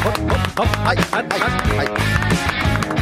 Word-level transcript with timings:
Hei, 0.00 0.96
hei, 1.12 1.24
hei, 1.30 1.48
hei. 1.76 3.00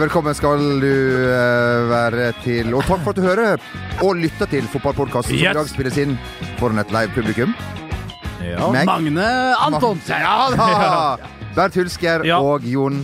Velkommen 0.00 0.34
skal 0.36 0.62
du 0.80 0.88
eh, 1.28 1.82
være 1.90 2.30
til 2.44 2.72
Og 2.76 2.84
takk 2.88 3.02
for 3.04 3.12
at 3.12 3.18
du 3.20 3.24
hører 3.24 3.62
og 4.00 4.16
lytter 4.16 4.48
til 4.48 4.64
fotballpodkasten 4.72 5.36
som 5.36 5.42
i 5.42 5.52
dag 5.58 5.68
spilles 5.68 5.98
inn 6.00 6.14
foran 6.56 6.80
et 6.80 6.92
live 6.94 7.12
publikum. 7.12 7.52
Ja. 8.40 8.70
Meg. 8.72 8.86
Magne 8.88 9.26
Antonsen. 9.60 10.16
Ja 10.24 10.48
da! 10.56 11.28
Bernt 11.56 11.76
Hulsker 11.76 12.24
Ja. 12.24 12.38
og 12.40 12.64
Jon 12.64 13.02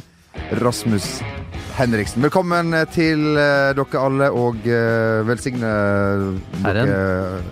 Rasmus 0.62 1.18
Henriksen. 1.76 2.22
Velkommen 2.24 2.72
til 2.94 3.36
eh, 3.36 3.74
dere 3.76 4.00
alle, 4.00 4.30
og 4.32 4.62
uh, 4.64 5.26
velsigne 5.28 5.68
dere 6.64 6.86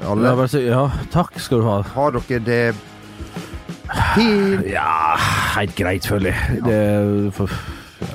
alle. 0.09 0.31
Ja, 0.31 0.47
si- 0.49 0.63
ja, 0.65 0.85
takk 1.13 1.37
skal 1.45 1.61
du 1.61 1.67
ha. 1.69 1.75
Har 1.93 2.15
dere 2.17 2.41
det 2.47 2.63
fint? 4.15 4.65
Ja, 4.71 4.87
helt 5.59 5.77
greit, 5.77 6.09
føler 6.09 6.33
jeg. 6.33 6.63
Det 6.65 6.79
er 6.81 7.13
for 7.37 7.53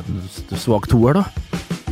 en 0.01 0.57
svak 0.57 0.89
toer, 0.89 1.21
da. 1.21 1.25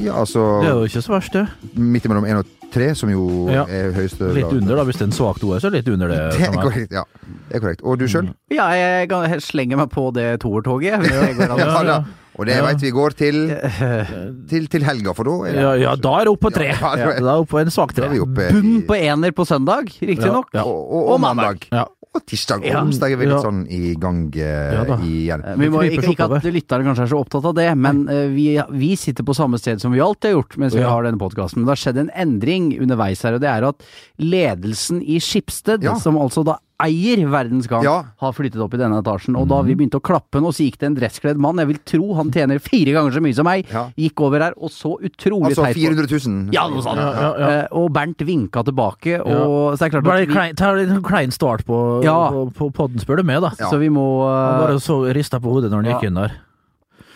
Ja, 0.02 0.18
altså 0.23 0.41
Det 0.63 0.70
er 0.71 0.76
jo 0.81 0.90
ikke 0.90 1.05
så 1.05 1.13
verst, 1.13 1.34
det. 1.38 1.45
midt 1.77 2.05
imellom 2.05 2.26
én 2.29 2.41
og 2.41 2.49
tre, 2.73 2.91
som 2.98 3.09
jo 3.09 3.48
Ja. 3.54 3.63
er 3.70 3.93
høyeste 3.95 4.34
Litt 4.34 4.49
under, 4.49 4.76
da. 4.81 4.84
Hvis 4.85 4.98
det 4.98 5.05
er 5.07 5.12
en 5.13 5.18
svak 5.21 5.40
toer, 5.41 5.62
så 5.62 5.70
det 5.70 5.84
litt 5.85 5.93
under 5.93 6.09
det. 6.09 6.18
Det 6.38 6.49
er 6.49 6.57
korrekt, 6.57 6.91
ja. 6.93 7.05
Det 7.48 7.57
er 7.57 7.63
korrekt. 7.63 7.85
Og 7.85 7.98
du 8.02 8.07
sjøl? 8.09 8.34
Ja, 8.54 8.65
jeg 8.73 9.41
slenger 9.45 9.77
meg 9.77 9.90
på 9.93 10.09
det 10.13 10.40
toertoget. 10.41 10.98
hvis 11.05 11.13
det 11.13 11.35
går 11.38 11.54
an. 11.54 11.59
Ja, 11.68 11.70
Ja, 11.70 11.84
ja. 11.85 12.05
Og 12.38 12.46
det 12.46 12.55
Ja. 12.58 12.64
veit 12.68 12.82
vi 12.86 12.91
går 12.93 13.16
til, 13.18 13.38
til, 14.49 14.68
til 14.70 14.84
helga, 14.85 15.13
for 15.18 15.24
da 15.26 15.35
er 15.49 15.54
det 15.57 15.62
Ja, 15.66 15.74
ja, 15.90 15.96
da 15.98 16.16
er 16.21 16.26
det 16.30 16.34
opp 16.35 16.41
på 16.46 16.52
tre. 16.54 16.68
Ja, 16.70 16.96
da 16.96 16.96
er- 16.96 16.98
da 16.98 17.12
er 17.18 17.21
det 17.21 17.38
opp 17.41 17.49
på 17.49 17.60
en 17.63 17.71
svak 17.74 17.93
tre. 17.98 18.10
Bunn 18.13 18.82
på 18.88 18.96
ener 18.98 19.32
på 19.34 19.46
søndag, 19.48 19.90
riktignok. 20.02 20.52
Ja. 20.54 20.63
og, 20.63 20.91
og, 20.91 21.12
og 21.15 21.20
mandag. 21.21 21.68
Ja. 21.71 21.85
Og 22.18 22.24
tirsdag 22.26 22.63
og 22.65 22.77
onsdag 22.88 23.12
er 23.13 23.18
vi 23.20 23.26
litt 23.27 23.35
Ja. 23.35 23.41
sånn 23.43 23.60
i 23.70 23.93
gang 23.99 24.21
uh, 24.34 24.74
Ja 24.74 24.84
da. 24.88 24.96
igjen. 25.05 25.43
Eh, 25.46 25.55
Vi 25.60 25.68
må, 25.70 25.82
ikke, 25.85 26.08
ikke 26.15 26.26
at 26.38 26.43
lytterne 26.49 26.85
kanskje 26.88 27.04
er 27.04 27.12
så 27.12 27.20
opptatt 27.20 27.46
av 27.46 27.54
det, 27.54 27.68
men 27.77 28.08
uh, 28.10 28.27
vi, 28.34 28.48
vi 28.71 28.96
sitter 28.98 29.24
på 29.27 29.35
samme 29.38 29.60
sted 29.62 29.82
som 29.84 29.91
vi 29.93 29.99
alltid 30.02 30.32
har 30.32 30.38
gjort 30.41 30.58
mens 30.58 30.74
vi 30.74 30.82
har 30.82 31.04
denne 31.05 31.20
podkasten. 31.21 31.60
Men 31.62 31.68
det 31.68 31.76
har 31.76 31.84
skjedd 31.84 31.99
en 32.05 32.10
endring 32.15 32.71
underveis 32.82 33.21
her, 33.27 33.35
og 33.38 33.41
det 33.43 33.49
er 33.52 33.68
at 33.70 33.84
ledelsen 34.18 35.02
i 35.04 35.20
Skipsted, 35.21 35.84
Ja. 35.84 35.96
som 35.99 36.15
altså 36.18 36.43
da 36.48 36.58
eier 36.80 37.24
Verdens 37.30 37.66
Gang, 37.68 37.84
Ja. 37.84 38.04
har 38.22 38.32
flyttet 38.34 38.62
opp 38.62 38.74
i 38.74 38.78
denne 38.78 39.00
etasjen. 39.02 39.36
Og 39.36 39.48
da 39.50 39.62
vi 39.64 39.74
begynte 39.76 39.98
å 39.98 40.02
klappe 40.02 40.40
nå, 40.40 40.48
og 40.48 40.54
så 40.54 40.64
gikk 40.70 40.78
det 40.78 40.86
en 40.92 40.96
dresskledd 40.96 41.38
mann, 41.38 41.58
jeg 41.58 41.68
vil 41.68 41.80
tro 41.86 42.14
han 42.16 42.30
tjener 42.32 42.60
fire 42.62 42.94
ganger 42.94 43.12
så 43.18 43.22
mye 43.22 43.34
som 43.36 43.46
meg, 43.46 43.66
Ja. 43.74 43.90
gikk 43.98 44.22
over 44.22 44.40
her 44.40 44.54
og 44.62 44.70
så 44.70 44.96
utrolig 45.02 45.48
Altså 45.58 45.64
teit 45.66 45.76
på. 45.76 45.82
400 45.82 46.08
000. 46.28 46.54
Ja, 46.54 46.68
noe 46.70 46.82
sånt. 46.82 46.98
Ja, 46.98 47.12
ja, 47.14 47.34
ja. 47.40 47.48
Eh, 47.64 47.68
Og 47.72 47.92
Bernt 47.94 48.18
vinka 48.20 48.64
tilbake, 48.64 49.20
og 49.26 49.78
så 49.78 49.82
er 49.86 49.90
det 49.90 49.92
klart 49.92 50.04
Bare 50.04 50.22
at 50.22 50.28
vi, 50.28 50.34
klein, 50.34 50.55
ta 50.55 50.74
en 50.78 51.02
klein 51.04 51.32
start 51.32 51.66
på, 51.66 52.04
Ja. 52.04 52.30
på, 52.30 52.54
på 52.54 52.72
podden, 52.74 53.00
spør 53.00 53.18
du 53.18 53.24
meg, 53.24 53.42
da. 53.42 53.52
Ja. 53.60 53.70
så 53.72 53.80
vi 53.80 53.90
må 53.90 54.05
Han 54.28 54.62
eh, 54.62 54.68
bare 54.68 54.78
så 54.80 55.14
rista 55.14 55.40
på 55.40 55.50
hodet 55.52 55.72
når 55.72 55.84
han 55.84 55.86
Ja. 55.86 56.00
gikk 56.00 56.08
inn 56.08 56.14
der. 56.16 56.32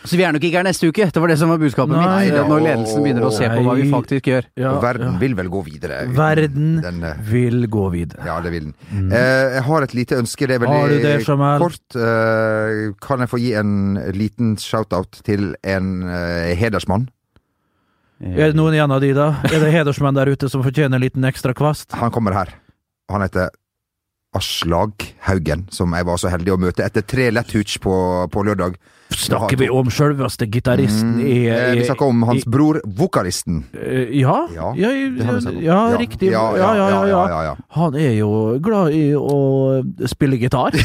Så 0.01 0.17
vi 0.17 0.23
er 0.25 0.33
nok 0.33 0.41
ikke 0.47 0.57
her 0.57 0.65
neste 0.65 0.87
uke. 0.89 1.05
Det 1.13 1.21
var 1.21 1.29
det 1.29 1.37
som 1.37 1.51
var 1.53 1.59
budskapet 1.61 1.93
Nei, 1.93 2.25
mitt. 2.25 2.33
da. 2.33 2.41
eh, 2.41 2.49
Når 2.49 2.63
ledelsen 2.65 3.03
begynner 3.05 3.25
å 3.27 3.31
se 3.35 3.49
på 3.51 3.61
hva 3.67 3.75
vi 3.77 3.85
faktisk 3.91 4.29
gjør. 4.31 4.47
Ja, 4.57 4.71
Og 4.73 4.81
verden 4.81 5.11
ja. 5.13 5.19
vil 5.21 5.35
vel 5.37 5.49
gå 5.53 5.61
videre. 5.67 5.99
Verden 6.17 6.71
den, 6.81 7.05
vil 7.29 7.67
gå 7.69 7.85
videre. 7.93 8.25
Ja, 8.25 8.39
det 8.41 8.51
vil 8.55 8.71
den. 8.71 9.11
Eh, 9.13 9.57
jeg 9.59 9.63
har 9.69 9.85
et 9.85 9.93
lite 9.93 10.17
ønske. 10.17 10.47
Det 10.49 10.57
er 10.57 10.63
veldig 10.65 10.79
Har 10.81 10.89
du 10.89 10.99
det, 11.05 11.15
kort. 11.61 11.97
Eh, 12.01 12.93
kan 13.05 13.19
jeg 13.25 13.29
få 13.29 13.41
gi 13.43 13.53
en 13.61 13.73
liten 14.17 14.55
shout-out 14.57 15.21
til 15.27 15.51
en 15.63 15.91
eh, 16.09 16.55
hedersmann? 16.57 17.09
Er 18.21 18.51
det 18.51 18.57
noen 18.57 18.73
igjen 18.77 18.91
av 18.93 19.01
de, 19.01 19.13
da? 19.17 19.29
Er 19.49 19.59
det 19.63 19.71
hedersmenn 19.73 20.17
der 20.17 20.29
ute 20.29 20.49
som 20.49 20.61
fortjener 20.65 20.97
en 20.99 21.01
liten 21.05 21.23
ekstra 21.25 21.53
kvast? 21.57 21.91
Han 21.97 22.11
kommer 22.13 22.35
her. 22.37 22.51
Han 23.09 23.21
heter 23.25 23.49
Aslag 24.37 24.93
Haugen, 25.27 25.65
som 25.73 25.91
jeg 25.97 26.05
var 26.07 26.17
så 26.21 26.29
heldig 26.31 26.53
å 26.53 26.59
møte 26.61 26.85
etter 26.85 27.03
tre 27.03 27.29
lett 27.33 27.51
hooch 27.57 27.79
på, 27.83 27.93
på 28.31 28.43
lørdag. 28.47 28.77
Snakker 29.11 29.57
vi 29.59 29.67
om 29.69 29.89
sjølveste 29.91 30.47
gitaristen 30.51 31.15
Mm, 31.17 31.25
i, 31.25 31.35
i 31.51 31.79
Vi 31.79 31.85
snakker 31.85 32.07
om 32.07 32.21
hans 32.29 32.45
i- 32.45 32.49
bror, 32.49 32.79
vokalisten. 32.85 33.63
eh, 33.73 34.07
Ja, 34.21 34.47
Ja, 34.55 34.71
ja, 34.75 34.89
ja, 34.89 35.39
Ja, 35.61 35.97
riktig. 35.97 36.31
ja, 36.31 36.45
Ja, 36.57 36.73
ja, 36.75 36.89
ja, 36.89 37.05
ja. 37.05 37.27
ja, 37.27 37.43
ja. 37.43 37.55
Han 37.75 37.95
er 37.95 38.13
jo 38.17 38.57
glad 38.59 38.91
i 38.93 39.11
å 39.13 39.83
spille 40.07 40.37
gitar. 40.39 40.71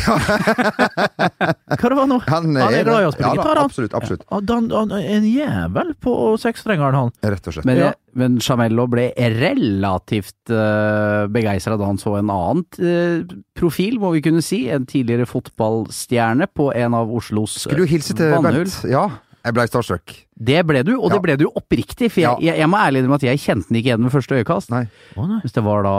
Hva 0.67 1.89
det 1.89 1.97
var 1.97 2.07
nå? 2.11 2.19
Han, 2.27 2.57
Han 2.57 2.75
er 2.75 2.85
glad 2.87 3.03
i 3.03 3.07
å 3.09 3.13
spille 3.15 3.29
ja, 3.29 3.35
gitar, 3.39 3.57
han. 3.61 3.65
Absolutt. 3.71 3.95
absolutt. 3.95 4.25
Han, 4.31 4.47
han, 4.49 4.71
han 4.71 4.93
er 4.99 5.09
en 5.19 5.25
jævel 5.31 5.95
på 6.03 6.17
sekstrengeren, 6.43 6.95
han. 6.95 7.13
Rett 7.23 7.47
og 7.47 7.57
slett. 7.57 7.65
Men, 7.69 7.77
Ja. 7.87 7.93
Men 8.17 8.39
Chamello 8.41 8.87
ble 8.91 9.11
relativt 9.17 10.51
uh, 10.53 11.27
begeistra 11.33 11.77
da 11.79 11.87
han 11.89 11.99
så 12.01 12.17
en 12.19 12.31
annen 12.33 12.65
uh, 12.81 13.37
profil, 13.59 13.99
må 14.03 14.13
vi 14.17 14.23
kunne 14.25 14.43
si. 14.45 14.65
En 14.73 14.87
tidligere 14.89 15.29
fotballstjerne 15.29 16.49
på 16.57 16.71
en 16.75 16.97
av 16.97 17.13
Oslos 17.13 17.59
Skulle 17.67 17.85
du 17.87 17.93
hilse 17.93 18.17
til 18.17 18.33
vannhull. 18.35 18.65
Bent? 18.67 18.91
Ja, 18.91 19.07
jeg 19.47 19.55
ble 19.57 19.67
starstruck. 19.71 20.17
Det 20.37 20.63
ble 20.67 20.83
du, 20.85 20.95
og 20.99 21.11
Ja. 21.11 21.15
det 21.17 21.23
ble 21.23 21.37
du 21.41 21.47
oppriktig. 21.53 22.11
For 22.13 22.21
jeg, 22.21 22.31
Ja. 22.31 22.53
jeg, 22.53 22.59
jeg 22.65 22.69
må 22.69 22.77
ærlig 22.83 23.03
innrømme 23.05 23.21
at 23.21 23.23
jeg 23.29 23.39
kjente 23.45 23.69
den 23.71 23.77
ikke 23.81 23.93
igjen 23.93 24.03
ved 24.09 24.13
første 24.17 24.35
øyekast. 24.41 24.71
Nei. 24.75 24.87
Oh, 25.17 25.27
nei. 25.27 25.41
Hvis 25.45 25.53
det 25.57 25.65
var 25.65 25.83
da 25.87 25.97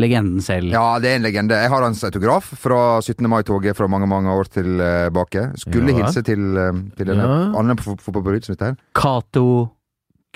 legenden 0.00 0.40
selv. 0.40 0.70
Ja, 0.72 0.98
det 1.02 1.10
er 1.10 1.16
en 1.18 1.22
legende. 1.26 1.56
Jeg 1.60 1.68
har 1.68 1.82
hans 1.82 2.02
autograf 2.06 2.44
fra 2.56 3.00
17. 3.02 3.26
mai-toget 3.28 3.76
fra 3.76 3.88
mange 3.90 4.06
mange 4.08 4.30
år 4.32 4.48
tilbake. 4.48 5.48
Skulle 5.60 5.90
Ja. 5.92 6.04
hilse 6.06 6.22
til, 6.24 6.56
eh, 6.56 6.72
til 6.96 7.10
en 7.10 7.18
Ja. 7.18 7.58
annen 7.58 7.76
fotballbryter 7.76 8.44
som 8.46 8.54
heter. 8.56 8.76
Cato 8.94 9.70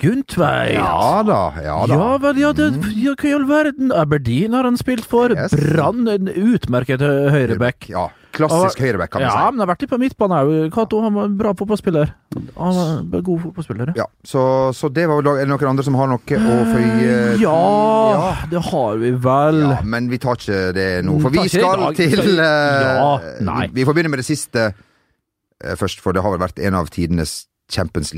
Gundtveit. 0.01 0.73
Ja 0.75 1.21
da, 1.23 1.39
ja 1.63 1.75
da. 1.87 1.95
Ja 1.95 2.17
vel, 2.19 2.39
ja, 2.41 2.49
det, 2.57 2.65
ja, 2.99 3.13
hva 3.15 3.29
i 3.29 3.33
all 3.37 3.45
verden? 3.47 3.93
Aberdeen 3.95 4.51
har 4.57 4.67
han 4.67 4.75
spilt 4.79 5.05
for. 5.07 5.31
Yes. 5.31 5.53
Brann, 5.55 6.03
en 6.11 6.27
utmerket 6.27 6.99
hø- 6.99 7.29
høyreback. 7.31 7.87
Ja, 7.93 8.09
klassisk 8.35 8.81
høyreback, 8.83 9.13
kan 9.13 9.23
vi 9.23 9.29
Ja, 9.29 9.31
si. 9.31 9.37
men 9.37 9.45
han 9.45 9.63
har 9.63 9.69
vært 9.71 9.85
litt 9.85 9.93
på 9.93 9.99
midtbanen 10.01 10.35
òg. 10.51 10.73
Cato 10.75 10.99
han 11.05 11.15
var 11.15 11.29
en 11.29 11.37
bra 11.39 11.53
fotballspiller. 11.55 12.11
Han 12.57 13.07
var 13.13 13.21
god 13.29 13.41
fotballspiller. 13.45 13.93
ja. 13.95 14.03
Ja, 14.03 14.07
så, 14.27 14.43
så 14.75 14.91
det 14.91 15.07
var 15.07 15.21
vel 15.23 15.47
noen 15.47 15.63
andre 15.71 15.87
som 15.87 15.95
har 15.95 16.11
noe 16.11 16.19
å 16.19 16.57
føye 16.73 17.39
Ja, 17.39 18.35
det 18.51 18.65
har 18.67 18.97
vi 18.99 19.11
vel. 19.15 19.61
Ja, 19.63 19.79
men 19.95 20.09
vi 20.11 20.19
tar 20.19 20.35
ikke 20.35 20.73
det 20.75 20.89
nå. 21.07 21.21
For 21.23 21.31
vi 21.39 21.47
skal 21.47 21.87
til 21.95 22.35
Ja, 22.35 23.15
nei. 23.47 23.69
Vi 23.71 23.87
får 23.87 23.95
begynne 23.95 24.11
med 24.11 24.19
det 24.19 24.27
siste 24.27 24.67
eh, 24.75 25.75
først, 25.79 26.03
for 26.03 26.11
det 26.11 26.21
har 26.25 26.35
vel 26.35 26.43
vært 26.43 26.59
en 26.59 26.75
av 26.83 26.91
tidenes 26.91 27.45
Champions 27.71 28.11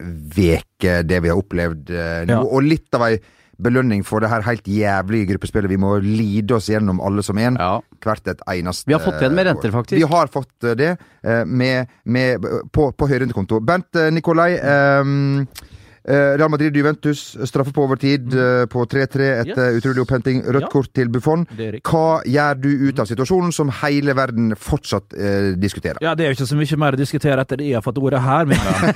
League-veke, 0.00 1.02
det 1.06 1.22
vi 1.22 1.30
har 1.30 1.38
opplevd 1.40 1.90
eh, 1.90 2.22
nå. 2.28 2.36
Ja. 2.36 2.42
Og 2.44 2.62
litt 2.66 2.94
av 2.94 3.06
ei 3.08 3.16
belønning 3.56 4.02
for 4.04 4.20
det 4.20 4.28
her 4.28 4.42
helt 4.44 4.66
jævlige 4.68 5.30
gruppespillet. 5.30 5.70
Vi 5.70 5.78
må 5.80 5.94
lide 6.04 6.58
oss 6.58 6.68
gjennom 6.68 7.00
alle 7.00 7.22
som 7.24 7.38
en. 7.40 7.56
Ja. 7.56 7.80
Hvert 8.04 8.28
et 8.28 8.42
eneste 8.52 8.90
Vi 8.90 8.92
har 8.92 9.00
fått 9.00 9.22
igjen 9.22 9.34
med 9.34 9.48
renter, 9.48 9.72
faktisk. 9.72 9.96
Vi 9.96 10.10
har 10.10 10.28
fått 10.32 10.66
eh, 10.66 10.76
det 10.76 10.90
eh, 11.22 11.44
med, 11.46 11.88
med, 12.04 12.44
på, 12.72 12.90
på 12.92 13.08
høyrentekonto. 13.08 13.62
Bent 13.64 13.96
Nikolai. 14.12 14.52
eh, 14.60 15.72
Real 16.06 16.48
Madrid-Juventus, 16.52 17.20
straffe 17.50 17.72
på 17.74 17.82
overtid 17.82 18.30
eh, 18.38 18.66
på 18.70 18.84
3-3 18.86 19.26
etter 19.42 19.72
Yes. 19.72 19.80
utrolig 19.80 20.02
opphenting. 20.04 20.42
Rødt 20.46 20.62
Ja. 20.62 20.68
kort 20.70 20.92
til 20.94 21.08
Buffon. 21.10 21.46
Hva 21.82 22.22
gjør 22.24 22.60
du 22.62 22.68
ut 22.88 23.00
av 23.02 23.06
situasjonen 23.10 23.52
som 23.52 23.70
hele 23.82 24.14
verden 24.14 24.52
fortsatt 24.54 25.12
eh, 25.18 25.56
diskuterer? 25.58 25.98
Ja, 26.00 26.14
det 26.14 26.24
er 26.26 26.30
jo 26.30 26.36
ikke 26.38 26.46
så 26.52 26.56
mye 26.60 26.78
mer 26.78 26.92
å 26.94 27.00
diskutere 27.00 27.40
etter 27.42 27.58
jeg 27.64 27.74
har 27.74 27.82
fått 27.82 27.98
ordet 27.98 28.20
her. 28.22 28.46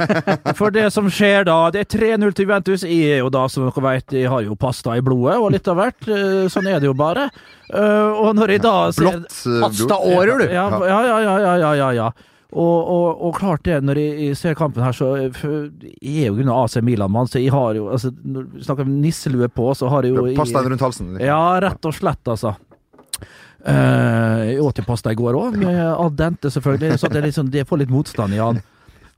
For 0.60 0.70
det 0.70 0.86
som 0.94 1.10
skjer 1.10 1.44
da, 1.50 1.58
det 1.74 1.82
er 1.86 1.90
3-0 1.98 2.32
til 2.38 2.46
Juventus. 2.46 2.86
Jeg 2.86 3.16
er 3.16 3.22
jo 3.24 3.28
da, 3.34 3.46
som 3.50 3.66
dere 3.66 3.82
vet, 3.88 4.12
jeg 4.22 4.30
har 4.30 4.42
jo 4.46 4.54
pasta 4.54 4.94
i 4.96 5.02
blodet 5.02 5.36
og 5.42 5.50
litt 5.54 5.66
av 5.68 5.76
hvert. 5.82 6.06
Eh, 6.06 6.46
Sånn 6.50 6.66
er 6.70 6.78
det 6.80 6.86
jo 6.90 6.94
bare. 6.94 7.28
Eh, 7.74 8.10
Og 8.20 8.34
når 8.36 8.54
jeg 8.54 8.62
da 8.62 8.90
ser 8.92 9.02
Blått 9.02 9.34
eh, 9.46 9.66
Asta 9.66 9.98
årer, 9.98 10.38
du! 10.38 10.46
Ja, 10.54 10.68
ja, 10.70 11.00
ja, 11.06 11.18
ja, 11.26 11.38
ja, 11.40 11.54
ja, 11.58 11.72
ja, 11.74 11.90
ja. 12.04 12.10
Og, 12.50 12.78
og, 12.90 13.20
og 13.28 13.36
klart 13.38 13.62
det, 13.66 13.76
når 13.86 14.00
jeg, 14.00 14.36
ser 14.38 14.56
kampen 14.58 14.82
her, 14.82 14.94
så 14.96 15.12
Jeg 15.14 15.30
er 16.02 16.24
jo 16.30 16.34
grunn 16.34 16.50
av 16.50 16.64
AC 16.64 16.80
Milan-mann, 16.82 17.30
så 17.30 17.38
jeg 17.38 17.52
har 17.54 17.78
jo 17.78 17.86
altså, 17.94 18.10
snakker 18.10 18.82
om 18.88 18.96
nisselue 19.04 19.46
på, 19.54 19.68
så 19.78 19.90
har 19.92 20.06
jeg 20.06 20.16
jo 20.16 20.24
Pass 20.38 20.50
deg 20.56 20.66
rundt 20.72 20.82
halsen. 20.82 21.12
liksom. 21.14 21.28
Ja, 21.28 21.44
rett 21.62 21.86
og 21.86 21.94
slett, 21.94 22.22
altså. 22.26 22.56
Uh, 23.60 24.40
jeg 24.48 24.60
åt 24.64 24.78
jo 24.80 24.84
pasta 24.86 25.12
i 25.12 25.18
går 25.18 25.36
òg, 25.36 25.58
med 25.60 25.78
al 25.78 26.10
dente, 26.16 26.50
selvfølgelig. 26.50 26.98
Så 26.98 27.10
det, 27.12 27.22
liksom, 27.28 27.50
det 27.52 27.66
får 27.68 27.84
litt 27.84 27.92
motstand 27.92 28.34
i 28.34 28.40
han. 28.40 28.62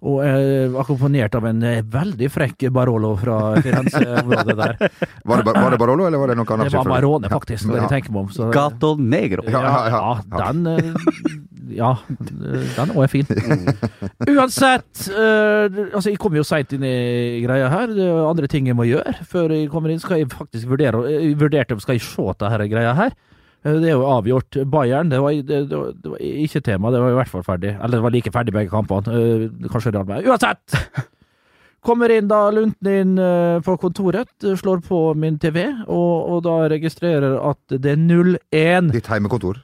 Og 0.02 0.16
var 0.26 0.80
akkompagnert 0.82 1.36
av 1.38 1.44
en 1.46 1.60
eh, 1.62 1.78
veldig 1.86 2.26
frekk 2.34 2.64
Barolo 2.74 3.12
fra 3.20 3.36
Firenze-området 3.62 4.56
der. 4.58 4.72
Var, 5.30 5.38
det, 5.38 5.44
Bar- 5.46 5.54
var 5.62 5.70
det 5.70 5.78
Barolo, 5.78 6.06
eller 6.08 6.18
var 6.18 6.32
det 6.32 6.34
noe 6.40 6.54
annet? 6.56 6.66
Det 6.66 6.74
var 6.74 6.88
Marone, 6.90 7.28
Barone, 7.28 7.30
faktisk, 7.30 7.68
Ja. 7.70 7.84
jeg 7.86 7.92
meg 8.16 8.24
om. 8.24 8.32
Så, 8.34 8.48
Gato 8.50 8.96
Negro. 8.98 9.44
Ja, 9.46 9.60
ja, 9.62 9.82
ja. 9.92 10.00
ja, 10.18 10.50
den 10.50 10.66
eh, 10.66 11.36
Ja, 11.76 11.92
den 12.10 12.90
òg 12.96 13.04
er 13.06 13.12
fin. 13.12 13.30
Uansett, 14.34 15.04
eh, 15.14 15.78
altså 15.94 16.10
jeg 16.10 16.18
kommer 16.20 16.40
jo 16.42 16.46
seint 16.46 16.74
inn 16.74 16.82
i 16.86 17.42
greia 17.44 17.70
her. 17.72 17.94
Det 17.94 18.08
er 18.10 18.26
andre 18.26 18.50
ting 18.50 18.66
jeg 18.68 18.76
må 18.78 18.88
gjøre 18.88 19.14
før 19.30 19.54
jeg 19.54 19.70
kommer 19.72 19.94
inn. 19.94 20.02
Skal 20.02 20.22
jeg 20.24 20.32
faktisk 20.34 20.66
vurdere 20.74 21.04
Jeg 21.14 21.36
vurderte 21.40 21.76
om 21.78 21.82
skal 21.84 21.98
jeg 22.00 22.04
se 22.06 22.26
dette 22.42 22.68
greia 22.74 22.94
her. 22.98 23.14
Eh, 23.64 23.78
Det 23.78 23.88
er 23.90 23.96
jo 23.96 24.06
avgjort. 24.10 24.58
Bayern 24.70 25.10
det 25.12 25.20
var, 25.22 25.32
det, 25.32 25.62
det, 25.70 25.78
var, 25.78 25.92
det 25.94 26.10
var 26.14 26.18
ikke 26.22 26.62
tema, 26.66 26.90
det 26.90 27.00
var 27.02 27.14
i 27.14 27.18
hvert 27.20 27.32
fall 27.32 27.46
ferdig. 27.46 27.74
Eller 27.78 27.98
det 27.98 28.02
var 28.06 28.14
like 28.14 28.32
ferdig 28.34 28.54
begge 28.56 28.70
kampene. 28.72 29.16
Eh, 29.16 29.48
Kanskje 29.72 29.92
Real 29.94 30.06
Madrid. 30.08 30.30
Uansett! 30.30 31.08
Kommer 31.82 32.12
inn 32.14 32.28
da 32.30 32.44
lunten 32.54 32.86
inn 32.86 33.16
eh, 33.18 33.58
på 33.66 33.74
kontoret, 33.82 34.30
slår 34.38 34.84
på 34.86 35.00
min 35.18 35.34
TV, 35.42 35.64
og, 35.90 36.12
og 36.30 36.44
da 36.46 36.60
registrerer 36.70 37.34
at 37.42 37.74
det 37.74 37.96
er 37.96 37.98
0-1. 37.98 38.92
Ditt 38.94 39.10
heimekontor. 39.10 39.58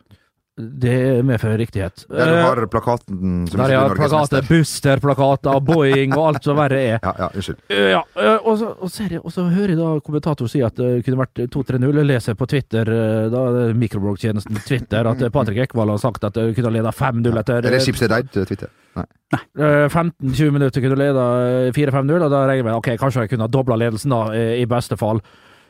Det 0.59 1.23
medfører 1.23 1.61
riktighet. 1.63 2.03
Der 2.11 2.27
du 2.27 2.35
Eh, 2.35 2.43
har 2.43 2.61
plakaten 2.67 3.47
som 3.47 3.61
der 3.61 3.71
ikke 3.71 3.83
er 3.85 3.95
plakater. 3.95 4.43
Buster-plakater, 4.49 5.61
Boeing 5.63 6.17
og 6.17 6.25
alt 6.35 6.45
som 6.49 6.57
verre 6.59 6.81
er. 6.81 6.99
Ja, 7.09 7.13
ja, 7.19 7.29
unnskyld. 7.31 7.61
Eh, 7.71 7.91
Ja, 7.93 8.01
eh, 8.19 8.39
og 8.43 8.59
så, 8.59 8.73
og, 8.75 8.91
så 8.91 9.07
jeg, 9.09 9.21
og 9.23 9.31
så 9.33 9.45
hører 9.53 9.69
jeg 9.75 9.79
da 9.79 9.93
kommentator 10.05 10.51
si 10.51 10.61
at 10.67 10.75
det 10.75 11.05
kunne 11.07 11.21
vært 11.23 11.45
2-3-0. 11.55 11.95
Jeg 12.01 12.09
leser 12.11 12.35
på 12.35 12.49
Twitter, 12.51 12.85
da 13.31 13.45
mikrobloggtjenesten 13.79 14.59
Twitter, 14.67 15.07
at 15.07 15.23
Patrick 15.33 15.63
Ekvald 15.69 15.95
har 15.95 16.03
sagt 16.03 16.25
at 16.27 16.35
det 16.35 16.51
kunne 16.57 16.73
ha 16.73 16.77
leda 16.81 16.91
5-0 16.91 17.39
etter 17.39 17.63
Er 17.63 17.71
det 17.79 17.83
Schibsted 17.87 18.13
Eid, 18.19 18.31
Twitter? 18.35 18.69
Nei. 18.99 19.05
Nei. 19.33 19.43
15-20 19.95 20.51
minutter. 20.59 20.83
Kunne 20.83 20.99
leda 20.99 21.27
4-5-0, 21.77 22.25
og 22.25 22.31
da 22.35 22.43
regner 22.49 22.63
jeg 22.65 22.67
med 22.67 22.79
ok, 22.81 22.91
kanskje 22.99 23.27
jeg 23.27 23.31
kunne 23.37 23.47
ha 23.47 23.53
dobla 23.53 23.77
ledelsen, 23.79 24.11
da, 24.11 24.25
i 24.35 24.67
beste 24.67 24.99
fall. 24.99 25.23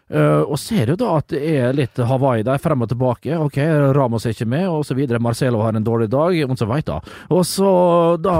Eh, 0.08 0.42
og 0.48 0.56
ser 0.56 0.88
jo 0.88 0.96
da 0.96 1.10
at 1.18 1.28
det 1.34 1.40
er 1.44 1.74
litt 1.76 2.00
Hawaii 2.00 2.44
der, 2.46 2.60
frem 2.62 2.84
og 2.84 2.88
tilbake. 2.88 3.36
Ok, 3.36 3.58
Ramos 3.96 4.24
er 4.24 4.32
ikke 4.36 4.48
med, 4.48 4.66
og 4.72 4.86
så 4.88 4.96
videre. 4.96 5.20
Marcelo 5.20 5.60
har 5.64 5.76
en 5.76 5.84
dårlig 5.84 6.08
dag, 6.12 6.38
og 6.48 6.56
så 6.58 6.68
veit 6.70 6.88
da. 6.88 7.00
Og 7.28 7.44
så 7.48 7.70
da 8.24 8.38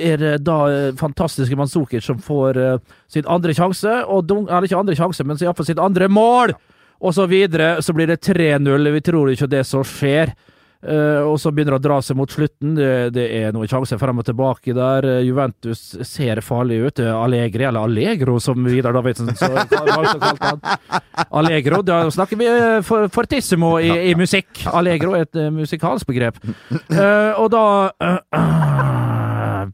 er 0.00 0.22
det 0.22 0.34
da 0.46 0.58
fantastiske 1.00 1.58
Manzukic 1.58 2.04
som 2.06 2.20
får 2.22 2.60
uh, 2.60 2.94
sin 3.12 3.28
andre 3.28 3.52
sjanse, 3.56 3.98
og 4.08 4.24
dunk, 4.28 4.48
eller 4.48 4.68
ikke 4.68 4.80
andre 4.80 4.96
sjanse, 4.96 5.26
men 5.28 5.40
iallfall 5.40 5.68
sitt 5.68 5.82
andre 5.82 6.08
mål! 6.08 6.56
Og 7.02 7.10
så 7.16 7.26
videre, 7.26 7.80
så 7.82 7.90
blir 7.96 8.06
det 8.06 8.20
3-0. 8.22 8.90
Vi 8.94 9.00
tror 9.02 9.32
ikke 9.32 9.48
det 9.50 9.64
som 9.66 9.82
skjer. 9.82 10.30
Eh, 10.82 11.22
og 11.22 11.36
så 11.38 11.52
begynner 11.54 11.76
det 11.76 11.82
å 11.82 11.84
dra 11.84 11.98
seg 12.02 12.18
mot 12.18 12.30
slutten. 12.32 12.74
Det, 12.74 12.88
det 13.14 13.26
er 13.38 13.54
noen 13.54 13.70
sjanser 13.70 14.00
frem 14.00 14.18
og 14.18 14.26
tilbake 14.26 14.74
der. 14.76 15.06
Eh, 15.06 15.20
Juventus 15.28 15.84
ser 16.08 16.42
farlig 16.42 16.80
ut. 16.82 17.02
Eh, 17.02 17.12
Allegri, 17.14 17.68
eller 17.68 17.86
Allegro 17.86 18.38
som 18.42 18.66
Vidar 18.66 18.96
Davidsen 18.96 19.30
så, 19.38 19.52
kalte 19.70 20.32
han. 20.42 20.64
Allegro, 21.30 21.82
da 21.86 22.02
snakker 22.10 22.40
vi 22.40 22.50
for, 22.86 23.06
fortissimo 23.14 23.76
i, 23.78 23.92
i 24.10 24.16
musikk. 24.18 24.64
Allegro 24.72 25.14
er 25.18 25.28
et 25.28 25.44
musikalsk 25.54 26.10
begrep. 26.10 26.42
Og 27.42 27.48
da 27.52 27.64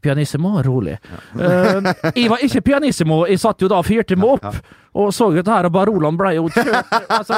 Pianissimo, 0.01 0.55
rolig. 0.65 0.97
Eh, 1.35 1.89
jeg 2.15 2.29
var 2.31 2.43
ikke 2.45 2.61
pianissimo, 2.65 3.21
jeg 3.29 3.41
satt 3.41 3.61
jo 3.63 3.69
da 3.71 3.79
og 3.81 3.87
fyrte 3.87 4.17
meg 4.19 4.37
opp. 4.37 4.59
Og 4.99 5.11
så 5.13 5.27
dette 5.35 5.53
her, 5.53 5.67
og 5.69 5.73
Baroland 5.75 6.17
ble 6.17 6.31
jo 6.33 6.47
kjørt 6.49 6.93
altså, 7.13 7.37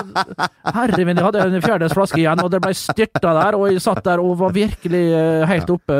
Herre 0.72 1.04
min, 1.04 1.20
jeg 1.20 1.26
hadde 1.26 1.42
en 1.50 1.64
fjerdedels 1.66 1.96
flaske 1.98 2.22
igjen, 2.22 2.40
og 2.40 2.52
det 2.54 2.62
ble 2.64 2.72
styrta 2.78 3.34
der. 3.36 3.58
Og 3.60 3.68
jeg 3.74 3.84
satt 3.84 4.04
der 4.08 4.24
og 4.24 4.38
var 4.40 4.56
virkelig 4.56 5.04
eh, 5.18 5.46
helt 5.52 5.74
oppe 5.76 6.00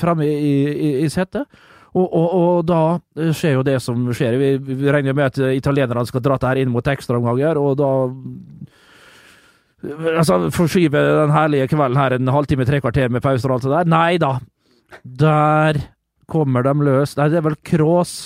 framme 0.00 0.26
i, 0.26 0.54
i, 0.72 0.92
i 1.04 1.10
setet. 1.12 1.44
Og, 1.96 2.04
og, 2.04 2.32
og 2.36 2.64
da 2.68 2.80
skjer 3.32 3.54
jo 3.58 3.62
det 3.64 3.78
som 3.84 4.02
skjer. 4.12 4.34
Vi, 4.40 4.48
vi 4.82 4.90
regner 4.92 5.16
med 5.16 5.30
at 5.30 5.38
italienerne 5.56 6.04
skal 6.08 6.24
dra 6.24 6.36
det 6.40 6.50
her 6.50 6.60
inn 6.64 6.72
mot 6.72 6.88
ekstraomganger, 6.92 7.60
og 7.60 7.78
da 7.80 7.92
Altså, 9.86 10.48
forskyve 10.50 10.98
den 10.98 11.30
herlige 11.30 11.68
kvelden 11.70 11.98
her 12.00 12.14
en 12.16 12.30
halvtime, 12.32 12.64
tre 12.66 12.80
kvarter 12.82 13.12
med 13.12 13.22
pauser 13.22 13.52
og 13.52 13.58
alt 13.58 13.66
det 13.68 13.74
der. 13.74 13.90
Nei 13.92 14.16
da. 14.18 14.30
Der 15.04 15.78
kommer 16.30 16.66
de 16.66 16.74
løs. 16.86 17.16
Nei, 17.18 17.30
det 17.32 17.40
er 17.40 17.46
vel 17.46 17.58
Cross 17.66 18.16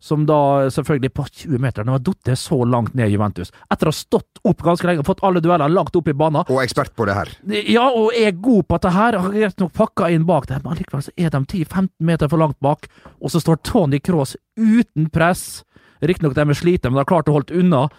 som 0.00 0.22
da 0.24 0.70
selvfølgelig 0.72 1.12
på 1.12 1.24
20 1.28 1.60
meter 1.60 1.84
Nå 1.84 1.92
har 1.92 2.00
falt 2.00 2.30
så 2.40 2.56
langt 2.64 2.94
ned 2.96 3.10
i 3.10 3.14
Juventus. 3.14 3.52
Etter 3.68 3.90
å 3.90 3.92
ha 3.92 3.96
stått 3.96 4.40
opp 4.48 4.62
ganske 4.64 4.88
lenge 4.88 5.04
og 5.04 5.08
fått 5.10 5.20
alle 5.26 5.42
dueller 5.44 5.68
langt 5.68 5.96
opp 5.96 6.08
i 6.08 6.16
banen. 6.16 6.46
Og 6.48 6.62
ekspert 6.62 6.94
på 6.96 7.04
det 7.08 7.16
her. 7.18 7.32
Ja, 7.68 7.84
og 7.92 8.16
er 8.16 8.32
god 8.32 8.64
på 8.64 8.78
dette 8.78 8.94
her. 8.96 9.18
Har 9.20 9.34
greit 9.34 9.60
nok 9.60 9.74
pakka 9.76 10.08
inn 10.08 10.24
bak 10.28 10.48
der, 10.48 10.62
men 10.64 10.80
likevel 10.80 11.04
så 11.04 11.12
er 11.20 11.34
de 11.34 11.42
10-15 11.44 11.90
meter 12.08 12.32
for 12.32 12.40
langt 12.40 12.56
bak. 12.64 12.88
Og 13.20 13.34
så 13.34 13.42
står 13.44 13.60
Tony 13.68 14.00
Cross 14.00 14.38
uten 14.56 15.10
press. 15.12 15.62
Riktignok 16.00 16.38
de 16.38 16.48
er 16.48 16.56
slitne, 16.56 16.94
men 16.94 17.02
har 17.02 17.10
klart 17.10 17.28
å 17.28 17.36
holde 17.36 17.60
unna 17.60 17.90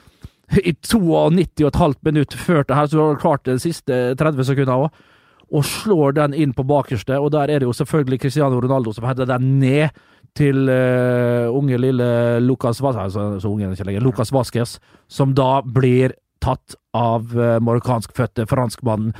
i 0.57 0.73
92,5 0.73 2.01
minutter 2.03 2.37
før 2.37 2.65
det 2.67 2.75
her, 2.75 2.89
så 2.89 2.97
har 2.99 3.13
de 3.13 3.21
klart 3.21 3.45
det 3.45 3.59
de 3.59 3.63
siste 3.69 3.99
30 4.19 4.49
sekundene 4.49 4.87
òg. 4.87 5.03
Og 5.51 5.65
slår 5.67 6.15
den 6.15 6.35
inn 6.37 6.55
på 6.55 6.63
bakerste, 6.63 7.19
og 7.19 7.33
der 7.33 7.51
er 7.51 7.59
det 7.59 7.67
jo 7.67 7.75
selvfølgelig 7.75 8.21
Cristiano 8.23 8.59
Ronaldo 8.63 8.93
som 8.95 9.07
header 9.07 9.27
den 9.33 9.59
ned 9.59 9.89
til 10.37 10.69
uh, 10.71 11.51
unge 11.51 11.75
lille 11.81 12.39
Lucas 12.39 12.79
Vasquez, 12.79 13.03
altså, 13.03 13.39
så 13.43 13.49
unge 13.51 13.67
han 13.67 13.75
ikke 13.75 13.89
lenger, 13.89 14.05
Lucas 14.05 14.31
Vasquez, 14.31 14.77
som 15.11 15.33
da 15.35 15.59
blir 15.65 16.15
tatt 16.41 16.77
av 16.97 17.31
uh, 17.37 17.55
marokkanskfødte 17.63 18.43
franskmannen 18.51 19.13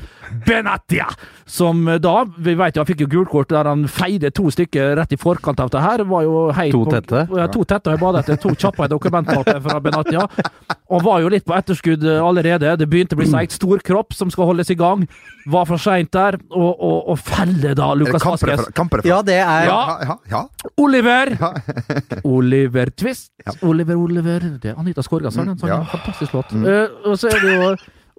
Benatia, 0.46 1.06
som 1.48 1.86
uh, 1.88 1.96
da 2.04 2.26
Vi 2.38 2.56
vet 2.60 2.76
jo 2.76 2.82
han 2.84 2.90
fikk 2.90 3.04
jo 3.06 3.08
gult 3.14 3.30
kort 3.32 3.50
der 3.54 3.70
han 3.70 3.86
feide 3.88 4.32
to 4.36 4.50
stykker 4.52 4.96
rett 5.00 5.14
i 5.16 5.20
forkant 5.22 5.60
av 5.64 5.70
det 5.72 5.80
her. 5.84 6.04
Var 6.10 6.26
jo 6.28 6.42
heit 6.58 6.74
To 6.76 6.84
på- 6.86 6.92
tette? 6.98 7.22
Ja, 7.38 7.48
to 7.48 7.64
tette. 7.64 7.94
Jeg 7.96 8.02
badet 8.02 8.26
etter 8.26 8.42
to 8.44 8.52
kjappe 8.56 8.90
dokumenter 8.92 9.44
fra 9.64 9.80
Benatia. 9.80 10.26
Og 10.92 11.06
var 11.06 11.22
jo 11.24 11.30
litt 11.32 11.46
på 11.48 11.56
etterskudd 11.56 12.04
uh, 12.04 12.18
allerede. 12.28 12.74
Det 12.82 12.90
begynte 12.92 13.16
å 13.16 13.22
bli 13.22 13.30
seigt. 13.32 13.56
Stor 13.56 13.80
kropp 13.88 14.12
som 14.18 14.32
skal 14.34 14.50
holdes 14.52 14.74
i 14.74 14.76
gang. 14.80 15.08
Var 15.48 15.66
for 15.66 15.80
seint 15.82 16.12
der, 16.14 16.36
og, 16.52 16.74
og, 16.76 16.98
og 17.14 17.18
feller 17.24 17.74
da 17.80 17.94
Lukas 17.98 18.22
kamprefer- 18.22 19.08
Ja, 19.10 19.22
det 19.26 19.40
er 19.40 19.66
Ja. 19.72 19.80
ja, 19.88 19.98
ja, 20.12 20.18
ja. 20.36 20.70
Oliver! 20.78 21.32
Oliver 22.28 22.92
Twist. 22.94 23.32
Oliver, 23.66 23.96
Oliver 23.98 24.44
Det 24.62 24.72
er 24.72 24.78
Anita 24.80 25.02
Skorgan-sangen. 25.02 25.58
Ja. 25.66 25.80
Fantastisk 25.90 26.34
låt. 26.36 26.52
Mm. 26.54 26.66
Uh, 26.68 27.10
og 27.12 27.18
så 27.20 27.32
er 27.32 27.40
det 27.42 27.56
jo 27.56 27.61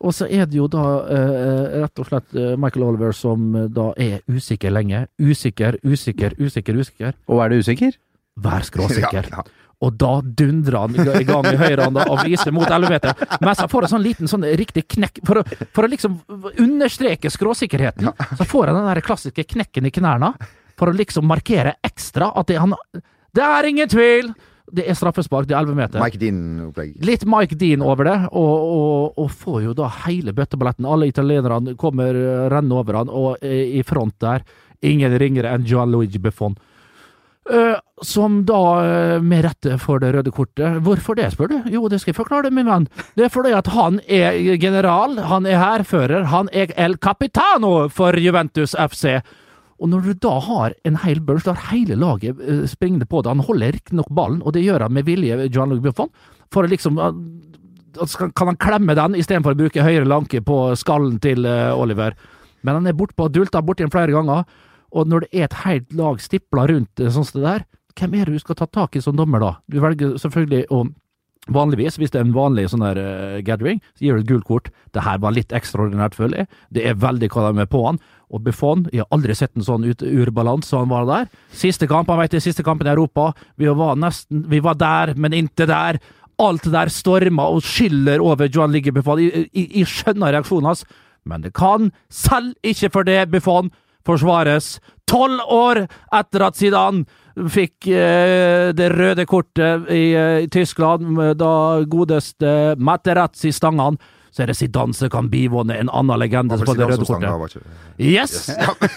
og 0.02 0.14
så 0.16 0.26
er 0.26 0.48
det 0.50 0.58
jo 0.58 0.66
da 0.70 0.84
eh, 1.14 1.80
rett 1.84 2.02
og 2.02 2.08
slett 2.08 2.34
eh, 2.34 2.54
Michael 2.58 2.88
Oliver 2.88 3.14
som 3.14 3.52
eh, 3.54 3.68
da 3.70 3.92
er 4.00 4.22
usikker 4.26 4.72
lenge. 4.74 5.04
Usikker, 5.22 5.78
usikker, 5.86 6.34
usikker, 6.42 6.78
usikker. 6.82 7.18
Og 7.30 7.42
er 7.44 7.52
du 7.52 7.62
usikker? 7.62 7.98
Vær 8.42 8.66
skråsikker. 8.66 9.28
Ja, 9.32 9.42
ja. 9.42 9.58
Og 9.82 9.96
da 9.98 10.20
dundrer 10.22 10.76
han 10.78 10.94
i 10.94 11.24
gang 11.26 11.46
i 11.50 11.56
høyrehånda 11.58 12.04
og 12.12 12.20
viser 12.22 12.54
mot 12.54 12.68
11 12.70 12.92
meter. 12.92 13.24
Mens 13.42 13.58
han 13.58 13.70
får 13.70 13.88
en 13.88 13.90
sånn 13.96 14.04
liten 14.04 14.30
sånn 14.30 14.44
riktig 14.60 14.84
knekk 14.94 15.18
For 15.26 15.40
å, 15.40 15.42
for 15.74 15.82
å 15.82 15.90
liksom 15.90 16.20
understreke 16.62 17.32
skråsikkerheten, 17.34 18.12
så 18.38 18.46
får 18.46 18.70
han 18.70 18.78
den 18.78 18.86
der 18.86 19.02
klassiske 19.02 19.42
knekken 19.56 19.90
i 19.90 19.92
knærne. 19.94 20.30
For 20.78 20.92
å 20.92 20.94
liksom 20.94 21.26
markere 21.26 21.74
ekstra 21.82 22.30
at 22.38 22.52
det, 22.52 22.60
han, 22.62 22.76
det 23.34 23.42
er 23.42 23.70
ingen 23.72 23.90
tvil! 23.90 24.30
Det 24.72 24.86
er 24.88 24.96
straffespark, 24.96 25.46
det 25.50 25.56
er 25.56 25.66
11 25.66 25.76
meter. 25.76 26.00
Mike 26.00 26.20
Dean-opplegg. 26.20 26.94
Litt 27.04 27.26
Mike 27.28 27.58
Dean 27.60 27.84
over 27.84 28.08
det, 28.08 28.18
og, 28.32 28.66
og, 28.72 29.20
og 29.20 29.30
får 29.42 29.58
jo 29.66 29.76
da 29.76 29.90
hele 30.06 30.32
bøtteballetten. 30.36 30.88
Alle 30.88 31.10
italienerne 31.12 31.76
kommer 31.76 32.16
renner 32.16 32.50
renne 32.52 32.80
over 32.80 33.00
han, 33.02 33.12
og 33.12 33.44
eh, 33.44 33.78
i 33.78 33.82
front 33.86 34.16
der, 34.22 34.44
ingen 34.82 35.18
ringere 35.20 35.52
enn 35.52 35.66
Gianluigi 35.68 36.20
Buffon. 36.22 36.56
Eh, 37.50 37.78
som 38.02 38.44
da 38.46 38.62
eh, 38.86 39.20
med 39.22 39.44
rette 39.44 39.78
får 39.78 40.00
det 40.00 40.12
røde 40.14 40.30
kortet. 40.30 40.78
Hvorfor 40.86 41.18
det, 41.18 41.32
spør 41.34 41.50
du? 41.50 41.56
Jo, 41.74 41.88
det 41.90 41.98
skal 42.00 42.12
jeg 42.12 42.20
forklare 42.20 42.46
deg, 42.46 42.54
min 42.54 42.70
venn. 42.70 42.86
Det 43.18 43.26
er 43.26 43.32
fordi 43.34 43.54
at 43.56 43.70
han 43.74 43.98
er 44.06 44.38
general, 44.62 45.18
han 45.26 45.46
er 45.46 45.58
hærfører, 45.58 46.28
han 46.30 46.50
er 46.54 46.70
el 46.78 46.96
capitano 47.02 47.88
for 47.90 48.14
Juventus 48.18 48.76
FC. 48.78 49.18
Og 49.82 49.90
når 49.90 50.04
du 50.06 50.12
da 50.22 50.36
har 50.46 50.74
en 50.86 50.98
hel 51.02 51.20
bunch, 51.26 51.48
har 51.48 51.72
hele 51.72 51.96
laget 51.98 52.38
eh, 52.38 52.64
springende 52.70 53.08
på 53.10 53.22
det. 53.22 53.32
Han 53.34 53.42
holder 53.42 53.74
riktignok 53.74 54.12
ballen, 54.14 54.42
og 54.46 54.54
det 54.54 54.62
gjør 54.62 54.86
han 54.86 54.94
med 54.94 55.08
vilje, 55.08 55.48
Gianluigi 55.48 55.88
Buffon, 55.88 56.12
for 56.54 56.62
å 56.62 56.70
liksom 56.70 57.00
eh, 57.02 57.18
Kan 58.32 58.48
han 58.48 58.56
klemme 58.56 58.94
den 58.96 59.18
istedenfor 59.18 59.52
å 59.52 59.58
bruke 59.58 59.84
høyre 59.84 60.06
lanke 60.08 60.40
på 60.40 60.60
skallen 60.80 61.18
til 61.20 61.44
eh, 61.44 61.74
Oliver? 61.74 62.14
Men 62.62 62.78
han 62.78 62.86
er 62.86 62.96
bortpå, 62.96 63.26
dulta 63.28 63.60
borti 63.60 63.82
den 63.82 63.92
flere 63.92 64.14
ganger. 64.14 64.46
Og 64.94 65.08
når 65.08 65.24
det 65.24 65.32
er 65.34 65.48
et 65.48 65.60
helt 65.64 65.92
lag 65.98 66.20
stipla 66.22 66.68
rundt 66.70 67.02
sånn 67.02 67.26
som 67.26 67.40
det 67.40 67.48
der, 67.48 67.66
hvem 67.98 68.14
er 68.16 68.28
det 68.28 68.38
du 68.38 68.44
skal 68.44 68.56
ta 68.56 68.68
tak 68.70 68.96
i 68.96 69.02
som 69.04 69.16
dommer 69.18 69.42
da? 69.42 69.54
Du 69.68 69.80
velger 69.82 70.14
selvfølgelig 70.20 70.66
å 70.72 70.84
Vanligvis, 71.50 71.96
hvis 71.98 72.12
det 72.14 72.20
er 72.20 72.26
en 72.28 72.36
vanlig 72.36 72.68
sånn 72.70 72.84
der 72.84 72.98
uh, 73.02 73.40
gathering, 73.42 73.80
så 73.98 74.04
gir 74.04 74.14
du 74.14 74.22
et 74.22 74.28
gult 74.28 74.44
kort. 74.46 74.68
Det 74.94 75.02
her 75.02 75.18
var 75.18 75.34
litt 75.34 75.50
ekstraordinært, 75.50 76.14
føler 76.14 76.44
jeg. 76.44 76.50
Det 76.70 76.84
er 76.86 77.00
veldig 77.02 77.28
hva 77.34 77.48
de 77.48 77.64
er 77.64 77.70
på 77.70 77.80
han. 77.82 77.98
Og 78.32 78.40
Buffon, 78.46 78.86
jeg 78.92 79.04
har 79.04 79.12
aldri 79.12 79.34
sett 79.36 79.52
en 79.56 79.66
sånn 79.66 79.84
ut 79.84 80.02
urbalanse 80.02 80.72
som 80.72 80.86
han 80.86 80.92
var 80.92 81.08
der. 81.10 81.30
Siste 81.52 81.88
kamp, 81.90 82.08
han 82.08 82.20
vet 82.22 82.32
det, 82.32 82.42
siste 82.44 82.64
kampen 82.64 82.88
i 82.88 82.94
Europa. 82.94 83.32
Vi 83.60 83.68
var 83.68 83.98
nesten 84.00 84.46
Vi 84.48 84.60
var 84.64 84.78
der, 84.80 85.14
men 85.16 85.36
ikke 85.36 85.68
der. 85.68 86.00
Alt 86.40 86.64
det 86.64 86.72
der 86.72 86.88
stormer 86.88 87.52
og 87.52 87.62
skyller 87.62 88.22
over 88.24 88.48
Johan 88.48 88.72
Ligge 88.72 88.92
Buffon. 88.92 89.20
Jeg, 89.20 89.48
jeg, 89.52 89.68
jeg 89.82 89.90
skjønner 89.90 90.32
reaksjonen 90.32 90.70
hans, 90.70 90.84
men 91.28 91.44
det 91.44 91.52
kan, 91.54 91.92
selv 92.10 92.56
ikke 92.64 92.90
for 92.90 93.06
det, 93.06 93.30
Buffon, 93.30 93.70
forsvares. 94.06 94.78
Tolv 95.06 95.44
år 95.52 95.84
etter 96.16 96.46
at 96.46 96.56
Zidane 96.56 97.04
fikk 97.52 97.86
eh, 97.92 98.72
det 98.76 98.88
røde 98.92 99.26
kortet 99.28 99.92
i, 99.92 100.14
eh, 100.16 100.40
i 100.46 100.50
Tyskland, 100.52 101.20
da 101.38 101.52
godeste 101.84 102.74
Materazzi 102.80 103.52
stanga 103.52 103.90
han, 103.90 104.00
så 104.32 104.42
er 104.42 104.48
det 104.48 104.56
Zidane 104.56 104.96
som 104.96 105.10
kan 105.12 105.28
bivåne 105.32 105.76
en 105.76 105.90
annen 105.92 106.20
legende 106.22 106.56
som 106.56 106.66
får 106.66 106.78
det 106.80 106.88
røde 106.88 107.06
kortet. 107.08 107.56
Yes, 108.00 108.46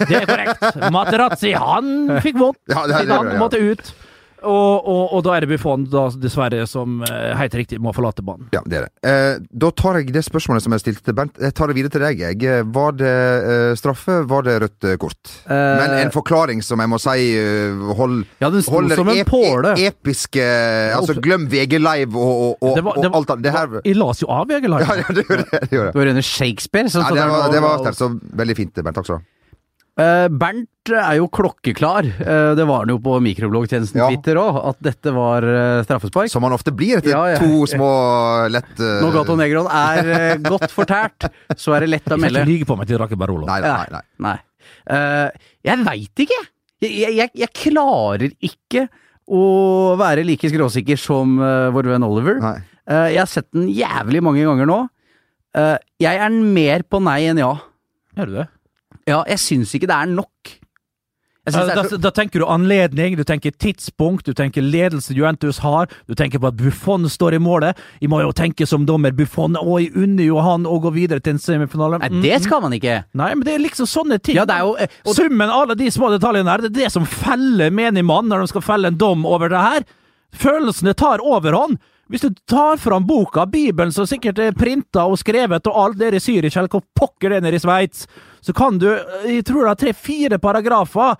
det 0.08 0.22
er 0.22 0.24
korrekt. 0.28 0.78
Materazzi, 0.94 1.52
han 1.52 2.16
fikk 2.24 2.40
vondt. 2.40 2.62
Ja, 2.72 2.86
Zidane 2.88 3.34
ja. 3.34 3.40
måtte 3.40 3.60
ut. 3.60 3.92
Og, 4.46 4.86
og, 4.86 5.12
og 5.16 5.22
da 5.26 5.34
er 5.36 5.44
det 5.44 5.48
Buffon, 5.50 5.84
da, 5.90 6.06
dessverre, 6.22 6.62
som 6.70 7.00
eh, 7.02 7.32
helt 7.40 7.54
riktig 7.58 7.80
må 7.82 7.92
forlate 7.96 8.22
banen. 8.26 8.46
Ja, 8.54 8.60
det 8.66 8.78
er 8.78 8.86
det. 8.86 8.92
Eh, 9.10 9.40
da 9.64 9.70
tar 9.74 9.98
jeg 10.00 10.12
det 10.14 10.22
spørsmålet 10.26 10.62
som 10.64 10.72
jeg 10.76 10.84
stilte 10.84 11.02
til 11.08 11.16
Bent, 11.18 11.36
jeg 11.42 11.54
tar 11.58 11.66
det 11.72 11.76
videre 11.78 11.94
til 11.96 12.04
deg. 12.06 12.22
Jeg. 12.22 12.38
Eh, 12.46 12.62
Var 12.76 12.96
det 13.00 13.10
eh, 13.10 13.74
straffe, 13.78 14.20
var 14.30 14.46
det 14.46 14.56
rødt 14.62 14.86
eh, 14.92 14.96
kort? 15.02 15.32
Men 15.50 15.96
en 15.98 16.12
forklaring 16.14 16.62
som 16.64 16.80
jeg 16.82 16.92
må 16.92 16.98
si 17.02 17.16
eh, 17.36 17.84
hold, 17.98 18.20
Ja, 18.42 18.50
den 18.54 18.62
sto 18.62 18.76
holder 18.78 19.00
som 19.02 19.08
en 19.12 19.20
ep- 19.24 19.30
påle. 19.34 19.74
episke 19.90 20.46
Altså, 20.96 21.16
glem 21.22 21.46
VG 21.50 21.78
Live 21.82 22.14
og, 22.16 22.34
og, 22.36 22.56
og, 22.62 22.74
Det 22.76 22.84
var- 22.86 23.00
det 23.02 23.10
var- 23.10 23.16
alt. 23.20 23.34
Det 23.42 23.52
her 23.52 23.80
Jeg 23.84 23.96
las 23.96 24.20
jo 24.22 24.28
av 24.30 24.46
VG 24.48 24.68
Live. 24.68 24.86
Ja, 24.86 24.94
ja, 25.02 25.14
det 25.14 25.24
gjorde 25.26 25.44
det. 25.50 25.60
det, 25.60 25.70
gjør 25.70 25.84
det. 25.88 25.92
Det 25.92 26.00
var 26.00 26.06
rene 26.12 26.22
Shakespeare. 26.22 26.88
Så, 26.92 27.00
Ja, 27.02 27.10
det 27.14 27.26
var, 27.30 27.48
det 27.52 27.62
var. 27.62 27.92
Så 27.92 28.10
veldig 28.42 28.56
fint, 28.56 28.74
Bernt. 28.82 28.94
Takk 28.96 29.06
skal 29.08 29.18
du 29.18 29.22
ha. 29.24 29.32
Eh, 29.96 30.26
Bernt 30.28 30.90
er 30.92 31.14
jo 31.16 31.26
klokkeklar, 31.32 32.04
eh, 32.20 32.50
det 32.58 32.66
var 32.68 32.82
han 32.84 32.90
jo 32.92 32.98
på 33.00 33.14
mikrobloggtjenesten 33.24 33.96
Ja. 34.02 34.08
Twitter 34.10 34.36
òg, 34.36 34.58
at 34.68 34.82
dette 34.84 35.12
var 35.16 35.42
eh, 35.48 35.78
straffespark. 35.86 36.28
Som 36.30 36.44
han 36.44 36.52
ofte 36.52 36.74
blir 36.76 36.98
etter 36.98 37.14
Ja, 37.14 37.22
ja. 37.32 37.38
to 37.40 37.64
små 37.70 37.88
lett 38.52 38.76
uh, 38.84 39.00
Når 39.00 39.14
Gato 39.16 39.36
Negron 39.40 39.70
er 39.72 40.36
godt 40.44 40.68
fortært, 40.74 41.30
så 41.56 41.72
er 41.78 41.86
det 41.86 41.90
lett 41.94 42.04
å 42.04 42.12
Jeg 42.12 42.20
skal 42.20 42.24
melde. 42.26 42.44
ikke 42.44 42.52
lyge 42.52 42.68
på 42.68 42.76
meg 42.76 42.90
til 42.92 43.00
Rake 43.00 43.16
Barolo. 43.16 43.48
Nei, 43.48 43.60
nei, 43.64 43.86
nei. 43.96 44.04
Nei. 44.28 44.36
Eh, 44.92 45.48
jeg 45.66 45.84
veit 45.88 46.24
ikke. 46.26 46.42
Jeg, 46.84 46.92
jeg, 47.00 47.16
jeg, 47.16 47.30
jeg 47.40 47.54
klarer 47.56 48.34
ikke 48.44 48.84
å 49.26 49.42
være 49.98 50.22
like 50.28 50.46
skråsikker 50.52 51.00
som 51.00 51.38
vår 51.74 51.88
venn 51.96 52.04
Oliver. 52.06 52.36
nei. 52.44 52.58
Eh, 52.86 53.08
jeg 53.16 53.18
har 53.18 53.26
sett 53.32 53.48
den 53.56 53.64
jævlig 53.74 54.20
mange 54.22 54.44
ganger 54.46 54.68
nå. 54.70 54.76
Eh, 55.56 55.78
jeg 56.04 56.20
er 56.22 56.36
mer 56.36 56.84
på 56.86 57.00
nei 57.02 57.22
enn 57.32 57.40
ja. 57.40 57.54
Gjør 58.14 58.28
du 58.30 58.36
det? 58.36 58.46
Ja, 59.06 59.22
jeg 59.30 59.38
syns 59.42 59.74
ikke 59.76 59.88
det 59.90 59.96
er 59.96 60.14
nok. 60.14 60.56
Da, 61.46 61.60
er 61.62 61.98
da, 62.02 62.10
tenker 62.10 62.42
du 62.42 62.46
anledning, 62.50 63.14
du 63.14 63.22
tenker 63.22 63.52
tidspunkt, 63.54 64.26
du 64.26 64.34
tenker 64.34 64.64
ledelse 64.64 65.14
Juventus 65.14 65.60
har, 65.62 65.86
du 66.10 66.16
tenker 66.18 66.40
på 66.42 66.48
at 66.50 66.56
Buffon 66.58 67.06
står 67.10 67.36
i 67.36 67.38
målet. 67.38 67.78
Vi 68.02 68.10
må 68.10 68.18
jo 68.24 68.32
tenke 68.34 68.66
som 68.66 68.82
dommer 68.88 69.14
Buffon, 69.14 69.54
og 69.60 69.78
jeg 69.78 69.92
unner 69.94 70.26
jo 70.26 70.40
han 70.42 70.66
å 70.66 70.80
gå 70.82 70.90
videre 70.96 71.22
til 71.22 71.36
en 71.36 71.42
semifinale. 71.42 72.00
nei, 72.02 72.10
det 72.24 72.40
skal 72.48 72.64
man 72.64 72.74
ikke. 72.74 72.98
Nei, 73.14 73.30
men 73.36 73.46
det 73.46 73.54
er 73.54 73.62
liksom 73.62 73.86
sånne 73.86 74.18
ting. 74.18 74.40
Ja, 74.40 74.46
det 74.48 74.58
er 74.58 74.66
jo 74.66 74.74
eh, 74.74 74.98
og, 75.04 75.14
Summen 75.14 75.46
av 75.46 75.68
alle 75.68 75.78
de 75.78 75.92
små 75.94 76.10
detaljene 76.16 76.50
her, 76.50 76.66
det 76.66 76.72
er 76.72 76.78
det 76.80 76.92
som 76.96 77.06
feller 77.06 77.70
menig 77.70 78.02
mann 78.10 78.26
når 78.32 78.42
de 78.42 78.54
skal 78.56 78.66
felle 78.66 78.90
en 78.90 78.98
dom 78.98 79.22
over 79.28 79.52
det 79.52 79.62
her. 79.62 79.86
Følelsene 80.34 80.96
tar 80.98 81.22
overhånd. 81.22 81.78
Hvis 82.08 82.22
du 82.22 82.28
tar 82.46 82.76
fram 82.78 83.02
boka, 83.06 83.46
Bibelen 83.50 83.90
som 83.92 84.06
sikkert 84.06 84.38
er 84.38 84.52
printa 84.54 85.06
og 85.10 85.18
skrevet, 85.18 85.66
og 85.66 85.78
alt 85.84 85.98
det 85.98 86.06
er 86.12 86.14
i 86.18 86.22
Syria, 86.22 86.50
eller 86.54 86.70
hvor 86.70 86.84
pokker 86.94 87.30
det 87.32 87.38
er 87.40 87.46
nede 87.48 87.58
i 87.58 87.62
Sveits, 87.64 88.06
så 88.46 88.54
kan 88.54 88.78
du, 88.78 88.86
jeg 89.26 89.42
tror 89.48 89.64
det 89.66 89.72
er 89.72 89.80
tre-fire 89.86 90.38
paragrafer 90.38 91.16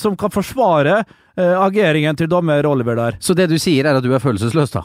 som 0.00 0.16
kan 0.16 0.30
forsvare 0.32 1.02
eh, 1.36 1.56
ageringen 1.60 2.16
til 2.16 2.28
dommer 2.30 2.64
Oliver 2.66 2.96
der. 2.96 3.18
Så 3.20 3.34
det 3.36 3.50
du 3.52 3.58
sier, 3.60 3.84
er 3.84 3.98
at 4.00 4.04
du 4.06 4.12
er 4.16 4.22
følelsesløs, 4.22 4.72
da? 4.72 4.84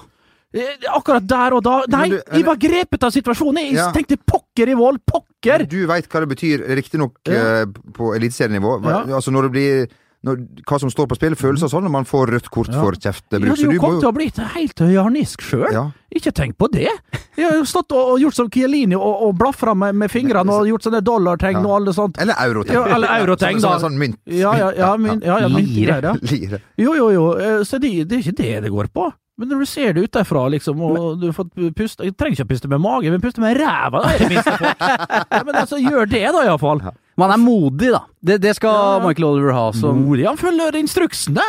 Eh, 0.55 0.75
Akkurat 0.95 1.24
der 1.27 1.53
og 1.57 1.63
da 1.63 1.81
Nei, 1.91 2.09
du- 2.09 2.19
jeg 2.35 2.45
var 2.47 2.55
grepet 2.59 3.03
av 3.03 3.12
situasjonen. 3.15 3.63
Jeg 3.69 3.74
Ja. 3.79 3.91
tenkte 3.95 4.17
pokker 4.27 4.67
i 4.69 4.74
vold, 4.75 5.00
pokker! 5.07 5.65
Du 5.71 5.85
veit 5.88 6.07
hva 6.09 6.19
det 6.25 6.29
betyr, 6.35 6.63
riktignok 6.75 7.15
Ja. 7.27 7.63
uh, 7.63 7.65
på 7.93 8.12
eliteserienivå. 8.15 8.81
Ja. 8.83 9.03
Altså 9.19 9.31
når 9.31 9.43
det 9.47 9.51
blir 9.51 9.88
når, 10.25 10.39
Hva 10.65 10.79
som 10.82 10.89
står 10.89 11.08
på 11.12 11.15
spill, 11.20 11.36
føles 11.38 11.62
sånn 11.62 11.86
når 11.86 11.94
man 11.94 12.08
får 12.10 12.32
rødt 12.34 12.50
kort 12.50 12.72
Ja. 12.74 12.82
for 12.82 12.96
Jeg 12.98 13.03
kjeftebruk. 13.05 13.51
hadde 13.53 13.62
Så 13.62 13.74
jo 13.75 13.79
kommet 13.84 14.00
til 14.01 14.10
å 14.10 14.15
bli 14.15 14.27
helt 14.55 14.79
harnisk 14.79 15.41
sjøl. 15.46 15.67
ja. 15.72 15.86
Ikke 16.15 16.32
tenk 16.32 16.55
på 16.58 16.70
det! 16.72 16.88
Jeg 17.36 17.44
har 17.50 17.58
jo 17.58 17.65
stått 17.67 17.91
og, 17.91 18.13
og 18.13 18.20
gjort 18.24 18.34
som 18.38 18.48
Kielini 18.50 18.96
og, 18.96 19.24
og 19.27 19.34
blafra 19.38 19.74
med, 19.75 19.96
med 20.00 20.10
fingrene 20.10 20.50
og 20.53 20.65
gjort 20.70 20.86
sånne 20.88 21.01
dollartegn 21.03 21.58
Ja. 21.60 21.63
og 21.67 21.74
alle 21.82 21.94
sånt. 21.94 22.17
Eller 22.24 22.34
eurotegn. 22.39 22.74
Ja, 22.77 22.86
eller 22.96 23.08
eurotegn, 23.20 23.60
sånn, 23.60 23.72
da. 23.75 23.79
sånn, 23.79 23.91
sånn 23.91 24.00
mynt. 24.00 24.17
Ja, 24.25 24.53
ja, 24.58 24.72
ja, 24.77 24.94
mynt, 25.05 25.24
ja, 25.27 25.39
ja, 25.44 25.48
min, 25.51 25.65
Lire. 25.65 26.00
ja. 26.01 26.13
Lire. 26.22 26.62
Jo, 26.79 26.96
jo, 26.96 27.10
jo. 27.12 27.25
eh, 27.38 27.60
Så 27.67 27.79
det, 27.84 27.91
det 28.08 28.17
er 28.17 28.24
ikke 28.24 28.38
det 28.41 28.53
det 28.63 28.72
går 28.72 28.88
på. 28.96 29.12
Men 29.38 29.50
når 29.51 29.60
du 29.60 29.65
ser 29.67 29.91
det 29.94 30.05
utenfra, 30.08 30.46
liksom, 30.53 30.79
og 30.79 31.20
du 31.20 31.25
har 31.27 31.34
fått 31.36 31.50
puste 31.75 32.05
Jeg 32.08 32.15
trenger 32.15 32.38
ikke 32.38 32.46
å 32.48 32.51
puste 32.53 32.70
med 32.72 32.79
magen, 32.79 33.12
men 33.12 33.20
puste 33.20 33.41
med 33.44 33.58
ræva, 33.60 34.00
da, 34.05 34.13
i 34.15 34.22
det 34.24 34.29
minste. 34.32 34.53
folk. 34.55 34.79
Ja, 35.36 35.41
men 35.44 35.55
altså, 35.60 35.75
gjør 35.84 36.08
det, 36.08 36.22
da, 36.32 36.46
iallfall. 36.48 36.79
Man 37.17 37.31
er 37.31 37.39
modig, 37.39 37.91
da. 37.95 38.01
Det, 38.19 38.39
det 38.43 38.55
skal 38.57 38.74
Ja, 38.74 38.88
ja. 39.00 39.03
Michael 39.07 39.27
Oliver 39.29 39.55
ha 39.55 39.67
som 39.75 40.01
Modig, 40.03 40.25
han 40.27 40.39
følger 40.39 40.75
instruksene! 40.81 41.45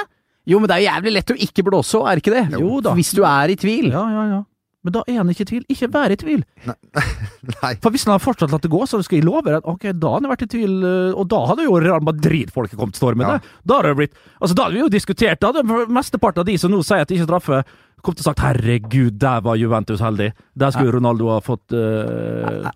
Jo, 0.47 0.61
men 0.63 0.71
det 0.71 0.77
er 0.77 0.85
jo 0.85 0.91
jævlig 0.93 1.13
lett 1.17 1.33
å 1.35 1.39
ikke 1.49 1.65
blåse 1.67 1.99
òg, 1.99 2.05
er 2.07 2.21
ikke 2.23 2.35
det? 2.37 2.45
Jo 2.55 2.77
da. 2.85 2.93
Hvis 2.95 3.11
du 3.17 3.25
er 3.27 3.51
i 3.51 3.57
tvil. 3.59 3.89
Ja, 3.91 4.05
ja, 4.15 4.27
ja. 4.37 4.45
Men 4.87 4.95
da 4.95 5.01
er 5.11 5.17
han 5.19 5.31
ikke 5.33 5.43
i 5.43 5.49
tvil. 5.51 5.63
Ikke 5.75 5.89
vær 5.91 6.13
i 6.15 6.17
tvil. 6.21 6.45
Nei. 6.69 7.73
For 7.83 7.91
hvis 7.91 8.05
han 8.07 8.13
hadde 8.15 8.23
fortsatt 8.23 8.53
latt 8.55 8.63
det 8.63 8.71
gå, 8.71 8.85
så 8.87 9.01
skal 9.03 9.19
jeg 9.19 9.27
love 9.27 9.43
deg 9.49 9.57
at 9.59 9.67
ok, 9.67 9.89
da 9.99 10.13
hadde 10.15 10.29
han 10.29 10.31
vært 10.31 10.45
i 10.47 10.49
tvil, 10.53 10.77
eh, 10.87 11.17
og 11.19 11.27
da 11.33 11.41
hadde 11.51 11.67
jo 11.67 11.81
Real 11.83 12.05
Madrid-folket 12.07 12.79
kommet 12.79 12.99
stormende. 13.01 13.41
Ja. 13.41 13.59
Da 13.67 13.81
hadde 13.81 13.91
det 13.91 13.99
blitt 14.05 14.15
Altså, 14.39 14.55
da 14.55 14.69
hadde 14.69 14.77
vi 14.79 14.85
jo 14.85 14.93
diskutert, 14.95 15.43
det. 15.43 15.65
mesteparten 15.99 16.45
av 16.45 16.47
de 16.47 16.55
som 16.63 16.71
nå 16.71 16.79
sier 16.87 17.03
at 17.03 17.11
de 17.11 17.19
ikke 17.19 17.27
straffe, 17.27 17.59
kom 18.07 18.15
til 18.15 18.23
å 18.23 18.29
sagt 18.29 18.45
'herregud, 18.45 19.19
der 19.19 19.43
var 19.43 19.59
Juventus 19.59 20.05
heldig'. 20.05 20.31
Der 20.55 20.71
skulle 20.71 20.95
Ronaldo 20.95 21.33
ha 21.35 21.41
fått 21.43 21.75
eh, 21.75 22.71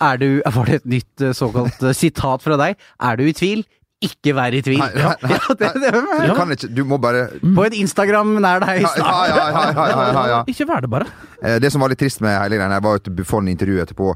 Er 0.00 0.16
du, 0.20 0.42
var 0.56 0.64
det 0.66 0.74
et 0.82 0.86
nytt 0.86 1.20
eh, 1.24 1.32
såkalt 1.36 1.82
eh, 1.82 1.92
sitat 1.96 2.42
fra 2.44 2.56
deg? 2.60 2.76
Er 3.00 3.16
du 3.16 3.24
i 3.26 3.32
tvil? 3.36 3.64
Ikke 4.04 4.34
vær 4.36 4.52
i 4.52 4.60
tvil. 4.60 4.76
Nei, 4.78 4.90
nei, 4.92 5.14
nei, 5.24 5.30
Ja, 5.32 5.54
det, 5.56 5.70
det, 5.80 5.90
Du 6.28 6.34
kan 6.36 6.50
ikke 6.52 6.68
Du 6.76 6.82
må 6.84 6.98
bare 7.00 7.22
På 7.40 7.64
en 7.64 7.72
Instagram 7.78 8.34
nær 8.44 8.60
deg 8.60 8.84
snart. 8.92 10.50
Ikke 10.52 10.66
vær 10.68 10.84
det, 10.84 10.90
bare. 10.92 11.08
Eh, 11.42 11.56
Det 11.64 11.70
som 11.72 11.80
var 11.80 11.92
litt 11.92 12.00
trist 12.02 12.20
med 12.24 12.36
hele 12.36 12.58
greia, 12.60 12.80
var 12.84 13.00
at 13.00 13.08
Buffon 13.16 13.48
intervjuet 13.48 13.86
etterpå 13.88 14.12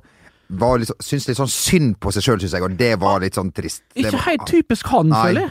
var 0.61 0.81
litt, 0.83 0.89
så- 0.91 0.97
syntes 0.99 1.29
litt 1.31 1.39
sånn 1.39 1.51
synd 1.55 1.93
på 2.03 2.11
seg 2.11 2.25
sjøl, 2.27 2.41
syns 2.43 2.53
jeg, 2.57 2.63
og 2.67 2.73
det 2.77 2.99
var 2.99 3.21
litt 3.23 3.37
sånn 3.39 3.53
trist. 3.55 3.85
Det 3.95 4.03
Ikke 4.03 4.17
var- 4.17 4.25
helt 4.27 4.47
typisk 4.51 4.87
han, 4.91 5.13
føler 5.15 5.41
jeg. 5.47 5.51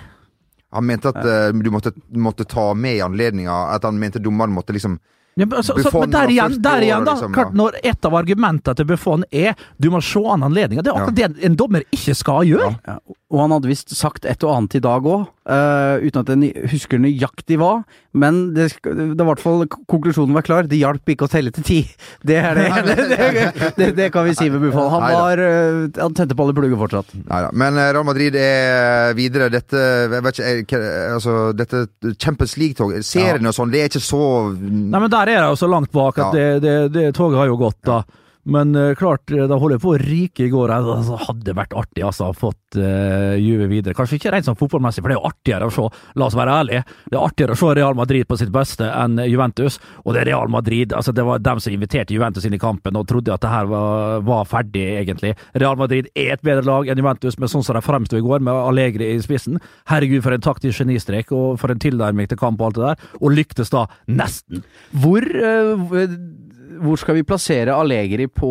Han 0.75 0.85
mente 0.85 1.07
at 1.09 1.23
uh, 1.25 1.51
du 1.55 1.69
måtte, 1.71 1.93
måtte 2.13 2.45
ta 2.45 2.73
med 2.77 2.97
i 2.99 3.01
anledninga 3.01 3.73
At 3.73 3.87
han 3.87 3.97
mente 3.97 4.19
dommeren 4.21 4.51
måtte 4.53 4.69
liksom 4.75 4.99
Ja, 5.39 5.47
men, 5.47 5.63
så, 5.63 5.77
så, 5.79 5.93
men 5.95 6.11
der 6.13 6.33
igjen, 6.33 6.57
der 6.63 6.83
igjen 6.83 7.07
da, 7.07 7.15
liksom, 7.15 7.35
klart 7.35 7.55
når 7.57 7.79
et 7.81 8.09
av 8.09 8.17
argumentene 8.19 8.75
til 8.75 8.89
Buffon 8.89 9.23
er 9.31 9.55
du 9.79 9.89
må 9.93 10.01
se 10.03 10.21
an 10.27 10.43
anledninga. 10.47 10.83
det 10.83 10.91
er 10.91 10.99
akkurat 10.99 11.19
det 11.19 11.47
en 11.47 11.57
dommer 11.59 11.85
ikke 11.95 12.17
skal 12.17 12.45
gjøre. 12.49 12.73
Ja, 12.87 12.99
og 13.29 13.43
han 13.43 13.53
hadde 13.53 13.69
visst 13.69 13.91
sagt 13.93 14.25
et 14.25 14.41
og 14.41 14.55
annet 14.55 14.79
i 14.79 14.81
dag 14.81 15.05
òg, 15.05 15.27
uten 16.01 16.23
at 16.23 16.31
jeg 16.33 16.69
husker 16.71 17.01
nøyaktig 17.01 17.59
hva. 17.61 17.83
Men 18.17 18.55
det, 18.55 18.71
det 18.81 19.21
var 19.21 19.21
i 19.21 19.27
hvert 19.27 19.43
fall 19.43 19.67
konklusjonen 19.69 20.33
var 20.33 20.45
klar. 20.47 20.65
Det 20.65 20.79
hjalp 20.79 21.11
ikke 21.13 21.27
å 21.27 21.29
telle 21.29 21.53
til 21.53 21.65
ti. 21.65 21.77
Det 22.25 22.39
er 22.41 22.57
det. 22.57 22.65
det, 22.89 23.49
det, 23.77 23.89
det 23.99 24.07
kan 24.15 24.25
vi 24.25 24.33
si 24.33 24.47
med 24.49 24.63
Buffon. 24.63 24.89
Han, 24.95 25.05
var, 25.13 25.41
uh, 25.43 25.83
han 25.99 26.17
tente 26.17 26.33
på 26.33 26.47
alle 26.47 26.55
plugger 26.57 26.81
fortsatt. 26.81 27.13
Neida. 27.19 27.51
Men 27.53 27.77
eh, 27.77 27.91
Real 27.93 28.07
Madrid 28.07 28.37
er 28.39 29.13
videre. 29.17 29.51
Dette 29.53 29.83
jeg 30.07 30.25
vet 30.25 30.41
ikke, 30.63 30.81
eh, 30.81 31.13
altså, 31.13 31.35
dette 31.53 31.83
Champions 32.17 32.57
League-toget, 32.57 33.05
seriene 33.05 33.53
og 33.53 33.57
sånn, 33.59 33.69
det 33.73 33.83
er 33.83 33.91
ikke 33.91 34.01
så 34.01 34.23
Nei, 34.49 34.97
men 34.97 35.09
der 35.11 35.28
er 35.33 35.47
de 35.47 35.57
så 35.57 35.67
langt 35.67 35.91
bak 35.91 36.17
at 36.19 36.33
det, 36.33 36.47
det, 36.63 36.75
det 36.93 37.05
toget 37.15 37.37
har 37.39 37.49
jo 37.51 37.59
gått, 37.59 37.79
da. 37.85 38.01
Men 38.49 38.73
uh, 38.75 38.95
klart, 38.97 39.31
eh, 39.31 39.45
da 39.49 39.57
holder 39.59 39.77
jeg 39.77 39.83
på 39.83 39.93
å 39.93 39.99
ryke 40.01 40.45
i 40.45 40.51
går. 40.51 40.73
Altså, 40.73 41.17
hadde 41.27 41.45
det 41.47 41.55
vært 41.57 41.75
artig 41.77 42.05
altså, 42.05 42.31
fått 42.37 42.79
uh, 42.79 43.35
Juve 43.39 43.69
videre. 43.71 43.95
Kanskje 43.97 44.19
ikke 44.19 44.33
rent 44.33 44.47
sånn 44.47 44.57
fotballmessig, 44.59 45.03
for 45.03 45.11
det 45.11 45.17
er 45.17 45.21
jo 45.21 45.29
artigere 45.29 45.69
å 45.69 45.73
se, 45.73 45.85
la 46.19 46.27
oss 46.27 46.37
være 46.37 46.55
ærlige, 46.63 46.83
det 47.09 47.17
er 47.17 47.25
artigere 47.25 47.55
å 47.55 47.59
se 47.61 47.73
Real 47.77 47.97
Madrid 47.97 48.27
på 48.29 48.39
sitt 48.39 48.53
beste 48.53 48.89
enn 48.89 49.21
Juventus. 49.29 49.79
Og 50.05 50.15
det 50.15 50.23
er 50.23 50.31
Real 50.31 50.51
Madrid, 50.51 50.95
altså 50.97 51.13
det 51.15 51.25
var 51.27 51.43
dem 51.43 51.61
som 51.63 51.75
inviterte 51.75 52.15
Juventus 52.15 52.47
inn 52.47 52.57
i 52.57 52.61
kampen 52.61 52.97
og 52.99 53.07
trodde 53.09 53.33
at 53.35 53.45
det 53.45 53.53
her 53.53 53.69
var, 53.69 54.25
var 54.27 54.49
ferdig, 54.49 54.85
egentlig. 55.03 55.35
Real 55.53 55.79
Madrid 55.79 56.09
er 56.15 56.35
et 56.35 56.45
bedre 56.45 56.65
lag 56.67 56.89
enn 56.89 57.01
Juventus, 57.01 57.37
men 57.39 57.51
sånn 57.51 57.65
som 57.65 57.77
de 57.77 57.85
fremsto 57.85 58.19
i 58.19 58.25
går, 58.25 58.43
med 58.45 58.55
Allegri 58.55 59.11
i 59.13 59.21
spissen. 59.23 59.59
Herregud, 59.89 60.23
for 60.25 60.35
en 60.35 60.45
taktisk 60.45 60.83
genistrek, 60.83 61.33
og 61.35 61.59
for 61.61 61.73
en 61.73 61.81
tilnærming 61.81 62.29
til 62.29 62.39
kamp 62.39 62.61
og 62.61 62.71
alt 62.71 62.79
det 62.79 62.87
der. 62.87 63.09
Og 63.19 63.35
lyktes 63.35 63.73
da 63.73 63.85
nesten. 64.09 64.63
Hvor, 64.95 65.25
eh, 65.25 66.09
hvor 66.81 66.99
skal 66.99 67.17
vi 67.17 67.23
plassere 67.27 67.75
Allegri 67.75 68.25
på 68.27 68.49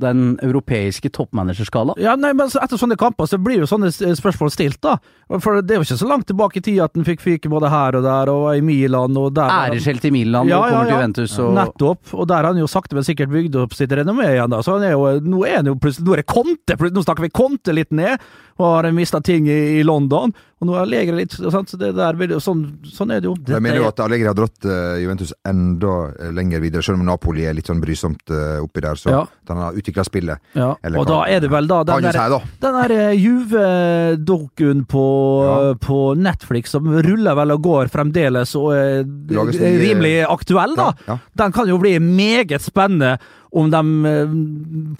den 0.00 0.38
europeiske 0.42 1.10
toppmanagerskala? 1.16 1.96
Ja, 2.00 2.16
nei, 2.20 2.32
men 2.36 2.50
Etter 2.50 2.80
sånne 2.80 2.98
kamper 3.00 3.28
så 3.30 3.38
blir 3.42 3.62
jo 3.62 3.68
sånne 3.70 3.90
spørsmål 3.90 4.52
stilt, 4.54 4.80
da. 4.84 4.96
For 5.40 5.60
det 5.62 5.74
er 5.76 5.80
jo 5.80 5.86
ikke 5.86 5.98
så 6.00 6.08
langt 6.10 6.28
tilbake 6.30 6.60
i 6.60 6.64
tid 6.66 6.80
at 6.84 6.96
han 6.98 7.06
fikk 7.06 7.24
fyke 7.24 7.52
både 7.52 7.70
her 7.72 7.98
og 8.00 8.06
der, 8.06 8.32
og 8.32 8.48
i 8.56 8.64
Milan 8.64 9.16
og 9.20 9.32
der. 9.38 9.52
Æreskjelt 9.70 10.06
i 10.08 10.12
Milan 10.14 10.50
Ja, 10.50 10.60
og 10.60 10.68
ja, 10.68 10.74
ja. 10.74 10.84
til. 10.84 10.94
Juventus 10.94 11.38
og 11.42 11.54
Nettopp. 11.58 12.14
Og 12.16 12.28
der 12.30 12.42
har 12.42 12.50
han 12.52 12.60
jo 12.62 12.68
sakte, 12.70 12.98
men 12.98 13.06
sikkert 13.06 13.32
bygd 13.32 13.58
opp 13.62 13.76
sitt 13.78 13.92
renommé 13.96 14.28
igjen, 14.34 14.50
da. 14.52 14.62
Så 14.66 14.76
han 14.76 14.86
er 14.88 14.96
jo, 14.96 15.06
nå 15.24 15.44
er 15.48 15.60
han 15.60 15.72
jo 15.72 15.78
plutselig 15.80 16.06
Nå 16.06 16.14
er 16.16 16.22
det 16.22 16.28
Conte! 16.30 16.76
Nå 16.90 17.02
snakker 17.04 17.26
vi 17.26 17.32
Conte 17.34 17.74
litt 17.76 17.90
ned, 17.94 18.22
og 18.60 18.66
har 18.76 18.90
mista 18.96 19.20
ting 19.24 19.48
i, 19.48 19.60
i 19.80 19.84
London. 19.86 20.34
Og 20.60 20.68
nå 20.68 20.74
er 20.76 20.82
Allegri 20.84 21.14
litt 21.16 21.32
sant? 21.32 21.70
Så 21.72 21.78
det 21.80 21.94
der 21.96 22.18
Sånn, 22.44 22.66
sånn 22.84 23.10
er 23.14 23.20
det 23.22 23.30
jo. 23.30 23.34
Jeg 23.48 23.62
mener 23.64 23.78
jo 23.80 23.86
at 23.88 24.00
Allegri 24.04 24.26
har 24.28 24.34
dratt 24.36 24.66
eh, 24.68 24.98
Juventus 25.00 25.32
enda 25.48 25.92
eh, 26.20 26.30
lenger 26.36 26.60
videre, 26.60 26.82
selv 26.84 27.00
om 27.00 27.06
Napoli 27.08 27.46
er 27.48 27.54
litt 27.56 27.66
sånn 27.70 27.80
brysomt 27.80 28.28
eh, 28.28 28.58
oppi 28.60 28.82
der. 28.84 28.94
Så 29.00 29.08
Ja. 29.10 29.22
han 29.48 29.56
har 29.56 29.72
utvikla 29.80 30.04
spillet. 30.04 30.38
Ja. 30.54 30.74
Og 30.76 30.98
hva- 31.00 31.06
da 31.08 31.20
er 31.32 31.40
det 31.40 31.50
vel 31.50 31.66
da 31.66 31.82
den 31.88 32.02
der, 32.02 32.12
si, 32.12 32.28
da. 32.28 32.40
Der 32.60 33.14
Juve-dokuen 33.16 34.84
på, 34.86 35.06
Ja. 35.44 35.74
på 35.80 36.14
Netflix 36.16 36.70
som 36.70 36.86
ruller 36.86 37.34
vel 37.34 37.50
og 37.56 37.62
går 37.62 37.88
fremdeles 37.88 38.54
og 38.56 38.72
er 38.74 39.04
rimelig 39.04 40.26
aktuell, 40.28 40.76
da. 40.76 40.92
Den 41.36 41.52
kan 41.52 41.68
jo 41.68 41.78
bli 41.78 41.98
meget 41.98 42.60
spennende 42.60 43.18
om 43.52 43.70
de 43.70 43.80
eh, 44.06 44.34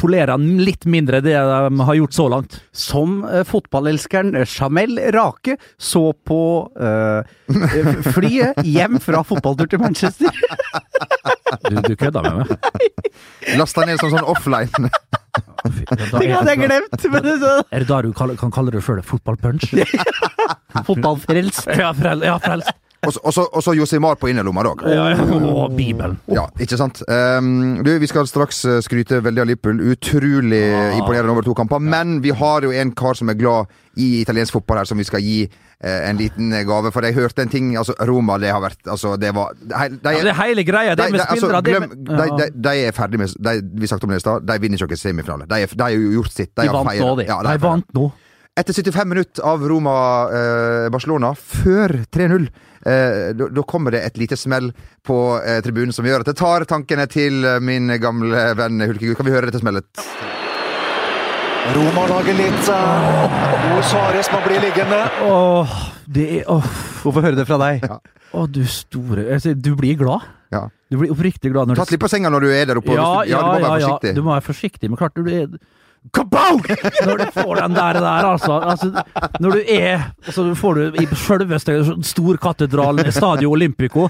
polerer 0.01 0.33
den 0.35 0.63
litt 0.65 0.87
mindre 0.91 1.21
det 1.25 1.37
de 1.39 1.87
har 1.87 1.99
gjort 1.99 2.17
så 2.17 2.29
langt. 2.33 2.59
Som 2.73 3.21
eh, 3.25 3.45
fotballelskeren 3.47 4.35
Jamel 4.45 4.99
Rake 5.15 5.57
så 5.79 6.11
på 6.13 6.43
eh, 6.81 8.11
flyet 8.17 8.65
hjem 8.67 9.01
fra 9.03 9.23
fotballtur 9.27 9.71
til 9.71 9.83
Manchester. 9.83 10.35
Du, 11.69 11.81
du 11.87 11.95
kødder 11.99 12.27
med 12.27 12.43
meg? 12.43 12.81
Lasta 13.59 13.87
ned 13.87 14.01
som 14.03 14.13
sånn 14.13 14.27
offline. 14.27 14.91
Det 15.61 16.31
hadde 16.31 16.55
jeg 16.55 16.63
glemt! 16.65 17.07
Men 17.13 17.25
det, 17.25 17.35
så, 17.43 17.57
Er 17.71 17.85
det 17.85 17.89
da 17.91 18.01
du 18.03 18.13
kan 18.15 18.55
kalle 18.55 18.75
det 18.75 18.83
sjøl 18.85 19.03
fotballpunch? 19.07 19.71
fotballfrelst. 20.89 21.69
Ja, 21.79 21.93
frelst. 21.97 22.27
ja 22.27 22.39
frelst. 22.43 22.73
Og 23.07 23.13
så- 23.65 23.75
Josimar 23.75 24.17
på 24.17 24.29
innerlomma, 24.29 24.63
da. 24.63 24.91
Ja, 24.91 25.09
ja. 25.11 25.69
Bibelen. 25.69 26.19
Ja, 26.27 26.47
ikke 26.61 26.77
sant. 26.77 27.03
Um, 27.09 27.83
du, 27.83 27.99
Vi 27.99 28.07
skal 28.07 28.27
straks 28.27 28.65
eh, 28.65 28.81
skryte 28.81 29.23
veldig 29.23 29.41
av 29.41 29.47
Liverpool. 29.47 29.81
Utrolig 29.81 30.61
imponerende 30.99 31.33
over 31.33 31.43
to 31.43 31.55
kamper. 31.55 31.79
Men 31.81 32.21
vi 32.21 32.31
har 32.31 32.61
jo 32.63 32.71
en 32.71 32.93
kar 32.93 33.15
som 33.15 33.29
er 33.29 33.35
glad 33.35 33.67
i 33.97 34.21
italiensk 34.21 34.53
fotball 34.53 34.79
her, 34.79 34.85
som 34.85 34.99
vi 34.99 35.05
skal 35.05 35.21
gi 35.21 35.49
eh, 35.81 36.11
en 36.11 36.17
liten 36.17 36.51
gave. 36.67 36.93
For 36.93 37.01
jeg 37.01 37.15
hørte 37.15 37.43
en 37.43 37.49
ting 37.49 37.77
altså 37.77 37.95
Roma, 38.07 38.39
det 38.39 38.53
har 38.53 38.61
vært 38.61 38.87
Altså, 38.87 39.17
det 39.21 39.35
var 39.35 39.53
de, 39.57 39.97
de, 39.97 40.13
Ja, 40.13 40.23
det 40.23 40.37
hele 40.37 40.65
greia, 40.65 40.95
det 40.95 41.07
de, 41.07 41.13
med 41.13 41.21
altså, 41.21 41.47
spillere 41.47 42.51
de, 42.55 42.75
er 42.87 42.93
ferdig 42.93 43.19
med 43.19 43.29
de, 43.39 43.81
Vi 43.81 43.87
snakket 43.87 44.05
om 44.05 44.11
det 44.11 44.17
i 44.17 44.27
stad. 44.27 44.47
De 44.47 44.61
vinner 44.61 44.77
ikke 44.77 44.93
noen 44.93 45.05
semifinale. 45.09 45.49
De, 45.49 45.83
har 45.83 45.91
gjort 45.97 46.33
sitt. 46.33 46.53
De 46.57 46.69
vant 46.69 46.93
nå, 47.01 47.15
de. 47.17 47.25
Ja, 47.31 47.41
De 47.49 47.63
vant 47.63 47.95
nå. 47.97 48.13
Etter 48.61 48.77
75 48.77 49.09
minutter 49.09 49.47
av 49.47 49.63
Roma-Barcelona, 49.69 51.33
før 51.35 51.95
3-0, 52.13 52.49
eh, 52.87 53.31
da 53.37 53.65
kommer 53.69 53.95
det 53.97 54.03
et 54.05 54.21
lite 54.21 54.37
smell 54.37 54.71
på 55.07 55.17
eh, 55.41 55.61
tribunen 55.65 55.95
som 55.97 56.07
gjør 56.07 56.25
at 56.25 56.31
det 56.33 56.37
tar 56.41 56.67
tankene 56.69 57.07
til 57.11 57.45
eh, 57.45 57.61
min 57.65 57.89
gamle 58.03 58.51
venn 58.59 58.85
Hulkegud. 58.85 59.17
Kan 59.19 59.29
vi 59.29 59.35
høre 59.35 59.49
dette 59.49 59.63
smellet? 59.63 59.89
Roma 61.71 62.07
lager 62.09 62.35
litt 62.35 62.69
uh, 62.73 63.35
Luis 63.69 63.91
Suárez 63.93 64.31
må 64.33 64.41
bli 64.47 64.57
liggende. 64.63 65.01
Åh, 65.29 65.75
det 66.09 66.25
er 66.41 66.49
Åh, 66.51 66.71
Hvorfor 67.03 67.25
høre 67.25 67.37
det 67.39 67.45
fra 67.47 67.59
deg? 67.61 67.85
åh, 68.33 68.47
du 68.49 68.63
store 68.67 69.27
altså, 69.37 69.53
Du 69.55 69.75
blir 69.79 69.99
glad. 70.01 70.25
Ja. 70.51 70.65
Du 70.91 70.99
blir 70.99 71.13
oppriktig 71.15 71.53
glad 71.53 71.71
når 71.71 71.79
Tatt 71.83 71.93
litt 71.95 72.03
på 72.03 72.11
senga 72.11 72.33
når 72.33 72.47
du 72.47 72.55
er 72.55 72.65
der 72.73 72.81
oppe. 72.81 72.97
Ja, 72.97 73.05
du, 73.23 73.31
ja, 73.31 73.37
ja, 73.37 73.43
du 73.45 73.47
må 73.47 73.53
være 73.53 73.69
ja, 73.69 73.77
ja. 73.77 73.93
forsiktig. 73.93 74.15
Du 74.17 74.25
må 74.25 74.33
være 74.33 74.47
forsiktig, 74.49 74.91
men 74.91 75.01
klart 75.01 75.21
du 75.21 75.29
er 75.31 75.53
Kabow! 76.15 76.61
Når 77.07 77.17
du 77.17 77.27
får 77.35 77.55
den 77.61 77.75
der, 77.77 77.93
der 77.93 78.29
altså, 78.33 78.59
altså 78.59 79.03
Når 79.41 79.51
du 79.51 79.61
er 79.69 80.01
altså, 80.27 80.55
får 80.55 80.75
du 80.75 81.03
i 81.03 81.07
selveste 81.15 81.77
storkatedralen 82.03 83.07
i 83.07 83.13
Stadio 83.13 83.53
Olympico, 83.53 84.09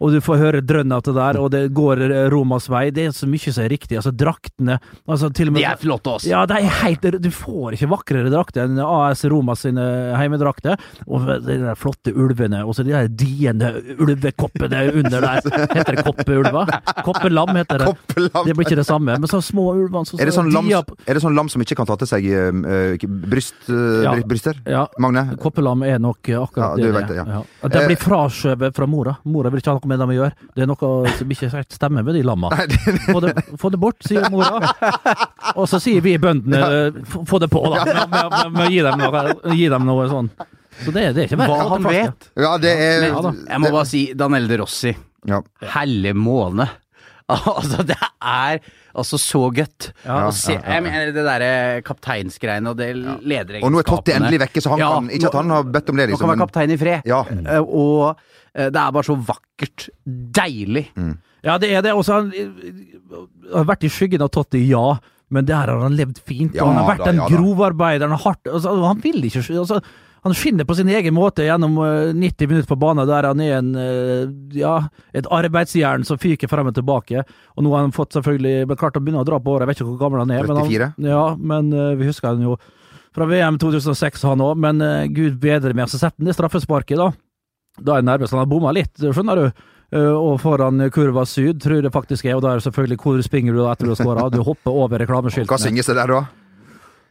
og 0.00 0.12
du 0.14 0.20
får 0.24 0.36
høre 0.40 0.60
drønn 0.64 0.92
av 0.92 1.02
det 1.06 1.14
der, 1.14 1.38
og 1.40 1.50
det 1.54 1.62
går 1.76 2.02
Romas 2.32 2.68
vei. 2.68 2.90
Det 2.94 3.06
er 3.08 3.12
så 3.16 3.26
mye 3.30 3.52
som 3.52 3.64
er 3.64 3.70
riktig. 3.74 3.96
Altså, 4.00 4.10
draktene 4.14 4.78
altså, 5.06 5.30
til 5.34 5.48
og 5.48 5.54
med, 5.54 5.62
De 5.62 5.68
er 5.70 5.76
flotte, 5.80 6.10
også. 6.18 6.28
Ja, 6.30 6.44
de 6.46 6.54
er 6.60 6.68
helt 6.82 7.02
Du 7.22 7.30
får 7.30 7.76
ikke 7.76 7.88
vakrere 7.92 8.30
drakter 8.32 8.64
enn 8.66 8.78
AS 8.80 9.24
Romas 9.30 9.60
sine 9.64 9.84
heimedrakter. 10.18 10.76
Og 11.06 11.26
de 11.44 11.58
der 11.62 11.74
flotte 11.78 12.12
ulvene, 12.14 12.64
og 12.66 12.74
så 12.74 12.84
de 12.86 12.92
der 12.94 13.08
diende 13.08 13.72
ulvekoppene 13.98 14.82
under 14.94 15.20
der. 15.20 15.40
Heter 15.74 15.96
det 15.98 16.04
koppeulver? 16.06 16.70
Koppelam 17.04 17.54
heter 17.56 17.78
det. 17.82 17.86
Koppelam. 17.92 18.46
Det 18.48 18.54
blir 18.56 18.66
ikke 18.68 18.78
det 18.80 18.86
samme, 18.88 19.16
men 19.20 19.28
så 19.30 19.40
små 19.44 19.68
ulvene 19.74 20.06
så, 20.08 20.18
Er 20.20 20.30
det, 20.30 20.34
sånn 20.36 20.50
lam, 20.54 20.68
er 20.70 21.14
det 21.18 21.22
sånn 21.24 21.36
lam 21.36 21.48
som 21.52 21.62
ikke 21.64 21.76
kan 21.78 21.88
ta 21.88 21.96
til 22.00 22.10
seg 22.10 22.26
eh, 22.26 22.50
eh, 22.50 23.06
bryst, 23.30 23.56
eh, 23.68 24.02
Ja. 24.04 24.14
bryster? 24.26 24.58
Ja, 24.68 24.86
Magne? 25.00 25.36
koppelam 25.40 25.82
er 25.86 25.98
nok 26.02 26.20
akkurat 26.24 26.56
Ja, 26.56 26.76
du 26.76 26.82
det. 26.82 26.92
vet 26.96 27.08
det, 27.08 27.16
ja. 27.20 27.24
Ja. 27.40 27.68
De 27.68 27.78
Eh, 27.84 27.86
blir 27.88 27.96
fraskjøvet 28.00 28.74
fra 28.76 28.86
mora. 28.86 29.16
Mora 29.24 29.50
vil 29.50 29.60
ikke 29.60 29.72
ha 29.74 29.78
noe 29.80 29.88
med 29.90 29.93
dem 30.00 30.12
å 30.12 30.16
gjøre. 30.16 30.32
Det 30.56 30.64
er 30.64 30.68
noe 30.70 31.12
som 31.18 31.34
ikke 31.34 31.50
helt 31.52 31.74
stemmer 31.76 32.04
med 32.06 32.14
de 32.18 32.22
lamma. 32.26 32.50
Få 33.08 33.20
det, 33.24 33.32
få 33.60 33.70
det 33.74 33.80
bort, 33.82 34.00
sier 34.06 34.26
mora. 34.32 34.72
Og 35.54 35.68
så 35.70 35.80
sier 35.82 36.02
vi 36.04 36.16
bøndene 36.22 37.04
få 37.10 37.24
få 37.28 37.40
det 37.42 37.50
på, 37.52 37.62
da, 37.72 37.84
med, 37.84 38.02
med, 38.10 38.30
med, 38.34 38.52
med 38.56 38.66
å 38.66 38.70
gi 38.72 38.82
dem 38.86 39.00
noe, 39.04 39.24
gi 39.58 39.68
dem 39.72 39.88
noe 39.88 40.06
sånn. 40.10 40.30
Så 40.84 40.90
det, 40.90 41.04
det 41.14 41.24
er 41.24 41.28
ikke 41.28 41.38
verre. 41.38 41.58
Hva 41.60 41.68
han 41.76 41.84
vet. 41.86 42.30
Ja, 42.42 42.54
det 42.58 42.72
er 42.82 43.04
Ja. 43.08 43.20
Jeg 43.30 43.62
må 43.62 43.70
bare 43.70 43.86
si 43.86 44.00
Danelle 44.18 44.50
De 44.50 44.56
Rossi. 44.64 44.90
ja. 45.30 45.38
Helle 45.76 46.14
måne. 46.18 46.66
Altså, 47.56 47.82
det 47.88 47.96
er 48.20 48.58
altså 48.94 49.18
så 49.20 49.40
godt. 49.56 49.86
Ja, 50.04 50.18
å 50.28 50.32
se, 50.36 50.54
jeg 50.58 50.84
mener 50.84 51.12
det 51.14 51.24
derre 51.24 51.80
kapteinsgreiene 51.86 52.72
og 52.74 52.76
det 52.78 52.90
lederegenskapene 52.98 53.64
Og 53.64 53.72
nå 53.72 53.80
er 53.80 53.88
Totti 53.88 54.12
endelig 54.16 54.40
vekke, 54.44 54.62
så 54.64 54.74
han 54.74 54.82
Ja, 54.82 54.90
kan 54.98 55.08
Ikke 55.16 55.30
at 55.32 55.38
han 55.40 55.54
har 55.54 55.64
bedt 55.76 55.88
om 55.92 55.96
det, 56.00 56.06
Nå 56.08 56.12
liksom. 56.12 56.26
kan 56.26 56.34
være 56.34 56.42
kaptein 56.44 56.74
i 56.74 56.78
fred. 56.80 57.08
ja. 57.08 57.22
Eh, 57.32 57.60
Og 57.64 58.02
eh, 58.54 58.68
det 58.68 58.82
er 58.82 58.92
bare 58.98 59.08
så 59.08 59.16
vakkert. 59.32 59.88
Deilig. 60.40 60.84
Ja, 61.44 61.56
det 61.60 61.72
er 61.76 61.82
det. 61.84 61.92
Og 61.96 62.04
så 62.06 62.18
har 62.18 62.22
han 62.28 62.32
har 63.52 63.66
vært 63.68 63.84
i 63.88 63.92
skyggen 63.92 64.22
av 64.24 64.30
Totti, 64.34 64.60
ja. 64.68 64.84
Men 65.34 65.48
der 65.48 65.72
har 65.72 65.80
han 65.82 65.96
levd 65.96 66.20
fint. 66.28 66.54
Ja 66.54 66.64
og 66.64 66.72
han 66.74 66.82
har 66.82 66.90
vært 66.92 67.04
da, 67.06 67.10
en 67.14 67.22
ja 67.22 67.28
da. 67.28 67.36
grovarbeider. 67.40 68.06
Han, 68.06 68.14
har 68.18 68.24
hardt, 68.28 68.52
altså, 68.52 68.74
han 68.84 69.00
vil 69.04 69.24
ikke 69.26 69.42
altså, 69.64 69.80
Han 70.24 70.32
skinner 70.36 70.64
på 70.64 70.74
sin 70.78 70.88
egen 70.88 71.12
måte 71.12 71.44
gjennom 71.44 71.74
eh, 71.84 72.12
90 72.16 72.48
minutter 72.48 72.68
på 72.70 72.78
banen, 72.80 73.04
der 73.08 73.26
han 73.28 73.40
er 73.44 73.58
en 73.58 73.74
eh, 73.76 74.22
ja, 74.56 74.76
et 75.12 75.28
arbeidsjern 75.28 76.06
som 76.08 76.20
fyker 76.20 76.48
frem 76.48 76.70
og 76.70 76.78
tilbake. 76.78 77.26
Og 77.54 77.66
nå 77.66 77.74
har 77.74 77.84
han 77.84 77.92
fått 77.92 78.16
selvfølgelig 78.16 78.70
men 78.70 78.80
klart 78.80 78.96
å 78.96 79.02
begynne 79.04 79.20
å 79.20 79.28
dra 79.28 79.36
på 79.36 79.52
året, 79.52 79.66
jeg 79.66 79.72
vet 79.74 79.82
ikke 79.82 79.90
hvor 79.90 80.00
gammel 80.06 80.24
han 80.24 80.32
er. 80.32 80.48
Men 80.48 80.62
34? 80.62 80.88
han, 80.96 81.10
ja, 81.12 81.26
men 81.36 81.68
eh, 81.76 81.92
vi 82.00 82.08
husker 82.08 82.32
han 82.32 82.46
jo 82.46 82.56
fra 83.14 83.28
VM 83.30 83.60
2006, 83.62 84.24
han 84.26 84.42
òg. 84.42 84.56
Men 84.64 84.80
eh, 84.82 85.04
gud 85.12 85.36
bedre 85.42 85.76
meg. 85.76 85.92
Så 85.92 86.00
setter 86.00 86.16
han 86.22 86.32
det 86.32 86.36
straffesparket, 86.38 86.98
da. 86.98 87.12
Da 87.84 87.96
er 87.96 88.02
jeg 88.02 88.08
nervøs. 88.08 88.32
Han 88.34 88.42
har 88.42 88.50
bomma 88.50 88.72
litt, 88.74 88.94
skjønner 89.04 89.42
du. 89.44 89.64
Eh, 89.94 90.08
og 90.08 90.40
foran 90.42 90.86
kurva 90.94 91.26
syd, 91.28 91.60
tror 91.62 91.78
jeg 91.78 91.86
det 91.86 91.92
faktisk 91.94 92.26
er. 92.26 92.38
Og 92.38 92.42
da 92.46 92.54
er 92.54 92.62
det 92.62 92.66
selvfølgelig 92.66 92.98
hvor 93.04 93.20
springer 93.28 93.54
du 93.54 93.60
da 93.62 93.74
etter 93.74 93.90
du 93.90 93.92
har 93.94 94.00
skåra? 94.00 94.30
Du 94.32 94.40
hopper 94.46 94.72
over 94.72 94.96
Hva 94.96 95.04
reklameskiltene. 95.04 95.60
synges 95.62 95.92
det 95.92 95.98
der, 96.00 96.10
da? 96.16 96.43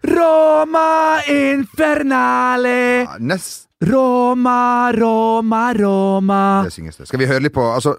Roma 0.04 1.22
infernale! 1.28 2.80
Ja, 3.04 3.18
Nest 3.20 3.70
Roma, 3.84 4.92
Roma, 4.96 5.74
Roma 5.74 6.64
det 6.64 6.72
synges 6.72 6.98
det. 6.98 7.08
Skal 7.08 7.20
vi 7.20 7.28
høre 7.28 7.44
litt 7.44 7.56
på 7.56 7.64
Altså, 7.74 7.98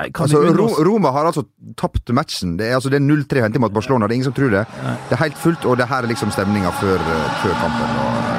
altså 0.00 0.40
Ro 0.56 0.68
Roma 0.86 1.12
har 1.12 1.28
altså 1.28 1.44
tapt 1.76 2.12
matchen. 2.16 2.56
Det 2.56 2.70
er, 2.70 2.78
altså, 2.78 2.88
er 2.88 3.04
0-3 3.04 3.44
hentet 3.44 3.60
mot 3.60 3.74
Barcelona. 3.74 4.06
Det 4.06 4.14
er 4.14 4.20
ingen 4.20 4.30
som 4.30 4.36
tror 4.36 4.54
det. 4.54 4.64
Det 5.10 5.16
er 5.18 5.22
helt 5.24 5.38
fullt, 5.40 5.66
og 5.68 5.76
det 5.80 5.88
her 5.90 6.04
er 6.04 6.12
liksom 6.12 6.32
stemninga 6.32 6.72
før, 6.80 6.96
eh, 6.96 7.28
før 7.42 7.58
kampen, 7.60 7.96
da, 7.98 8.35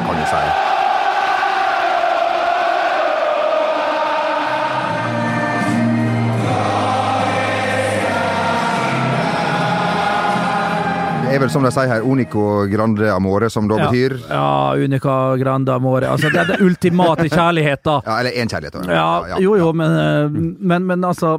er 11.37 11.43
vel 11.45 11.51
som 11.53 11.65
de 11.65 11.71
sier 11.73 11.89
her, 11.91 12.03
unico 12.05 12.43
grande 12.71 13.09
amore, 13.13 13.49
som 13.53 13.67
da 13.69 13.77
betyr 13.85 14.17
Ja, 14.29 14.73
Unica 14.77 15.15
Grande 15.39 15.73
Amore. 15.73 16.09
Altså, 16.09 16.29
det 16.33 16.41
er 16.43 16.51
det 16.53 16.59
ultimate 16.65 17.29
kjærlighet, 17.29 17.83
da. 17.85 17.99
Ja, 18.05 18.19
eller 18.21 18.31
én 18.43 18.49
kjærlighet. 18.51 18.73
da. 18.73 18.93
Ja, 18.93 19.39
jo, 19.43 19.55
jo, 19.59 19.71
men, 19.77 19.97
eh, 20.01 20.41
men, 20.59 20.85
men 20.89 21.03
altså 21.07 21.37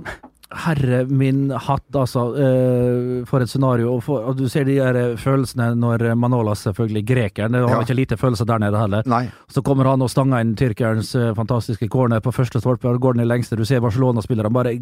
Herre 0.49 1.03
min 1.13 1.51
hatt, 1.53 1.85
altså. 1.93 2.23
eh, 2.41 3.25
for 3.29 3.43
et 3.45 3.51
scenario. 3.51 3.91
Og, 3.99 4.03
for, 4.07 4.23
og 4.31 4.37
du 4.39 4.47
ser 4.49 4.65
de 4.65 4.79
der 4.79 4.97
eh, 4.97 5.17
følelsene 5.21 5.75
når 5.77 6.07
Manolas, 6.17 6.63
selvfølgelig 6.65 7.03
grekeren, 7.11 7.53
det 7.53 7.61
har 7.67 7.75
Ja. 7.75 7.81
ikke 7.85 7.97
lite 7.99 8.17
følelser 8.17 8.47
der 8.49 8.59
nede 8.63 8.79
heller. 8.81 9.03
Nei. 9.05 9.27
Så 9.53 9.61
kommer 9.63 9.85
han 9.91 10.01
og 10.01 10.09
stanger 10.09 10.41
inn 10.41 10.55
tyrkerens 10.57 11.11
eh, 11.21 11.35
fantastiske 11.37 11.89
corner 11.93 12.21
på 12.25 12.33
første 12.33 12.63
stolpe, 12.63 12.89
og 12.89 12.97
går 13.05 13.19
den 13.19 13.27
i 13.27 13.29
lengste. 13.29 13.57
Du 13.61 13.65
ser 13.69 13.81
Barcelona-spillerne 13.85 14.49
bare 14.53 14.73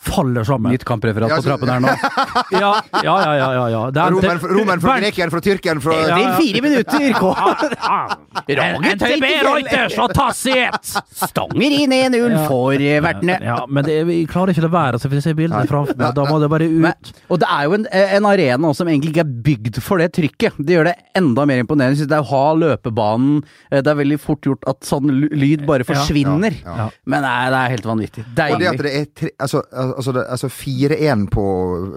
faller 0.00 0.44
sammen. 0.46 0.70
Nytt 0.72 0.84
kampreferat 0.86 1.34
på 1.34 1.42
trappen 1.42 1.68
her 1.74 1.80
nå. 1.82 1.96
Ja, 2.60 2.70
ja, 3.02 3.16
ja. 3.24 3.34
ja, 3.34 3.50
ja, 3.54 3.66
ja. 3.74 3.82
Det 3.90 4.00
er- 4.04 4.10
Romeren, 4.14 4.38
romeren 4.60 4.80
fra 4.82 4.94
grekeren 5.00 5.30
fra 5.34 5.40
tyrkeren 5.42 5.80
fra 5.82 5.98
Ja, 6.06 6.18
ja. 6.18 6.30
fire 6.38 6.62
minutter! 6.62 6.98
NTB 8.94 9.26
Reuters 9.44 9.98
og 9.98 10.14
Tassiet! 10.14 10.94
Stanger 11.18 11.76
inn 11.82 11.92
1-0 11.94 12.38
for 12.46 12.74
eh, 12.78 13.00
vertene. 13.04 13.38
Ja, 13.44 13.60
men 13.68 13.84
det, 13.86 13.98
vi 14.08 14.22
klarer 14.30 14.54
ikke 14.54 14.64
å 14.64 14.68
la 14.68 14.72
være 14.78 14.99
så 15.00 15.10
vi 15.10 15.20
ser 15.24 15.36
bildet 15.38 15.70
framfor 15.70 15.96
meg. 15.98 16.14
Da 16.16 16.24
må 16.28 16.38
det 16.42 16.50
bare 16.52 16.68
Men, 16.70 17.10
og 17.30 17.40
det 17.42 17.48
er 17.50 17.66
jo 17.66 17.76
en, 17.78 17.86
en 17.90 18.28
arena 18.28 18.70
også 18.70 18.82
som 18.84 18.90
egentlig 18.92 19.14
ikke 19.14 19.24
er 19.24 19.32
bygd 19.46 19.80
for 19.84 20.02
det 20.02 20.10
trykket. 20.16 20.58
Det 20.58 20.76
gjør 20.76 20.90
det 20.90 20.94
enda 21.18 21.46
mer 21.48 21.62
imponerende. 21.62 21.98
Synes 22.00 22.10
det 22.12 22.18
er 22.18 22.26
å 22.26 22.30
ha 22.30 22.42
løpebanen 22.60 23.40
eh, 23.70 23.80
Det 23.80 23.92
er 23.92 23.98
veldig 24.00 24.20
fort 24.22 24.48
gjort 24.48 24.68
at 24.70 24.84
sånn 24.88 25.10
lyd 25.10 25.64
bare 25.68 25.86
forsvinner. 25.88 26.60
Ja, 26.64 26.76
ja. 26.84 26.88
Men 27.10 27.24
nei, 27.26 27.38
det 27.52 27.62
er 27.62 27.74
helt 27.76 27.88
vanvittig. 27.90 28.26
Og 28.30 28.60
det 28.60 28.70
at 28.70 28.84
det 28.84 28.94
er 29.00 29.08
tre, 29.22 29.32
altså, 29.40 29.64
altså, 29.72 30.14
altså 30.24 30.52
4-1 30.52 31.26
på 31.32 31.46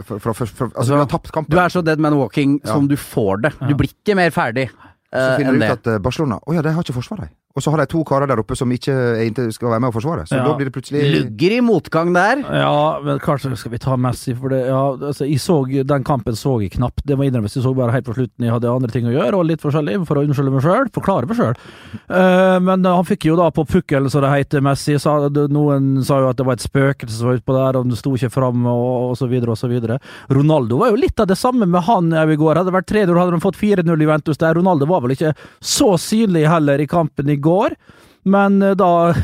fra, 0.07 0.19
fra, 0.19 0.33
fra, 0.43 0.71
Altså, 0.73 0.89
du 0.93 0.97
har 0.99 1.11
tapt 1.11 1.31
kampen. 1.35 1.53
Du 1.53 1.59
er 1.61 1.73
så 1.73 1.83
dead 1.85 2.01
man 2.03 2.17
walking 2.19 2.59
Ja. 2.63 2.73
som 2.75 2.87
du 2.87 2.95
får 2.99 3.43
det. 3.43 3.53
Du 3.67 3.75
blir 3.75 3.91
ikke 3.91 4.15
mer 4.17 4.31
ferdig 4.33 4.69
så 5.13 5.31
eh, 5.31 5.37
finner 5.37 5.53
du 5.53 5.61
ut 5.61 5.69
at 5.75 5.89
eh, 5.91 6.01
Barcelona 6.01 6.39
Å 6.41 6.55
ja, 6.55 6.63
de 6.65 6.73
har 6.73 6.85
ikke 6.85 6.95
forsvar, 6.95 7.23
de. 7.25 7.29
Og 7.55 7.61
så 7.61 7.69
har 7.69 7.77
de 7.83 7.85
to 7.91 7.99
karer 8.03 8.25
der 8.25 8.39
oppe 8.41 8.55
som 8.57 8.71
ikke 8.73 8.93
er 9.21 9.51
skal 9.53 9.69
være 9.69 9.79
med 9.83 9.91
og 9.91 9.93
forsvare. 9.99 10.23
Så 10.25 10.35
Ja. 10.39 10.43
da 10.47 10.55
blir 10.57 10.65
det 10.65 10.73
plutselig 10.73 11.03
Lugger 11.13 11.51
i 11.53 11.59
motgang 11.61 12.11
der. 12.13 12.41
Ja, 12.49 12.99
men 13.03 13.19
kanskje 13.19 13.55
skal 13.55 13.71
vi 13.71 13.77
ta 13.77 13.95
Messi, 13.95 14.33
for 14.33 14.49
det, 14.49 14.65
ja, 14.65 14.79
altså, 14.97 15.27
jeg 15.29 15.37
så, 15.39 15.61
den 15.85 16.03
kampen 16.03 16.33
så 16.33 16.59
jeg 16.63 16.71
knapt. 16.71 17.05
Det 17.05 17.15
må 17.15 17.27
innrømmes, 17.29 17.53
jeg 17.53 17.63
så 17.63 17.75
bare 17.75 17.91
helt 17.93 18.05
på 18.05 18.15
slutten. 18.15 18.41
Jeg 18.47 18.51
hadde 18.51 18.71
andre 18.73 18.89
ting 18.89 19.05
å 19.05 19.13
gjøre, 19.13 19.37
og 19.37 19.45
litt 19.45 19.61
forskjellig, 19.61 19.99
for 20.07 20.15
å 20.17 20.25
unnskylde 20.25 20.51
meg 20.51 20.63
sjøl. 20.65 20.89
Forklare 20.93 21.27
meg 21.29 21.37
sjøl. 21.37 21.53
men 22.63 22.83
han 22.85 23.05
fikk 23.05 23.25
jo 23.29 23.35
da 23.35 23.49
på 23.51 23.65
pukkelen, 23.69 24.09
som 24.09 24.21
det 24.25 24.31
heter, 24.33 24.61
Messi. 24.61 24.97
Sa, 24.99 25.15
noen 25.29 26.03
sa 26.03 26.19
jo 26.23 26.29
at 26.29 26.37
det 26.37 26.45
var 26.47 26.53
et 26.57 26.65
spøkelse 26.65 27.17
som 27.19 27.27
var 27.29 27.37
utpå 27.37 27.53
der, 27.53 27.77
og 27.79 27.85
den 27.87 27.95
sto 27.99 28.13
ikke 28.17 28.31
fram, 28.33 28.65
og, 28.65 29.11
og 29.11 29.17
så 29.19 29.27
videre 29.29 29.53
og 29.53 29.59
så 29.61 29.69
videre. 29.69 29.99
Ronaldo 30.33 30.79
var 30.81 30.89
jo 30.89 30.99
litt 31.01 31.19
av 31.19 31.27
det 31.29 31.37
samme 31.37 31.67
med 31.69 31.83
han 31.85 32.09
i 32.13 32.35
går. 32.39 32.57
Hadde 32.57 32.71
det 32.71 32.77
vært 32.79 32.91
3-0, 32.93 33.19
hadde 33.19 33.37
de 33.37 33.43
fått 33.45 33.59
4-0 33.61 34.01
i 34.05 34.09
Ventus 34.09 34.41
der. 34.41 34.57
Ronaldo 34.57 34.89
var 34.89 35.01
vel 35.05 35.15
ikke 35.15 35.33
så 35.61 35.93
synlig 36.01 36.47
heller 36.49 36.81
i 36.81 36.87
kampen 36.89 37.29
i 37.29 37.37
går. 37.45 37.75
Men 38.25 38.61
eh, 38.63 38.75
da 38.79 38.91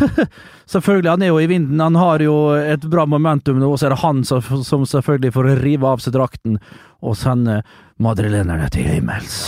Selvfølgelig, 0.69 1.09
han 1.09 1.23
er 1.25 1.31
jo 1.31 1.39
i 1.41 1.47
vinden. 1.49 1.79
Han 1.81 1.95
har 1.97 2.21
jo 2.21 2.33
et 2.53 2.83
bra 2.91 3.07
momentum 3.09 3.57
og 3.65 3.79
så 3.81 3.87
er 3.87 3.95
det 3.95 4.03
han 4.03 4.19
som, 4.27 4.43
som 4.61 4.83
selvfølgelig 4.85 5.31
får 5.33 5.47
rive 5.63 5.87
av 5.89 6.03
seg 6.03 6.13
drakten 6.13 6.59
og 7.01 7.15
sende 7.17 7.61
madrilenerne 7.97 8.67
til 8.75 8.85
himmels. 8.85 9.39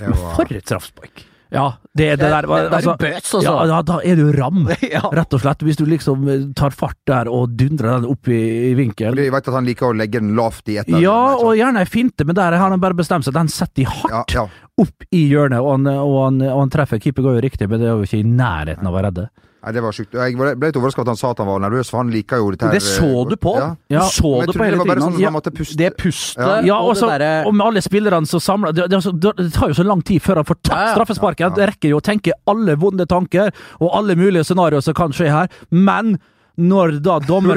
Det 0.00 0.08
var- 0.08 0.32
For 0.38 0.48
et 0.56 0.64
straffespark! 0.64 1.26
Ja, 1.52 1.66
det, 1.92 2.06
det 2.16 2.30
der 2.32 2.46
altså, 2.48 2.94
Det 2.96 3.10
er 3.10 3.12
bøts, 3.12 3.32
altså. 3.36 3.40
ja, 3.44 3.64
ja, 3.68 3.78
da 3.84 3.98
er 4.08 4.16
du 4.16 4.30
ram, 4.32 4.62
Ja. 4.94 5.02
rett 5.12 5.34
og 5.36 5.42
slett. 5.42 5.60
Hvis 5.68 5.76
du 5.76 5.84
liksom 5.84 6.22
eh, 6.32 6.46
tar 6.56 6.72
fart 6.72 6.96
der 7.10 7.28
og 7.28 7.52
dundrer 7.60 7.98
den 8.00 8.06
opp 8.08 8.30
i, 8.32 8.38
i 8.70 8.72
vinkel. 8.78 9.20
Jeg 9.20 9.34
vet 9.34 9.50
at 9.52 9.58
han 9.58 9.68
liker 9.68 9.90
å 9.90 9.92
legge 9.98 10.22
den 10.22 10.32
lavt 10.38 10.72
i 10.72 10.78
et 10.80 10.88
av 10.88 10.96
Ja, 11.04 11.18
dem, 11.34 11.44
og 11.44 11.52
gjerne 11.60 11.82
ei 11.84 11.90
finte, 11.92 12.24
men 12.24 12.38
der 12.40 12.56
har 12.56 12.72
han 12.72 12.80
bare 12.80 12.96
bestemt 12.96 13.28
seg. 13.28 13.36
Den 13.36 13.52
setter 13.52 13.82
de 13.82 13.84
ja, 13.84 13.92
hardt 14.00 14.32
ja. 14.38 14.46
Opp 14.80 15.04
i 15.12 15.26
hjørnet, 15.28 15.60
og 15.60 15.74
han, 15.76 15.88
og, 15.92 16.18
han, 16.24 16.42
og 16.48 16.60
han 16.64 16.72
treffer. 16.72 17.00
Keeper 17.02 17.26
går 17.26 17.38
jo 17.38 17.46
riktig, 17.46 17.68
men 17.68 17.82
det 17.82 17.90
er 17.90 17.96
jo 17.98 18.06
ikke 18.06 18.22
i 18.22 18.28
nærheten 18.28 18.88
av 18.88 18.96
å 18.96 19.02
redde. 19.04 19.26
Nei, 19.62 19.70
det 19.76 19.82
var 19.84 19.94
sjukt. 19.94 20.16
Jeg 20.18 20.34
ble 20.34 20.54
litt 20.58 20.76
overraska 20.78 21.04
at 21.04 21.10
han 21.12 21.18
sa 21.18 21.28
at 21.30 21.38
han 21.38 21.46
var 21.46 21.60
nervøs, 21.62 21.90
for 21.92 22.00
han 22.00 22.08
liker 22.10 22.40
jo 22.42 22.48
dette 22.50 22.66
her. 22.66 22.74
Det 22.74 22.82
så 22.82 23.22
du 23.30 23.36
på. 23.38 23.52
Ja. 23.60 23.68
Ja, 23.94 24.08
Du 24.08 24.16
så 24.16 24.32
det 24.42 24.56
på 24.56 24.64
hele 24.64 24.74
det 24.74 24.80
var 24.80 24.88
bare 24.90 25.04
tiden 25.04 25.12
sånn 25.12 25.22
ja. 25.22 25.30
Det 25.78 25.92
pustet 26.00 26.42
Ja. 26.42 26.56
Ja, 26.66 26.78
og 26.80 26.90
og, 26.90 26.96
så, 26.98 27.12
og 27.46 27.54
med 27.54 27.66
alle 27.68 27.82
spillerne 27.84 28.26
som 28.26 28.42
samler 28.42 28.74
det, 28.74 28.88
det, 28.90 28.98
det 29.22 29.46
tar 29.54 29.70
jo 29.70 29.76
så 29.78 29.86
lang 29.86 30.02
tid 30.02 30.24
før 30.24 30.42
han 30.42 30.48
får 30.50 30.58
tatt 30.66 30.96
straffesparket. 30.96 31.44
Ja, 31.44 31.52
ja. 31.52 31.54
Det 31.60 31.68
rekker 31.70 31.94
jo 31.94 32.00
å 32.00 32.02
tenke 32.02 32.34
alle 32.50 32.74
vonde 32.74 33.06
tanker 33.06 33.54
og 33.78 33.94
alle 33.94 34.18
mulige 34.18 34.42
scenarioer 34.48 34.82
som 34.82 34.98
kan 34.98 35.14
skje 35.14 35.30
her, 35.30 35.52
men 35.70 36.16
når 36.60 36.98
da 37.00 37.18
dommeren 37.24 37.56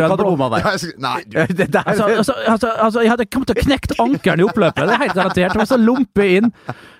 Nei, 1.03 1.17
du. 1.29 1.37
Altså, 1.91 2.03
altså, 2.07 2.33
altså, 2.47 2.69
altså, 2.87 3.01
jeg 3.03 3.11
hadde 3.11 3.25
kommet 3.27 3.49
til 3.51 3.57
å 3.59 3.65
knekke 3.65 3.97
ankelen 4.05 4.39
i 4.39 4.47
oppløpet, 4.47 4.85
det 4.87 4.93
er 4.95 5.01
helt 5.03 5.17
garantert. 5.17 5.51
Det 5.55 5.61
var 5.63 5.69
så 5.71 5.79
lompe 5.81 6.27
inn. 6.37 6.51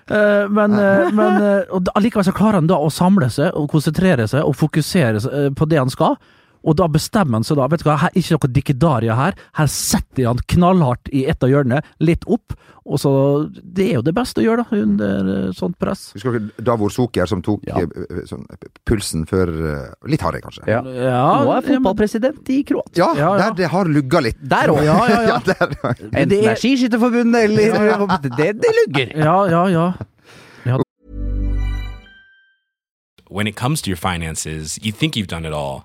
Eh, 0.06 0.44
men 0.52 0.76
eh, 0.78 1.08
men 1.16 1.40
eh, 1.42 1.62
og 1.72 1.86
da- 1.88 1.94
allikevel 1.98 2.26
så 2.28 2.34
klarer 2.36 2.60
han 2.60 2.68
da 2.70 2.76
å 2.78 2.90
samle 2.92 3.30
seg 3.32 3.56
og 3.58 3.70
konsentrere 3.72 4.28
seg 4.30 4.44
og 4.46 4.54
fokusere 4.60 5.50
på 5.56 5.68
det 5.72 5.80
han 5.80 5.90
skal. 5.90 6.18
Og 6.66 6.74
da 6.76 6.88
bestemmer 6.90 7.38
han 7.38 7.44
seg 7.46 7.56
da 7.60 7.66
Vet 7.70 7.84
du 7.84 7.88
hva, 7.88 7.94
her, 8.02 8.10
ikke 8.18 8.34
noe 8.36 8.52
dikkedaria 8.56 9.14
her. 9.14 9.36
Her 9.54 9.68
setter 9.70 10.26
han 10.26 10.40
knallhardt 10.50 11.08
i 11.14 11.24
et 11.30 11.42
av 11.46 11.52
hjørnene, 11.52 11.82
litt 12.02 12.24
opp. 12.26 12.56
Og 12.86 12.98
så 13.02 13.10
Det 13.62 13.86
er 13.88 13.94
jo 13.96 14.02
det 14.06 14.14
beste 14.14 14.38
å 14.42 14.44
gjøre, 14.44 14.64
da, 14.66 14.76
under 14.82 15.30
eh, 15.34 15.52
sånt 15.58 15.78
press. 15.78 16.12
Husker 16.14 16.36
dere 16.36 16.64
Davor 16.66 16.90
Soker 16.94 17.26
som 17.26 17.40
tok 17.42 17.62
Ja. 17.66 17.78
eh, 17.82 17.86
eh, 18.10 18.24
sånn, 18.26 18.44
pulsen 18.86 19.24
før 19.26 19.50
Litt 20.06 20.22
hardere, 20.22 20.42
kanskje. 20.42 20.66
Ja. 20.70 20.82
Ja, 20.82 21.44
Nå 21.44 21.54
er 21.56 21.62
fotballpresident 21.66 22.50
i 22.50 22.60
Kroatia. 22.66 22.98
Ja, 22.98 23.08
Ja, 23.14 23.30
ja. 23.36 23.38
der 23.50 23.54
det 23.62 23.70
har 23.70 23.84
lugga 23.90 24.20
litt. 24.22 24.38
Der 24.42 24.68
òg. 24.74 24.82
Ja, 24.90 24.98
ja, 25.08 25.20
ja. 25.22 25.38
der. 25.50 25.76
Enten 26.12 26.28
Det 26.28 26.44
er- 26.44 26.50
er 26.52 26.60
Skiskytterforbundet 26.62 27.44
eller 27.46 28.18
det, 28.38 28.52
det 28.62 28.74
lugger. 28.82 29.16
Ja, 29.18 29.38
ja, 29.50 29.64
ja. 29.70 29.92
When 33.28 33.48
it 33.48 33.56
comes 33.56 33.82
to 33.82 33.90
your 33.90 33.96
finances, 33.96 34.78
you 34.80 34.92
think 34.92 35.16
you've 35.16 35.26
done 35.26 35.44
it 35.44 35.52
all. 35.52 35.84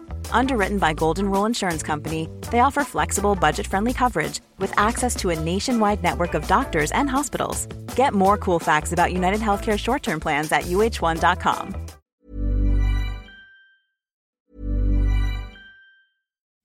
Underwritten 0.33 0.79
by 0.79 0.93
Golden 0.93 1.29
Rule 1.29 1.45
Insurance 1.45 1.83
Company, 1.83 2.27
they 2.51 2.59
offer 2.61 2.83
flexible, 2.83 3.35
budget 3.35 3.67
friendly 3.67 3.93
coverage 3.93 4.39
with 4.57 4.73
access 4.77 5.15
to 5.17 5.29
a 5.29 5.39
nationwide 5.39 6.01
network 6.01 6.33
of 6.33 6.47
doctors 6.47 6.91
and 6.93 7.09
hospitals. 7.09 7.67
Get 7.95 8.13
more 8.13 8.37
cool 8.37 8.59
facts 8.59 8.91
about 8.93 9.13
United 9.13 9.39
Healthcare 9.41 9.77
short 9.77 10.01
term 10.01 10.19
plans 10.19 10.51
at 10.51 10.63
uh1.com. 10.63 11.75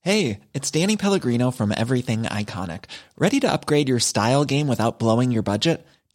Hey, 0.07 0.39
it's 0.55 0.71
Danny 0.71 0.97
Pellegrino 0.97 1.51
from 1.51 1.75
Everything 1.77 2.23
Iconic. 2.23 2.85
Ready 3.19 3.41
to 3.41 3.53
upgrade 3.53 3.89
your 3.89 3.99
style 3.99 4.45
game 4.45 4.69
without 4.69 5.01
blowing 5.01 5.33
your 5.33 5.43
budget? 5.43 5.85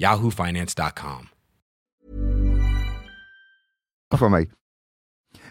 yahoofinance.com. 0.00 1.28
for 4.18 4.28
meg. 4.32 4.48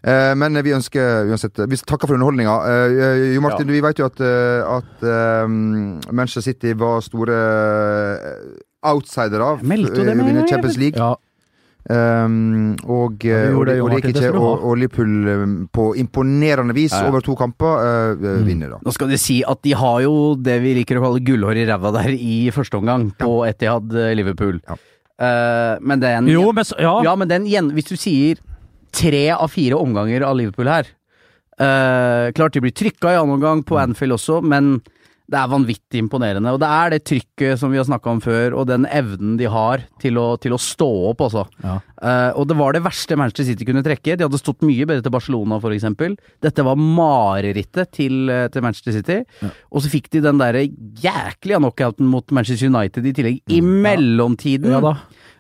Eh, 0.04 0.34
men 0.40 0.56
vi 0.64 0.72
ønsker 0.76 1.28
uansett 1.28 1.60
Vi 1.68 1.78
takker 1.84 2.08
for 2.08 2.16
underholdninga. 2.16 2.56
Eh, 2.72 3.34
jo 3.36 3.44
Martin, 3.44 3.72
vi 3.72 3.82
vet 3.84 4.00
jo 4.00 4.08
at, 4.08 4.20
eh, 4.24 4.78
at 4.78 5.04
um, 5.44 6.00
Manchester 6.12 6.42
City 6.42 6.74
var 6.80 7.02
store 7.04 7.36
eh, 7.36 8.60
outsidere 8.88 9.58
meldte 9.64 10.00
jo 10.00 10.06
det 10.08 10.14
eh, 10.14 10.20
med 10.20 10.32
en 10.32 10.40
gang, 10.40 10.50
Champions 10.52 10.78
League. 10.80 11.00
Ja. 11.00 11.16
Um, 11.90 12.76
og, 12.86 13.24
Ja, 13.26 13.48
og, 13.58 13.64
det, 13.66 13.80
og 13.82 13.90
det 13.90 13.98
gikk 14.04 14.20
ikke. 14.20 14.30
Og, 14.38 14.62
og 14.62 14.76
Liverpool 14.78 15.14
um, 15.32 15.54
på 15.74 15.88
imponerende 15.98 16.76
vis 16.78 16.94
Ja, 16.94 17.00
ja. 17.02 17.10
over 17.10 17.24
to 17.26 17.34
kamper 17.40 17.82
uh, 17.82 18.20
Mm. 18.20 18.44
vinner, 18.46 18.70
da. 18.76 18.78
Nå 18.86 18.94
skal 18.94 19.10
det 19.10 19.18
si 19.24 19.40
at 19.42 19.64
de 19.66 19.74
har 19.74 20.04
jo 20.04 20.36
det 20.38 20.60
vi 20.62 20.76
liker 20.78 21.00
å 21.00 21.04
kalle 21.08 21.24
gullhår 21.26 21.58
i 21.58 21.66
ræva 21.66 21.90
der 21.98 22.12
i 22.14 22.52
første 22.54 22.78
omgang, 22.78 23.08
på 23.18 23.40
Etihad 23.48 23.90
eh, 23.98 24.14
Liverpool. 24.20 24.60
Ja. 24.70 24.78
Eh, 25.20 25.80
men 25.82 26.00
den 26.04 26.30
Jo, 26.30 26.52
men 26.54 26.70
ja. 26.78 26.94
Ja, 27.04 27.16
men 27.18 27.28
den 27.28 27.50
igjen 27.50 27.74
Hvis 27.76 27.90
du 27.90 27.98
sier 28.00 28.38
tre 28.96 29.26
av 29.36 29.50
fire 29.52 29.76
omganger 29.82 30.24
av 30.30 30.38
Liverpool 30.40 30.70
her 30.72 30.88
uh, 31.60 32.30
Klart 32.38 32.54
de 32.56 32.62
blir 32.64 32.72
trykka 32.72 33.12
i 33.12 33.18
annen 33.20 33.36
omgang, 33.36 33.64
på 33.68 33.76
Anfield 33.82 34.16
også, 34.16 34.40
men 34.46 34.78
Det 35.30 35.38
er 35.38 35.52
vanvittig 35.52 36.02
imponerende, 36.02 36.54
og 36.56 36.62
det 36.64 36.70
er 36.74 36.94
det 36.96 37.04
trykket 37.06 37.60
som 37.62 37.70
vi 37.70 37.78
har 37.78 37.86
snakka 37.86 38.16
om 38.16 38.22
før, 38.24 38.56
og 38.58 38.66
den 38.70 38.88
evnen 38.90 39.36
de 39.40 39.46
har 39.52 39.84
til 40.02 40.18
å, 40.18 40.34
til 40.42 40.56
å 40.56 40.62
stå 40.62 40.90
opp, 41.12 41.22
altså. 41.28 41.46
Ja. 41.62 41.78
Uh, 42.00 42.32
og 42.40 42.48
det 42.50 42.56
var 42.58 42.74
det 42.74 42.82
verste 42.86 43.18
Manchester 43.20 43.50
City 43.52 43.68
kunne 43.68 43.84
trekke. 43.86 44.16
De 44.18 44.26
hadde 44.26 44.42
stått 44.42 44.66
mye 44.66 44.88
bedre 44.90 45.06
til 45.06 45.14
Barcelona, 45.14 45.60
eksempel. 45.70 46.16
Dette 46.42 46.66
var 46.66 46.80
marerittet 46.80 47.92
til, 47.94 48.30
eh, 48.32 48.48
til 48.50 48.64
Manchester 48.66 48.96
City. 48.96 49.20
Og 49.70 49.84
så 49.84 49.92
fikk 49.92 50.10
de 50.16 50.24
den 50.24 50.40
derre 50.42 50.66
jæklige 50.66 51.60
knockouten 51.60 52.08
mot 52.10 52.26
Manchester 52.32 52.72
United 52.72 53.06
i 53.06 53.14
tillegg, 53.14 53.42
i 53.52 53.62
mellomtiden. 53.62 54.72
Ja. 54.72 54.96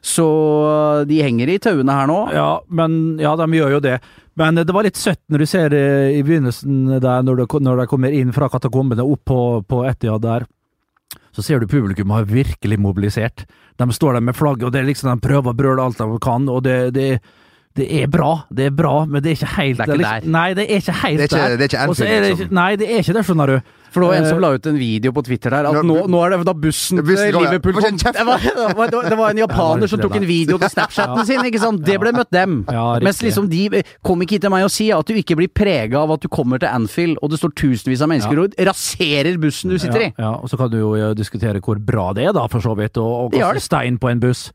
Så 0.05 0.27
eh, 0.69 1.05
de 1.09 1.21
henger 1.23 1.51
i 1.51 1.59
tauene 1.63 1.95
her 1.95 2.09
nå. 2.09 2.19
Ja, 2.35 2.49
men 2.69 3.17
ja, 3.21 3.35
de 3.39 3.47
gjør 3.57 3.77
jo 3.77 3.83
det. 3.83 3.99
Men 4.39 4.55
det 4.55 4.71
var 4.71 4.85
litt 4.87 4.95
søtt 4.99 5.19
når 5.29 5.43
du 5.43 5.47
ser 5.51 5.69
det 5.73 5.83
i 6.15 6.21
begynnelsen 6.23 6.85
der, 7.03 7.25
når 7.27 7.41
det, 7.43 7.47
når 7.65 7.81
de 7.83 7.87
kommer 7.91 8.13
inn 8.15 8.31
fra 8.35 8.47
katakombene 8.51 9.03
opp 9.03 9.25
på, 9.27 9.39
på 9.67 9.81
Etihad 9.89 10.23
der. 10.23 10.45
Så 11.35 11.43
ser 11.45 11.59
du 11.61 11.67
publikum 11.69 12.11
har 12.15 12.23
virkelig 12.29 12.77
mobilisert. 12.81 13.43
De 13.77 13.87
står 13.93 14.17
der 14.17 14.23
med 14.25 14.37
flagget, 14.37 14.63
og 14.69 14.73
det 14.73 14.81
er 14.81 14.87
liksom 14.89 15.11
de 15.11 15.27
prøver 15.27 15.51
å 15.51 15.57
brøle 15.57 15.83
alt 15.83 15.99
de 15.99 16.07
kan, 16.23 16.47
og 16.51 16.63
det, 16.65 16.77
det, 16.95 17.09
det 17.77 17.87
er 18.01 18.07
bra, 18.11 18.31
det 18.53 18.69
er 18.69 18.73
bra, 18.75 18.95
men 19.05 19.21
det 19.23 19.31
er 19.33 19.37
ikke 19.39 19.51
helt 19.57 19.81
Det 19.83 19.87
er 19.89 19.99
ikke 19.99 20.09
der. 20.09 20.31
Nei, 20.35 20.47
det 20.57 20.65
er 20.65 20.81
ikke 20.81 20.97
helt 21.03 21.19
Det 21.21 21.27
er 21.27 21.29
ikke- 21.29 21.43
der. 21.43 21.57
det 21.57 21.65
er 21.67 21.71
ikke 21.71 21.83
Anfield, 21.85 22.09
det 22.09 22.31
liksom. 22.31 22.53
Nei, 22.59 22.69
det 22.81 22.89
er 22.89 23.03
ikke 23.03 23.17
det, 23.19 23.25
skjønner 23.29 23.53
du. 23.53 23.57
For 23.93 24.01
det 24.01 24.09
var 24.09 24.19
en 24.19 24.29
som 24.29 24.39
Eh, 24.39 24.41
la 24.41 24.53
ut 24.55 24.65
en 24.65 24.77
video 24.79 25.11
på 25.11 25.23
Twitter 25.25 25.53
der, 25.53 25.67
at 25.69 25.85
nå, 25.85 25.97
nå 26.07 26.21
er 26.23 26.33
det 26.33 26.39
da 26.47 26.55
bussen 26.55 27.01
Bussen 27.03 27.31
til. 27.31 27.39
Liverpool 27.43 27.75
kom 27.75 27.97
det 27.99 28.25
var, 28.25 28.91
det, 28.91 29.17
var, 29.17 29.29
en 29.33 29.41
japaner 29.41 29.91
som 29.91 30.01
tok 30.01 30.15
en 30.19 30.27
video 30.27 30.59
til 30.61 30.71
Snapchaten 30.71 31.25
sin, 31.27 31.43
ikke 31.49 31.61
sant? 31.61 31.83
Det 31.85 31.97
ble 32.01 32.13
møtt 32.15 32.31
dem. 32.33 32.61
Ja. 32.71 32.99
Mens 33.03 33.21
liksom 33.25 33.49
de 33.51 33.83
kom 34.05 34.23
ikke 34.23 34.37
hit 34.37 34.45
til 34.47 34.53
meg 34.53 34.65
og 34.67 34.73
si 34.73 34.89
at 34.95 35.07
du 35.07 35.19
ikke 35.19 35.37
blir 35.39 35.51
prega 35.51 36.03
av 36.03 36.15
at 36.15 36.23
du 36.23 36.29
kommer 36.31 36.61
til 36.61 36.71
Anfield 36.71 37.19
og 37.21 37.33
det 37.33 37.41
står 37.41 37.55
tusenvis 37.59 38.03
av 38.05 38.11
mennesker 38.11 38.39
Ja. 38.39 38.45
og 38.45 38.67
raserer 38.69 39.39
bussen 39.41 39.73
du 39.73 39.79
sitter 39.79 40.07
i. 40.07 40.11
Ja, 40.13 40.29
ja, 40.29 40.33
og 40.37 40.51
så 40.51 40.59
kan 40.59 40.71
du 40.71 40.79
jo 40.79 40.93
eh, 40.95 41.13
diskutere 41.17 41.61
hvor 41.63 41.79
bra 41.83 42.11
det 42.15 42.29
er, 42.29 42.35
da, 42.35 42.45
for 42.51 42.63
så 42.63 42.75
vidt, 42.77 42.99
å 42.99 43.27
kaste 43.33 43.65
stein 43.65 43.99
på 43.99 44.11
en 44.11 44.21
buss. 44.23 44.49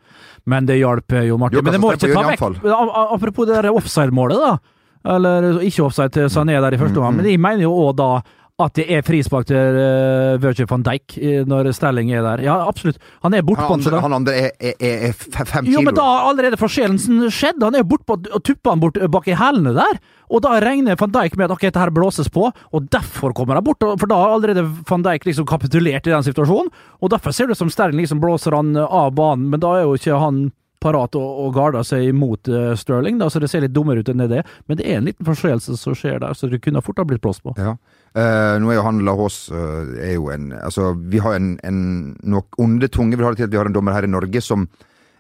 Men 0.49 0.69
det 0.69 0.79
hjalp 0.81 1.13
eh, 1.13 1.29
jo, 1.31 1.39
Martin. 1.41 1.59
Jo, 1.59 1.67
Men 1.67 1.77
det 1.77 1.83
må 1.83 1.93
ikke 1.95 2.13
ta 2.13 2.25
vekk 2.31 2.65
Apropos 3.15 3.49
det 3.49 3.59
der 3.59 3.73
offside-målet, 3.73 4.41
da. 4.41 4.57
Eller 5.15 5.61
ikke 5.61 5.85
offside 5.85 6.15
til 6.15 6.31
Sané 6.33 6.57
der 6.65 6.77
i 6.77 6.81
første 6.81 6.97
omgang, 6.97 7.19
men 7.19 7.29
jeg 7.29 7.41
mener 7.41 7.67
jo 7.67 7.75
òg 7.77 7.97
da 7.99 8.09
at 8.63 8.77
det 8.79 8.85
er 8.87 9.03
frispark 9.03 9.49
til 9.49 9.77
uh, 9.77 10.37
Virgil 10.39 10.69
van 10.71 10.85
Dijk 10.87 11.17
eh, 11.19 11.41
når 11.49 11.73
Sterling 11.75 12.13
er 12.15 12.23
der. 12.23 12.43
Ja, 12.47 12.55
absolutt. 12.69 13.01
Han 13.25 13.35
er 13.35 13.43
bortpå 13.43 13.67
Han, 13.67 13.97
han 14.05 14.15
andre 14.21 14.35
er, 14.39 14.53
er, 14.61 14.77
er, 14.79 15.09
er 15.11 15.49
fem 15.51 15.67
jo, 15.67 15.83
men 15.83 15.97
da 15.97 16.05
har 16.07 16.29
allerede 16.29 16.59
forseelsen 16.61 17.27
skjedd. 17.35 17.59
Han 17.67 17.75
er 17.75 17.83
jo 17.83 17.91
bortpå 17.97 18.21
og 18.31 18.45
tupper 18.47 18.77
han 18.77 18.85
bort 18.85 19.01
bak 19.11 19.27
i 19.27 19.35
hælene 19.39 19.75
der. 19.75 19.99
Og 20.31 20.45
da 20.47 20.55
regner 20.63 20.99
van 21.01 21.15
Dijk 21.17 21.35
med 21.35 21.49
at 21.49 21.57
ok, 21.57 21.67
dette 21.67 21.83
her 21.83 21.95
blåses 21.95 22.31
på, 22.31 22.47
og 22.47 22.91
derfor 22.95 23.35
kommer 23.35 23.59
han 23.59 23.67
bort. 23.67 23.83
For 23.83 24.11
da 24.11 24.21
har 24.23 24.37
allerede 24.37 24.63
van 24.87 25.03
Dijk 25.03 25.27
liksom 25.27 25.51
kapitulert 25.51 26.07
i 26.07 26.15
den 26.15 26.27
situasjonen, 26.27 26.71
og 27.03 27.11
derfor 27.11 27.35
ser 27.35 27.51
det 27.51 27.59
ut 27.59 27.65
som 27.65 27.73
Sterling 27.75 28.05
liksom 28.05 28.23
blåser 28.23 28.55
han 28.55 28.77
av 28.79 29.17
banen, 29.19 29.51
men 29.51 29.63
da 29.63 29.81
er 29.81 29.89
jo 29.89 29.99
ikke 29.99 30.23
han 30.23 30.47
parat 30.85 31.17
og, 31.19 31.29
og 31.47 31.55
garda 31.57 31.83
seg 31.87 32.11
imot 32.11 32.51
uh, 32.53 32.73
Sterling, 32.79 33.19
da, 33.21 33.31
så 33.33 33.41
det 33.43 33.51
ser 33.51 33.65
litt 33.65 33.75
dummere 33.75 34.05
ut 34.05 34.11
enn 34.13 34.27
det. 34.31 34.43
Men 34.69 34.79
det 34.79 34.87
er 34.87 35.01
en 35.01 35.09
liten 35.09 35.27
forseelse 35.27 35.79
som 35.81 35.97
skjer 35.97 36.21
der, 36.23 36.37
så 36.37 36.51
det 36.51 36.61
kunne 36.65 36.83
fort 36.85 37.01
ha 37.01 37.07
blitt 37.09 37.25
blåst 37.25 37.45
på. 37.45 37.55
Ja. 37.59 37.77
Eh, 38.15 38.57
nå 38.63 38.71
er 38.71 38.77
jo 38.79 38.83
han 38.87 39.01
Lahås 39.03 39.49
uh, 39.51 39.83
er 39.99 40.13
jo 40.15 40.29
en 40.31 40.53
Altså, 40.55 40.93
vi 41.11 41.19
har 41.19 41.35
en, 41.35 41.57
en 41.67 41.79
nok 42.23 42.55
onde 42.63 42.87
tunge 42.87 43.17
vil 43.19 43.27
ha 43.27 43.33
det 43.35 43.41
til 43.41 43.49
at 43.49 43.55
vi 43.57 43.59
har 43.59 43.67
en 43.67 43.75
dommer 43.75 43.97
her 43.97 44.07
i 44.07 44.11
Norge 44.13 44.39
som 44.45 44.69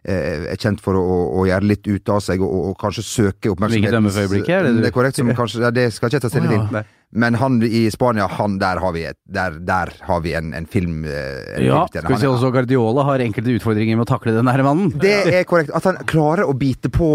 eh, 0.07 0.44
er 0.52 0.61
kjent 0.62 0.78
for 0.85 0.94
å, 1.00 1.16
å, 1.40 1.42
gjøre 1.48 1.66
litt 1.72 1.88
ut 1.90 2.12
av 2.14 2.20
seg 2.22 2.44
og, 2.44 2.52
og, 2.54 2.68
og 2.70 2.76
kanskje 2.78 3.02
søke 3.09 3.50
oppmerksomhet. 3.50 3.88
Hvilket 3.88 3.96
dømmer 3.98 4.14
for 4.14 4.28
øyeblikket, 4.28 4.62
det 4.68 4.74
du- 4.76 4.80
Det 4.85 4.90
er 4.92 4.94
korrekt, 4.94 5.18
kanskje, 5.42 5.64
ja, 5.66 5.72
det 5.74 5.88
skal 5.96 6.07
ikke 6.12 6.20
jeg 6.20 6.26
ta 6.28 6.30
stilling 6.37 6.54
til. 6.54 6.94
Men 7.14 7.37
han 7.38 7.61
i 7.62 7.85
Spania, 7.94 8.27
han 8.27 8.57
der 8.59 8.81
har 8.83 8.92
vi, 8.96 9.05
et, 9.07 9.16
der, 9.31 9.55
der 9.62 9.92
har 10.03 10.20
vi 10.24 10.33
en, 10.35 10.53
en 10.55 10.66
film... 10.66 11.05
eh, 11.07 11.55
En 11.57 11.62
Ja, 11.64 11.85
film 11.87 12.05
Skal 12.09 12.14
vi 12.16 12.20
si 12.24 12.27
også 12.27 12.50
Guardiola 12.55 13.05
har 13.07 13.22
enkelte 13.22 13.55
utfordringer 13.55 13.94
med 13.96 14.03
å 14.07 14.11
takle 14.11 14.33
den 14.35 14.48
her 14.50 14.62
mannen. 14.66 14.90
det 14.98 15.12
er 15.31 15.44
korrekt. 15.46 15.70
At 15.74 15.87
han 15.87 16.00
klarer 16.11 16.42
å 16.50 16.55
bite 16.59 16.90
på 16.90 17.07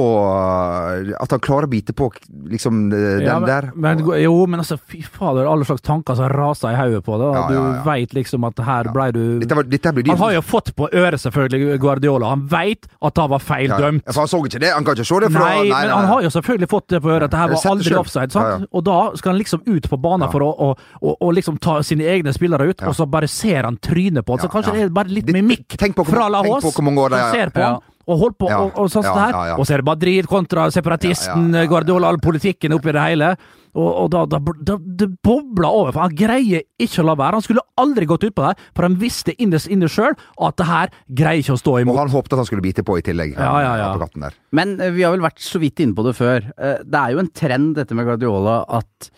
At 1.20 1.32
han 1.36 1.42
klarer 1.44 1.68
å 1.68 1.72
bite 1.72 1.94
på 1.98 2.10
liksom 2.50 2.90
den 2.94 3.26
Ja, 3.26 3.40
men, 3.40 3.48
der. 3.50 3.70
Men, 3.76 4.04
jo, 4.24 4.36
men 4.50 4.64
altså, 4.64 4.78
fy 4.80 5.02
fader, 5.04 5.48
alle 5.50 5.68
slags 5.68 5.84
tanker 5.86 6.16
som 6.18 6.30
raser 6.32 6.74
i 6.74 6.80
hodet 6.80 7.04
på 7.06 7.20
det. 7.20 7.30
Ja, 7.36 7.44
Du 7.50 7.58
ja, 7.58 7.66
veit 7.86 8.16
liksom 8.16 8.48
at 8.48 8.60
her 8.66 8.90
blei 8.96 9.10
du 9.16 9.22
Dette, 9.44 9.58
var, 9.58 9.68
dette 9.70 9.94
blir 9.96 10.10
Han 10.14 10.22
har 10.24 10.34
jo 10.38 10.44
fått 10.46 10.72
på 10.80 10.88
øret, 10.94 11.20
selvfølgelig, 11.22 11.78
Guardiola. 11.84 12.32
Han 12.36 12.48
veit 12.52 12.88
at 13.02 13.16
det 13.20 13.28
var 13.36 13.44
feil 13.44 13.76
dømt. 13.76 14.08
han 14.16 14.28
så 14.32 14.42
ikke 14.46 14.62
det? 14.64 14.72
Han 14.74 14.88
kan 14.88 14.96
ikke 14.98 15.10
se 15.12 15.20
det 15.26 15.32
fra 15.36 15.46
Nei, 15.50 15.68
men 15.70 15.92
han 15.94 16.08
har 16.14 16.24
jo 16.24 16.32
selvfølgelig 16.34 16.70
fått 16.72 16.88
det 16.96 17.02
på 17.04 17.12
øret 17.12 17.28
at 17.30 17.36
det 17.36 17.40
her 17.44 17.54
var 17.54 17.68
aldri 17.74 17.96
offside. 18.00 18.32
sant? 18.32 18.68
Og 18.72 18.84
da 18.88 18.98
skal 19.20 19.34
han 19.34 19.40
liksom 19.42 19.64
ut 19.68 19.89
på 19.90 20.00
banen 20.02 20.28
Ja. 20.28 20.32
for 20.32 20.46
å, 20.46 20.50
å, 20.54 20.70
å, 21.02 21.16
å 21.28 21.34
liksom 21.36 21.60
ta 21.60 21.80
sine 21.84 22.06
egne 22.08 22.34
spillere 22.36 22.70
ut, 22.70 22.82
Ja. 22.82 22.88
og 22.90 22.96
så 22.96 23.10
bare 23.10 23.28
ser 23.28 23.64
han 23.64 23.78
trynet 23.78 24.26
på 24.26 24.38
han. 24.38 24.40
Så 24.46 24.52
kanskje 24.52 24.74
ja. 24.74 24.80
det 24.80 24.90
er 24.90 24.98
bare 25.02 25.10
litt 25.10 25.28
mimikk 25.34 25.78
tenk 25.78 25.96
på 25.96 26.06
hvor- 26.06 26.16
fra 26.16 26.30
tenk 26.30 26.62
på 26.64 26.72
hvor 26.74 26.84
mange 26.90 27.02
år 27.08 27.10
det 27.16 27.20
som 27.20 27.30
er. 27.30 27.40
ser 27.40 27.50
på 27.58 27.60
Ja. 27.66 27.80
Og 28.10 28.18
holdt 28.18 28.38
på, 28.42 28.48
Ja. 28.50 28.58
og, 28.66 28.72
og 28.74 28.88
sånn 28.90 29.04
Ja, 29.06 29.14
det 29.14 29.22
her. 29.22 29.32
ja, 29.38 29.46
ja. 29.52 29.56
Og 29.60 29.66
så 29.68 29.74
er 29.76 29.78
det 29.78 29.86
Madrid 29.86 30.26
kontra 30.26 30.64
separatisten, 30.74 31.52
Ja, 31.54 31.60
ja, 31.60 31.62
ja. 31.62 31.70
Guardiola, 31.70 32.08
all 32.10 32.18
politikken 32.18 32.74
oppi 32.74 32.92
det 32.92 33.02
hele. 33.04 33.38
Og, 33.76 33.86
og 34.02 34.10
da, 34.10 34.26
da, 34.26 34.40
da 34.66 34.78
det 34.82 35.22
bobla 35.22 35.70
over, 35.70 35.92
for 35.94 36.02
han 36.02 36.16
greier 36.18 36.64
ikke 36.82 37.04
å 37.04 37.06
la 37.06 37.14
være. 37.14 37.34
Han 37.38 37.42
skulle 37.46 37.62
aldri 37.78 38.08
gått 38.10 38.24
ut 38.26 38.34
på 38.34 38.48
det, 38.48 38.58
for 38.74 38.82
han 38.82 38.96
visste 38.98 39.36
innerst 39.38 39.70
inne 39.70 39.86
sjøl 39.86 40.18
at 40.42 40.58
det 40.58 40.66
her 40.66 40.90
greier 41.08 41.38
ikke 41.44 41.54
å 41.54 41.62
stå 41.62 41.76
imot. 41.84 41.94
Og 41.94 42.00
han 42.02 42.10
håpte 42.10 42.34
at 42.34 42.40
han 42.42 42.46
skulle 42.50 42.66
bite 42.66 42.82
på 42.82 42.98
i 42.98 43.02
tillegg. 43.06 43.38
Ja, 43.38 43.62
ja, 43.62 43.76
ja. 43.78 43.94
apekatten 43.94 44.22
Der. 44.26 44.34
Men 44.58 44.82
eh, 44.82 44.90
vi 44.90 45.04
har 45.06 45.12
vel 45.14 45.22
vært 45.22 45.38
så 45.38 45.60
vidt 45.62 45.78
inne 45.86 45.94
på 45.94 46.04
det 46.10 46.16
før. 46.18 46.50
Eh, 46.58 46.80
det 46.84 46.98
er 47.04 47.12
jo 47.14 47.20
en 47.20 47.30
trend 47.30 47.76
dette 47.78 47.94
med 47.94 48.06
Guardiola 48.10 48.66
at 48.68 49.12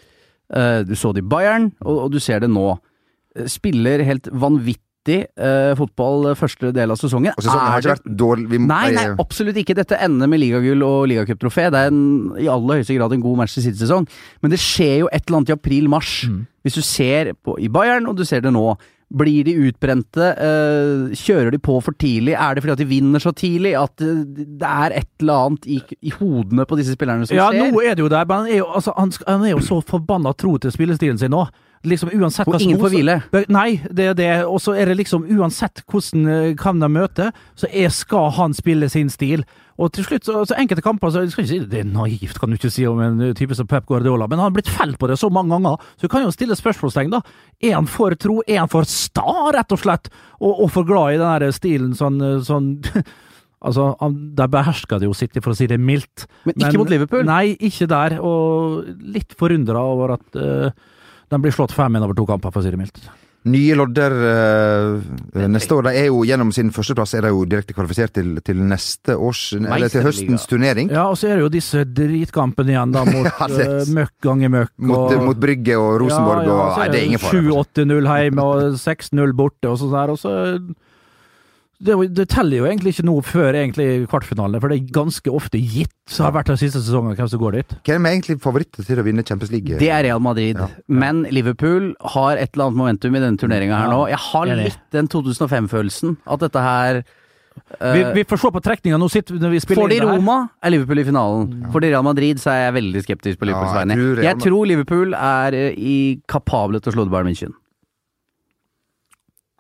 du 0.88 0.96
så 1.00 1.14
det 1.16 1.24
i 1.24 1.28
Bayern, 1.32 1.72
og, 1.86 2.10
du 2.12 2.20
ser 2.20 2.44
det 2.44 2.50
nå. 2.52 2.74
Eh, 3.38 3.48
Spiller 3.52 4.04
helt 4.08 4.32
vanvittig 4.32 4.88
Uh, 5.42 5.74
fotball 5.74 6.28
eh, 6.30 6.36
første 6.38 6.70
del 6.76 6.92
av 6.94 6.98
sesongen. 7.00 7.34
Og 7.34 7.42
sesongen 7.42 7.72
har 7.74 7.82
ikke 7.82 7.90
vært 7.96 8.10
dårlig 8.20 8.44
vi, 8.52 8.60
Nei, 8.70 8.92
nei, 8.94 9.08
absolutt 9.18 9.58
ikke. 9.58 9.74
Dette 9.74 9.98
ender 9.98 10.30
med 10.30 10.38
ligagull 10.44 10.84
og 10.86 11.08
ligacuptrofé. 11.10 11.72
Det 11.74 11.80
er 11.80 11.90
en, 11.90 12.04
i 12.38 12.46
aller 12.46 12.78
høyeste 12.78 13.00
grad 13.00 13.16
en 13.16 13.24
god 13.24 13.40
match 13.40 13.56
i 13.58 13.64
City-sesong. 13.66 14.06
Men 14.46 14.54
det 14.54 14.60
skjer 14.62 15.00
jo 15.00 15.10
et 15.10 15.26
eller 15.26 15.40
annet 15.40 15.50
i 15.50 15.56
april-mars. 15.56 16.12
Mm. 16.30 16.44
Hvis 16.62 16.78
du 16.78 16.84
ser 16.86 17.34
på, 17.34 17.58
i 17.58 17.72
Bayern, 17.74 18.06
og 18.12 18.20
du 18.20 18.22
ser 18.30 18.46
det 18.46 18.54
nå. 18.54 18.68
Blir 19.12 19.43
de 19.43 19.54
utbrente? 19.67 20.28
Uh, 20.39 21.10
kjører 21.19 21.52
de 21.52 21.60
på 21.60 21.74
for 21.84 21.91
tidlig? 22.00 22.32
Er 22.39 22.56
det 22.56 22.63
fordi 22.63 22.76
at 22.78 22.84
de 22.84 22.88
vinner 22.88 23.19
så 23.19 23.34
tidlig? 23.36 23.74
At 23.76 24.00
eh, 24.06 24.21
det 24.38 24.67
er 24.69 24.95
et 25.02 25.10
eller 25.19 25.50
annet 25.50 25.67
i, 25.67 25.82
i 26.08 26.13
hodene 26.15 26.63
på 26.69 26.78
disse 26.80 26.95
spillerne 26.95 27.28
som 27.28 27.36
Ja, 27.36 27.50
skjer? 27.52 27.74
nå 27.74 27.82
er 27.84 27.97
det 28.00 28.06
jo 28.06 28.12
der, 28.13 28.24
men 28.30 28.45
han 28.45 28.54
er 28.54 28.62
jo, 28.62 28.69
altså, 28.71 28.93
han, 28.95 29.12
han 29.28 29.43
er 29.43 29.52
jo 29.52 29.60
så 29.67 29.82
forbanna 29.84 30.32
tro 30.39 30.56
til 30.63 30.71
spillestilen 30.71 31.19
sin 31.19 31.36
nå. 31.36 31.43
Liksom 31.82 32.12
uansett 32.13 32.46
hva 32.46 32.60
ingen 32.62 32.78
får 32.78 32.94
hvile. 32.94 33.15
Nei, 33.50 33.82
det 33.89 34.12
er 34.12 34.17
det. 34.17 34.30
Og 34.46 34.60
så 34.62 34.76
er 34.78 34.91
det 34.91 35.00
liksom 35.00 35.24
uansett 35.34 35.82
hvordan 35.89 36.28
eh, 36.30 36.52
kan 36.60 36.78
de 36.82 36.89
møte, 36.91 37.32
så 37.58 37.70
skal 37.89 38.30
han 38.38 38.54
spille 38.54 38.89
sin 38.91 39.10
stil. 39.10 39.41
Og 39.82 39.89
til 39.96 40.06
slutt, 40.06 40.28
så, 40.28 40.44
så 40.46 40.58
enkelte 40.62 40.84
kamper 40.86 41.10
så 41.10 41.24
jeg 41.24 41.32
skal 41.34 41.46
ikke 41.46 41.52
si 41.52 41.72
Det 41.72 41.80
er 41.82 41.88
naivt, 41.89 42.38
kan 42.38 42.52
du 42.52 42.58
ikke 42.60 42.70
si 42.74 42.86
om 42.86 43.02
en 43.02 43.17
eh, 43.26 43.34
type 43.38 43.58
som 43.58 43.70
Pep 43.70 43.88
Guardiola, 43.89 44.28
men 44.30 44.38
han 44.38 44.52
har 44.52 44.56
blitt 44.60 44.70
felt 44.70 45.00
på 45.02 45.10
det 45.10 45.17
så 45.17 45.32
mange 45.34 45.56
ganger, 45.56 45.82
så 45.98 46.06
du 46.06 46.13
kan 46.13 46.26
jo 46.26 46.36
stille 46.36 46.58
spørsmålstegn, 46.60 47.15
da. 47.15 47.24
Er 47.63 47.80
han 47.80 47.89
for 47.89 48.13
tro? 48.20 48.41
Er 48.46 48.62
han 48.62 48.72
for 48.72 48.86
sta, 48.89 49.50
rett 49.56 49.74
og 49.74 49.82
slett? 49.82 50.12
Og, 50.38 50.54
og 50.54 50.72
for 50.76 50.86
glad 50.86 51.15
i 51.15 51.20
den 51.22 51.34
der 51.41 51.58
stilen 51.58 51.98
sånn, 51.98 52.22
eh, 52.22 52.39
sånn 52.46 52.76
Altså, 53.62 53.91
han, 54.00 54.15
De 54.34 54.48
beherska 54.50 54.98
det 54.98 55.06
jo 55.06 55.13
City, 55.13 55.41
for 55.44 55.54
å 55.54 55.58
si 55.58 55.67
det 55.70 55.78
mildt. 55.78 56.26
Men 56.50 56.58
ikke 56.58 56.80
mot 56.82 56.89
Liverpool? 56.89 57.28
Nei, 57.28 57.54
ikke 57.62 57.86
der. 57.91 58.15
Og 58.26 58.88
litt 59.13 59.36
forundra 59.38 59.84
over 59.86 60.15
at 60.15 60.39
uh, 60.41 60.72
de 61.32 61.41
blir 61.41 61.56
slått 61.56 61.74
5-1 61.74 62.04
over 62.06 62.13
to 62.17 62.26
kamper, 62.30 62.52
for 62.54 62.62
å 62.62 62.65
si 62.65 62.72
det 62.74 62.80
mildt. 62.82 63.02
Nye 63.50 63.74
lodder 63.74 64.13
eh, 64.22 65.46
neste 65.50 65.74
år. 65.74 65.88
De 65.88 65.94
er 65.98 66.10
jo 66.12 66.20
gjennom 66.30 66.52
sin 66.54 66.70
førsteplass 66.76 67.15
er 67.17 67.26
de 67.26 67.32
jo 67.34 67.39
direkte 67.50 67.74
kvalifisert 67.74 68.13
til, 68.13 68.36
til 68.46 68.60
neste 68.70 69.15
års 69.17 69.48
Eller 69.58 69.89
til 69.89 70.04
høstens 70.06 70.46
turnering. 70.52 70.91
Ja, 70.94 71.08
og 71.10 71.17
så 71.17 71.32
er 71.32 71.39
det 71.39 71.48
jo 71.48 71.50
disse 71.56 71.82
dritkampene 71.89 72.76
igjen, 72.76 72.94
da, 72.94 73.02
mot 73.10 73.26
Ja, 73.32 73.48
det- 73.50 73.65
eh, 73.80 73.89
møkk 73.98 74.13
ganger 74.28 74.54
møkk. 74.60 74.72
Mot, 74.78 75.08
og- 75.15 75.26
mot 75.32 75.41
Brygge 75.41 75.80
og 75.82 75.96
Rosenborg 76.04 76.44
Ja, 76.46 76.52
ja, 76.52 76.60
og 76.67 76.78
Nei, 76.84 76.88
det 76.94 77.02
er 77.02 77.10
ingen 77.10 77.24
fare. 77.26 77.41
7-8-0 77.41 78.12
hjemme 78.13 78.46
og 78.46 78.78
6-0 78.86 79.34
borte, 79.41 79.72
og 79.74 79.82
sånn 79.82 79.96
der. 79.98 80.13
Og 80.13 80.22
så 80.22 80.36
det, 81.82 81.96
det 82.13 82.26
teller 82.30 82.60
jo 82.62 82.65
egentlig 82.70 82.91
ikke 82.94 83.06
noe 83.08 83.24
før 83.26 83.56
egentlig 83.58 83.86
kvartfinalene, 84.12 84.60
for 84.62 84.70
det 84.72 84.78
er 84.80 84.91
ganske 84.94 85.32
ofte 85.34 85.58
gitt, 85.62 85.94
så 86.12 86.26
har 86.28 86.32
det 86.34 86.38
vært 86.41 86.52
den 86.54 86.60
siste 86.62 86.82
sesongen, 86.84 87.15
hvem 87.17 87.30
som 87.32 87.41
går 87.41 87.58
dit. 87.58 87.74
Hvem 87.89 88.06
er 88.06 88.15
egentlig 88.17 88.36
favoritter 88.44 88.86
til 88.86 89.02
å 89.02 89.06
vinne 89.08 89.26
Champions 89.26 89.52
League? 89.54 89.80
Det 89.82 89.89
er 89.89 90.04
Real 90.06 90.22
Madrid. 90.22 90.60
Ja. 90.62 90.67
Men 90.91 91.24
Liverpool 91.34 91.91
har 92.15 92.38
et 92.38 92.54
eller 92.54 92.67
annet 92.70 92.82
momentum 92.84 93.17
i 93.17 93.24
denne 93.24 93.41
turneringa 93.41 93.80
her 93.82 93.89
nå. 93.96 94.04
Jeg 94.12 94.22
har 94.28 94.54
litt 94.62 94.84
den 94.94 95.10
2005-følelsen. 95.12 96.17
At 96.30 96.44
dette 96.46 96.62
her 96.65 97.02
eh, 97.02 97.94
Vi, 97.96 98.04
vi 98.20 98.26
får 98.30 98.44
se 98.44 98.52
på 98.56 98.62
trekninga. 98.63 99.00
Nå 99.02 99.10
sitter 99.12 99.39
når 99.41 99.56
vi 99.56 99.63
spiller 99.63 99.82
Får 99.82 99.94
de. 99.96 100.00
Roma, 100.06 100.38
er 100.62 100.76
Liverpool 100.76 101.02
i 101.02 101.08
finalen. 101.08 101.50
for 101.74 101.84
de 101.84 101.89
Real 101.94 102.06
Madrid, 102.06 102.39
så 102.44 102.54
er 102.54 102.62
jeg 102.67 102.78
veldig 102.78 103.04
skeptisk 103.08 103.41
på 103.41 103.50
Liverpools 103.50 103.74
Ja, 103.74 103.82
vegne. 103.82 103.98
tror 103.98 104.24
Jeg 104.28 104.39
tror 104.46 104.70
Liverpool 104.70 105.17
er 105.17 105.58
eh, 105.58 105.74
i 105.78 105.98
kapable 106.30 106.80
til 106.84 106.94
å 106.94 106.98
slå 107.00 107.08
Bayern 107.12 107.32
München. 107.32 107.58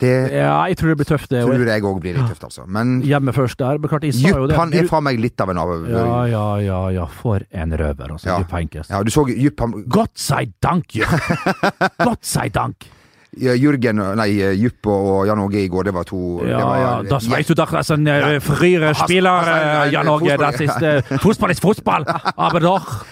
Det 0.01 0.11
Ja, 0.33 0.65
jeg 0.65 0.77
tror 0.79 0.91
det 0.91 0.97
blir 0.97 1.09
tøft, 1.11 1.29
det. 1.29 1.43
tror 1.45 1.67
jeg 1.69 1.83
òg 1.85 1.99
blir 2.01 2.15
litt 2.17 2.29
tøft, 2.33 2.43
altså. 2.47 2.65
Men 2.65 3.01
Hjemme 3.05 3.33
først 3.35 3.59
der. 3.59 3.77
Men 3.77 3.91
klart, 3.91 4.07
jeg 4.07 4.15
jo 4.17 4.31
Jupp 4.31 4.49
det. 4.49 4.57
han 4.57 4.73
er 4.73 4.87
faen 4.89 5.05
meg 5.05 5.19
litt 5.21 5.41
av 5.43 5.51
en 5.53 5.59
av... 5.61 5.75
Ja, 5.89 6.05
ja, 6.31 6.45
ja, 6.65 6.79
ja. 6.95 7.05
For 7.21 7.45
en 7.51 7.75
røver, 7.77 8.15
altså. 8.15 8.31
Ja. 8.31 8.39
Jupp 8.41 8.55
Heynckes. 8.57 8.89
Ja, 8.89 9.03
du 9.05 9.11
så 9.13 9.27
Jupp 9.29 9.61
han 9.61 9.85
Gott 9.87 10.17
sei 10.17 10.47
Dank, 10.63 10.95
Jupp! 10.97 11.13
Godt 12.07 12.25
sei 12.25 12.49
Dank! 12.49 12.89
Ja, 13.39 13.53
Jürgen, 13.55 13.95
nei, 14.19 14.27
Jupp 14.59 14.89
og 14.91 15.21
Jan 15.29 15.39
Åge 15.39 15.61
i 15.61 15.69
går, 15.71 15.85
det 15.87 15.93
var 15.95 16.03
to 16.03 16.41
Ja, 16.43 16.65
var, 16.67 16.79
ja, 16.81 17.03
das 17.07 17.29
weißt 17.31 17.47
du 17.49 17.55
doch, 17.55 17.71
dass 17.71 17.89
ein 17.91 18.05
äh, 18.05 18.41
frühere 18.41 18.93
Spieler, 18.93 19.85
äh, 19.85 19.89
Jan 19.93 20.09
Åge, 20.09 20.35
das 20.35 20.59
ist, 20.59 20.81
äh, 20.81 21.01
Fußball 21.01 21.51
ist 21.51 21.61
Fußball, 21.61 22.03
aber 22.35 22.59
doch, 22.59 23.05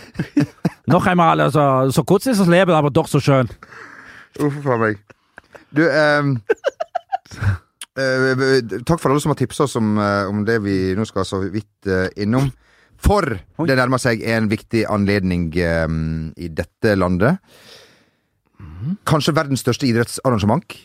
noch 0.88 1.06
einmal, 1.06 1.40
also, 1.40 1.90
so 1.90 2.04
kurz 2.04 2.26
ist 2.26 2.42
das 2.42 2.48
Leben, 2.50 2.72
aber 2.72 2.92
doch 2.92 3.08
so 3.08 3.22
schön. 3.22 3.48
Uff 4.40 4.68
a 4.68 4.76
meg. 4.78 5.00
Du, 5.72 5.84
eh, 5.84 6.36
takk 8.86 9.00
for 9.02 9.12
alle 9.12 9.22
som 9.24 9.34
har 9.34 9.40
tipsa 9.40 9.64
oss 9.68 9.76
om, 9.80 9.98
eh, 9.98 10.30
om 10.30 10.44
det 10.48 10.60
vi 10.64 10.78
nå 10.98 11.06
skal 11.08 11.26
så 11.28 11.42
vidt 11.50 11.88
eh, 11.90 12.08
innom. 12.24 12.52
For 13.00 13.24
det 13.24 13.76
nærmer 13.80 13.98
seg 14.02 14.22
en 14.28 14.50
viktig 14.52 14.82
anledning 14.92 15.46
um, 15.88 16.34
i 16.36 16.50
dette 16.52 16.98
landet. 17.00 17.38
Kanskje 19.08 19.34
verdens 19.38 19.64
største 19.64 19.88
idrettsarrangement. 19.88 20.76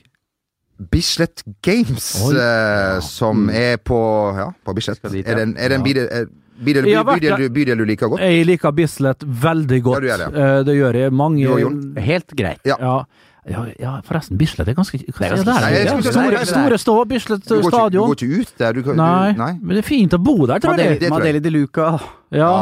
Bislett 0.90 1.42
Games, 1.62 2.06
Oi. 2.22 2.36
eh, 2.38 3.00
som 3.02 3.48
er 3.50 3.76
på, 3.82 3.98
ja, 4.38 4.48
på 4.64 4.74
Bislett. 4.74 5.02
Er 5.04 5.10
det 5.38 5.42
en, 5.42 5.56
er 5.56 5.68
det 5.70 5.78
en 5.80 5.80
Ja. 5.80 5.84
bydel, 5.84 6.06
eh, 6.06 7.48
bydel, 7.50 7.78
du 7.78 7.84
liker 7.84 8.08
godt? 8.08 8.20
Jeg 8.22 8.46
liker 8.46 8.72
Bislett 8.72 9.22
veldig 9.22 9.82
godt. 9.82 10.04
Ja, 10.06 10.16
det, 10.16 10.34
Eh, 10.34 10.62
det 10.64 10.74
gjør 10.78 10.94
jeg. 10.94 11.12
Mange 11.12 11.42
jo. 11.42 11.70
Helt 11.98 12.30
greit. 12.36 12.60
Ja. 12.64 13.04
Ja. 13.44 13.64
Ja, 13.76 13.90
forresten, 14.06 14.38
Bislett 14.40 14.68
er 14.70 14.76
ganske 14.76 14.96
Hva 14.96 15.26
er 15.26 15.34
det 15.36 15.44
der? 15.44 15.64
Nei, 15.66 16.00
store, 16.00 16.44
store 16.48 16.78
stå, 16.80 16.94
Bislett 17.10 17.44
Du 17.44 17.58
ikke, 17.58 17.82
du 17.92 17.98
går 18.00 18.14
ikke 18.16 18.40
ut 18.40 18.54
der? 18.62 18.72
Du, 18.72 18.94
Nei, 18.96 19.32
du, 19.34 19.42
nei? 19.42 19.50
men 19.60 19.76
det 19.76 19.82
er 19.84 19.88
fint 19.88 20.16
å 20.16 20.20
bo 20.22 20.46
der, 20.46 20.62
tror 20.64 20.78
jeg. 20.80 20.94
det 20.98 21.10
tror 21.10 21.18
jeg. 21.20 21.34
Madeli 21.34 21.42
de 21.44 21.52
Luca. 21.52 21.90
Ja. 22.32 22.52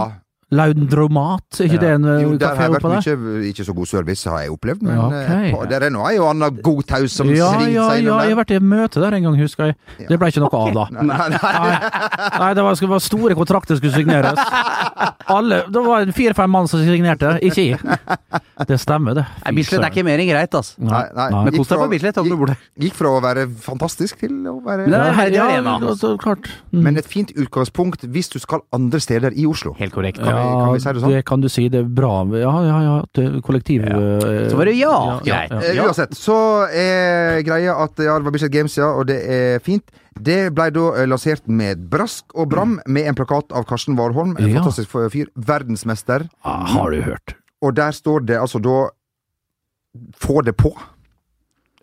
Laudromat, 0.52 1.46
er 1.60 1.68
ikke 1.70 1.80
det 1.80 1.90
en 1.96 2.04
Jo, 2.04 2.32
uh, 2.32 2.38
der 2.38 2.52
kafé 2.56 2.66
oppå 2.76 2.90
der? 2.92 3.16
mye 3.16 3.50
ikke 3.50 3.64
så 3.64 3.74
god 3.76 3.88
service, 3.88 4.24
har 4.28 4.42
jeg 4.44 4.52
opplevd. 4.52 4.82
Men 4.82 4.96
Ja, 4.98 5.06
eh, 5.22 5.52
på- 5.54 5.68
der 5.70 5.86
er 5.86 5.90
nå 5.90 6.02
ei 6.10 6.18
og 6.20 6.28
anna 6.30 6.50
god 6.50 6.82
taus 6.86 7.12
som 7.12 7.28
Ja, 7.32 7.48
svinger 7.54 7.72
ja, 7.72 7.86
seg 7.88 7.96
ja, 7.96 8.02
innom 8.02 8.20
jeg 8.22 8.34
har 8.36 8.44
vært 8.44 8.54
i 8.56 8.58
møte 8.60 9.00
der 9.00 9.14
en 9.16 9.22
gang, 9.22 9.36
husker 9.40 9.64
jeg. 9.70 9.76
Det 10.08 10.18
ble 10.20 10.28
ikke 10.28 10.42
noe 10.44 10.60
av, 10.60 10.72
da. 10.74 10.86
Nei, 11.02 11.16
nei, 11.16 11.28
Nei, 11.32 12.38
nei 12.38 12.52
det 12.54 12.62
var, 12.66 12.74
det 12.76 12.88
var 12.92 13.00
store 13.00 13.34
kontrakter 13.34 13.76
skulle 13.80 13.92
signeres. 13.96 14.38
Alle, 15.32 15.62
Det 15.72 15.82
var 15.86 16.06
fire-fem 16.12 16.50
mann 16.50 16.68
som 16.68 16.80
signerte, 16.84 17.38
ikke 17.42 17.64
jeg. 17.70 17.78
Det 18.68 18.78
stemmer, 18.80 19.14
det. 19.14 19.24
Nei, 19.44 19.52
Bislett 19.56 19.82
er 19.82 19.90
ikke 19.90 20.04
mer 20.04 20.20
enn 20.22 20.28
greit, 20.28 20.52
altså. 20.54 20.76
nei, 20.78 21.04
nei. 21.16 21.28
Men 21.46 21.56
kos 21.56 21.68
deg 21.72 21.78
på 21.82 21.88
Bislett 21.94 22.18
om 22.20 22.28
du 22.28 22.36
bor 22.36 22.52
der. 22.52 22.60
Gikk 22.78 22.94
fra 22.98 23.08
å 23.16 23.22
være 23.24 23.46
fantastisk 23.64 24.20
til 24.22 24.36
å 24.50 24.58
være 24.64 24.86
Nei, 24.86 24.98
det 24.98 25.08
er 25.08 25.16
herlig 25.18 25.38
ja, 25.40 25.48
arena. 25.56 25.78
ja, 25.80 26.16
klart. 26.22 26.50
Mm. 26.72 26.82
Men 26.84 27.00
et 27.00 27.08
fint 27.08 27.32
utgangspunkt 27.38 28.04
hvis 28.12 28.28
du 28.32 28.38
skal 28.42 28.60
andre 28.74 29.00
steder 29.02 29.32
i 29.38 29.46
Oslo. 29.48 29.74
Helt 29.78 29.94
korrekt. 29.94 30.20
Kan 30.22 30.34
vi- 30.36 30.41
kan 30.42 30.72
vi 30.74 30.81
si 30.83 30.92
det 30.92 31.00
sånn? 31.02 31.12
det 31.14 31.22
kan 31.28 31.40
du 31.44 31.48
si. 31.52 31.64
Det 31.72 31.81
er 31.83 31.88
bra. 31.88 32.12
Ja, 32.38 32.52
ja, 32.66 32.78
ja. 32.87 33.40
Kollektiv 33.46 33.85
eh, 33.87 34.48
Så 34.50 34.57
var 34.59 34.68
det 34.70 34.74
ja. 34.78 34.92
ja, 35.24 35.40
Greit. 35.46 35.50
ja. 35.55 35.61
Eh, 35.72 35.83
Uansett, 35.87 36.14
så 36.18 36.37
er 36.68 37.42
greia 37.46 37.74
at 37.85 37.98
ja, 38.02 38.16
det 38.18 38.24
var 38.28 38.35
Bislett 38.37 38.52
Games, 38.55 38.76
ja, 38.78 38.90
og 38.96 39.07
det 39.11 39.18
er 39.33 39.59
fint. 39.64 39.85
Det 40.20 40.38
ble 40.55 40.70
da 40.76 40.87
eh, 41.00 41.07
lansert 41.09 41.46
med 41.48 41.87
brask 41.92 42.35
og 42.37 42.50
bram, 42.52 42.78
med 42.87 43.07
en 43.09 43.16
plakat 43.18 43.52
av 43.57 43.64
Karsten 43.70 43.96
Warholm, 43.98 44.37
en 44.38 44.48
Ja. 44.50 44.61
fantastisk 44.61 44.90
fyr. 45.12 45.31
Verdensmester. 45.37 46.28
Ah, 46.44 46.66
Har 46.74 46.90
du 46.90 47.00
hørt? 47.02 47.37
Og 47.62 47.74
der 47.78 47.92
står 47.94 48.26
det 48.26 48.40
altså 48.40 48.61
da 48.62 48.88
Få 50.16 50.40
det 50.40 50.55
på. 50.57 50.70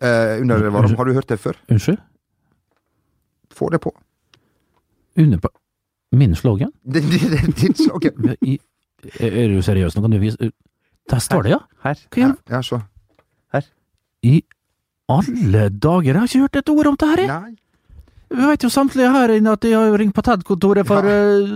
Eh, 0.02 0.40
under 0.42 0.64
Warholm. 0.70 0.96
Har 0.98 1.04
du 1.06 1.12
hørt 1.14 1.28
det 1.30 1.36
før? 1.38 1.54
Unnskyld? 1.70 1.98
Få 3.54 3.68
det 3.70 3.78
på. 3.84 3.92
Under 5.16 5.38
på 5.38 5.48
min 6.12 6.34
slogan? 6.34 6.72
Det, 6.84 7.02
det, 7.02 7.20
det, 7.30 7.56
din 7.60 7.90
ok. 7.92 8.06
I, 8.50 8.58
er 9.20 9.48
du 9.48 9.62
seriøs? 9.62 9.96
Nå 9.96 10.02
kan 10.04 10.14
du 10.14 10.18
vise 10.22 10.50
Der 11.10 11.18
står 11.18 11.46
det, 11.46 11.50
ja! 11.56 11.60
Her. 11.84 11.98
her. 12.14 12.20
Ja, 12.20 12.56
Ja, 12.56 12.62
så. 12.62 12.80
I 14.22 14.42
alle 15.08 15.68
dager! 15.70 16.12
Jeg 16.12 16.20
har 16.20 16.28
ikke 16.28 16.44
hørt 16.44 16.56
et 16.60 16.68
ord 16.68 16.86
om 16.92 16.96
det 17.00 17.08
her, 17.08 17.24
jeg! 17.24 17.28
Nei. 17.28 17.56
Vi 18.30 18.46
vet 18.46 18.62
jo 18.62 18.68
samtlige 18.70 19.10
her 19.10 19.32
inne 19.34 19.52
at 19.56 19.62
de 19.64 19.72
har 19.74 19.88
jo 19.90 19.96
ringt 19.98 20.14
på 20.14 20.22
TED-kontoret 20.22 20.86
for 20.86 21.02
ja. 21.02 21.14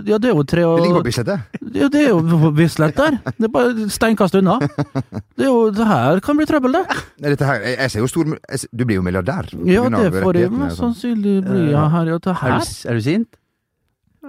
Ja, 0.09 0.17
det 0.19 0.27
er 0.27 0.33
jo 0.35 0.43
tre 0.43 0.65
og 0.67 0.81
Det 0.81 0.83
ligger 0.83 0.97
på 0.99 1.05
Bislett, 1.05 1.29
det. 1.29 1.61
Ja, 1.79 1.87
det 1.87 2.01
er 2.01 2.09
jo 2.09 2.17
på 2.19 2.49
Bislett 2.57 2.97
der. 2.99 3.15
Det 3.37 3.47
er 3.47 3.53
bare 3.53 3.85
steinkast 3.95 4.35
unna. 4.35 4.57
Det 4.59 5.45
er 5.45 5.47
jo 5.47 5.69
Det 5.71 5.87
her 5.87 6.19
kan 6.25 6.35
bli 6.35 6.47
trøbbel, 6.49 6.75
det. 6.75 6.97
Nei, 7.23 7.31
Dette 7.31 7.47
her, 7.47 7.63
jeg, 7.63 7.93
ser 7.93 8.03
jo 8.03 8.09
stor 8.11 8.33
jeg 8.33 8.59
ser, 8.59 8.73
Du 8.75 8.83
blir 8.83 8.99
jo 8.99 9.05
milliardær. 9.07 9.47
Ja, 9.63 9.87
det 9.87 10.11
får 10.17 10.41
jeg 10.41 10.51
sånn. 10.51 10.75
sannsynlig 10.81 11.37
bli 11.47 11.63
ja, 11.71 11.87
her. 11.95 12.11
Ja, 12.11 12.19
det 12.19 12.35
Er 12.35 12.59
du, 12.59 12.75
er 12.91 12.99
du 12.99 13.05
sint? 13.07 13.39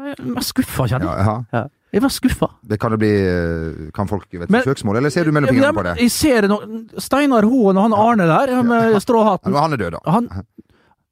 Jeg 0.05 0.35
var 0.37 0.47
skuffa, 0.47 0.87
kjenner 0.91 1.07
jeg. 1.11 1.27
Ja, 1.27 1.37
ja. 1.53 1.65
Jeg 1.97 2.03
var 2.03 2.13
skuffa. 2.13 2.49
Det 2.67 2.77
kan 2.83 2.93
det 2.93 2.99
bli 3.01 3.11
eh, 3.15 3.91
Kan 3.95 4.09
folk 4.11 4.27
vet, 4.31 4.51
Men- 4.51 4.65
søksmål, 4.67 4.99
eller 5.01 5.11
ser 5.15 5.25
du 5.25 5.33
mellom 5.33 5.49
fingrene 5.49 5.73
på 5.73 5.85
det? 5.87 5.95
Jeg 6.03 6.11
ser 6.13 6.49
no 6.51 6.59
Steinar 7.01 7.47
Hoen 7.49 7.79
og 7.79 7.87
han 7.87 7.95
Arne 7.97 8.27
der 8.29 8.63
med 8.67 8.99
stråhatten. 9.01 9.55
Ja, 9.55 9.61
Han 9.65 9.73
er 9.73 9.77
død, 9.85 9.97
da. 9.97 10.01
Han 10.11 10.29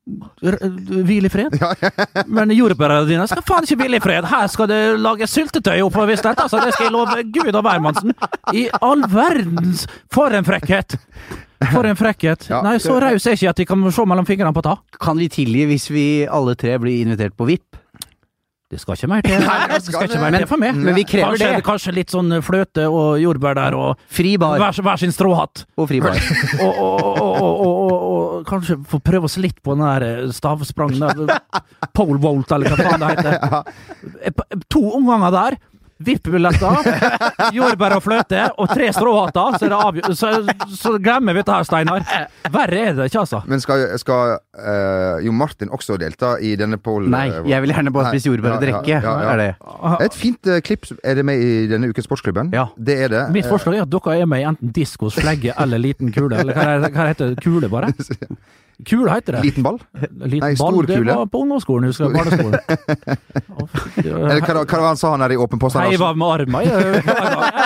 Hvil 0.04 1.24
i 1.24 1.30
fred. 1.32 1.54
Men 2.36 2.50
jordbærene 2.52 3.06
dine 3.08 3.24
skal 3.30 3.40
faen 3.46 3.64
ikke 3.64 3.78
hvile 3.80 3.96
i 3.96 4.02
fred. 4.04 4.26
Her 4.28 4.50
skal 4.52 4.68
det 4.68 4.80
lages 5.00 5.32
syltetøy 5.32 5.78
opp 5.86 5.96
hvis 6.10 6.20
dette, 6.26 6.44
Altså, 6.44 6.60
det 6.60 6.74
skal 6.76 6.90
jeg 6.90 6.92
love 6.92 7.22
Gud 7.32 7.54
og 7.56 7.62
hvermannsen. 7.64 8.12
I 8.52 8.66
all 8.84 9.06
verdens 9.08 9.86
For 10.12 10.34
en 10.36 10.44
frekkhet! 10.44 10.98
For 11.72 11.86
en 11.88 11.96
frekkhet. 11.96 12.44
Ja. 12.50 12.58
Nei, 12.66 12.74
så 12.82 12.98
raus 13.00 13.24
er 13.24 13.32
jeg 13.32 13.40
ikke 13.40 13.54
at 13.54 13.62
de 13.62 13.64
kan 13.70 13.86
se 13.96 14.04
mellom 14.04 14.26
fingrene 14.28 14.52
på 14.52 14.60
ta. 14.66 14.74
Kan 15.00 15.16
vi 15.16 15.30
tilgi 15.32 15.64
hvis 15.70 15.88
vi 15.94 16.04
alle 16.28 16.52
tre 16.60 16.76
blir 16.82 17.00
invitert 17.06 17.32
på 17.38 17.46
VIP? 17.48 17.80
Det 18.74 18.80
skal 18.82 18.96
ikke 18.98 19.08
mer 19.12 19.22
til. 19.22 19.44
Det 19.70 19.80
skal 19.86 20.08
ikke 20.08 20.18
mer 20.18 20.34
til 20.40 20.48
for 20.50 20.58
meg. 20.58 20.74
Men 20.74 20.96
vi 20.98 21.04
krever 21.06 21.36
kanskje, 21.36 21.50
det. 21.54 21.64
kanskje 21.68 21.92
litt 21.94 22.14
sånn 22.14 22.34
fløte 22.42 22.86
og 22.90 23.20
jordbær 23.22 23.54
der, 23.58 23.76
og 23.78 24.00
Fri 24.10 24.32
bar 24.40 24.58
hver, 24.58 24.80
hver 24.82 24.98
sin 25.04 25.14
stråhatt. 25.14 25.62
og 25.78 25.86
fri 25.90 26.00
bar. 26.02 26.18
og, 26.64 26.72
og, 26.72 27.04
og, 27.04 27.20
og, 27.22 27.44
og, 27.44 27.76
og, 27.84 27.92
og 28.40 28.48
kanskje 28.50 28.78
få 28.90 28.98
prøve 29.04 29.30
oss 29.30 29.38
litt 29.38 29.60
på 29.62 29.76
den 29.78 29.84
der 29.86 30.06
eh, 30.08 30.32
stavsprangen 30.34 31.04
der. 31.04 31.38
Pole 31.94 32.18
vault, 32.22 32.50
eller 32.56 32.74
hva 32.74 32.90
faen 32.90 33.04
det 33.06 33.12
heter. 33.14 33.70
Eh, 34.26 34.58
To 34.74 34.82
omganger 34.98 35.30
der. 35.38 35.58
VIP-billetter, 36.02 36.88
jordbær 37.54 37.94
og 37.98 38.02
fløte 38.02 38.40
og 38.58 38.70
tre 38.72 38.88
stråhatter. 38.94 39.58
Så, 39.60 39.68
er 39.70 40.14
så, 40.18 40.30
så 40.74 40.92
glemmer 41.02 41.36
vi 41.36 41.42
dette 41.42 41.54
her, 41.54 41.66
Steinar. 41.68 42.06
Verre 42.54 42.80
er 42.90 42.96
det 42.98 43.06
ikke, 43.10 43.22
altså. 43.22 43.42
Men 43.50 43.62
skal, 43.62 43.84
skal 44.02 44.34
uh, 44.58 45.22
Jo 45.24 45.32
Martin 45.36 45.70
også 45.74 45.96
delta 46.00 46.34
i 46.42 46.54
denne 46.60 46.80
poll? 46.82 47.06
Nei, 47.12 47.28
jeg 47.50 47.64
vil 47.64 47.74
gjerne 47.74 47.94
bare 47.94 48.10
spise 48.14 48.32
jordbær 48.32 48.56
og 48.56 48.58
ja, 48.58 48.58
ja, 48.58 48.64
drikke. 48.66 48.98
ja, 49.06 49.14
ja. 49.22 49.30
Er 49.34 49.42
det. 49.44 49.48
Et 50.08 50.18
fint 50.18 50.50
uh, 50.50 50.58
klipp 50.66 50.90
er 51.04 51.20
det 51.20 51.26
med 51.30 51.40
i 51.44 51.54
denne 51.70 51.92
ukens 51.92 52.08
Sportsklubben. 52.08 52.50
Ja. 52.54 52.66
Det 52.76 52.98
er 53.06 53.14
det. 53.14 53.22
Mitt 53.34 53.48
forslag 53.50 53.78
er 53.78 53.86
at 53.86 53.94
dere 53.94 54.18
er 54.24 54.28
med 54.30 54.42
i 54.42 54.48
enten 54.50 54.74
diskos, 54.74 55.16
flegge 55.20 55.54
eller 55.62 55.80
liten 55.80 56.12
kule. 56.14 56.42
Eller 56.42 56.56
hva, 56.58 56.68
er- 56.74 56.90
hva 56.90 57.08
heter 57.12 57.32
det? 57.34 57.42
Kule, 57.44 57.70
bare? 57.72 57.92
Kule 58.82 59.12
heter 59.12 59.36
det. 59.36 59.42
Liten 59.46 59.62
ball? 59.62 59.78
Liten 60.32 60.42
Nei, 60.42 60.54
ball, 60.58 60.80
kule 60.82 61.06
det 61.06 61.16
var 61.16 61.28
på 61.30 61.42
ungdomsskolen, 61.44 61.90
husker 61.90 62.08
jeg. 62.08 62.14
Barneskolen. 62.18 62.58
Eller 64.04 64.40
hva, 64.42 64.64
hva 64.64 64.80
var 64.80 64.88
han 64.90 64.98
sa 65.00 65.12
han 65.14 65.22
her 65.24 65.34
i 65.36 65.38
Åpen 65.38 65.60
post? 65.62 65.78
Heiva 65.78 66.10
Heiv 66.10 66.18
med 66.18 66.28
armen. 66.34 66.64
Jeg, 66.66 66.72
jeg, 66.98 67.04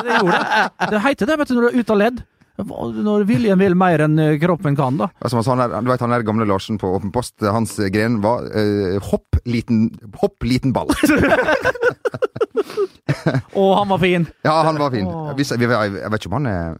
det 0.04 0.18
gjorde 0.18 0.40
det. 0.42 0.90
Det 0.92 1.00
heter 1.06 1.30
det, 1.30 1.38
vet 1.40 1.48
du, 1.48 1.54
når 1.56 1.64
du 1.64 1.70
er 1.70 1.78
ute 1.80 1.94
av 1.96 2.02
ledd. 2.02 2.20
Når 2.58 3.22
viljen 3.28 3.60
vil 3.60 3.76
mer 3.78 4.02
enn 4.02 4.18
eh, 4.18 4.34
kroppen 4.42 4.74
kan, 4.76 4.96
da. 4.98 5.06
Altså, 5.22 5.38
han 5.38 5.46
sa 5.46 5.54
han 5.54 5.86
du 5.86 5.92
vet 5.92 6.02
han 6.02 6.10
der 6.10 6.26
gamle 6.26 6.46
Larsen 6.48 6.78
på 6.80 6.90
Åpen 6.96 7.12
post, 7.14 7.36
hans 7.44 7.76
gren 7.94 8.18
var 8.24 8.48
eh, 8.50 8.98
hopp, 9.12 9.38
liten, 9.46 9.86
hopp, 10.18 10.42
liten 10.42 10.74
ball. 10.74 10.90
Å, 13.58 13.62
han 13.78 13.88
var 13.88 13.98
fin! 14.02 14.26
Ja, 14.44 14.58
han 14.66 14.78
var 14.80 14.90
fin. 14.92 15.06
Jeg, 15.38 15.46
jeg, 15.54 15.70
jeg 15.70 16.10
vet 16.12 16.20
ikke 16.20 16.32
om 16.32 16.38
han 16.40 16.50
er 16.50 16.76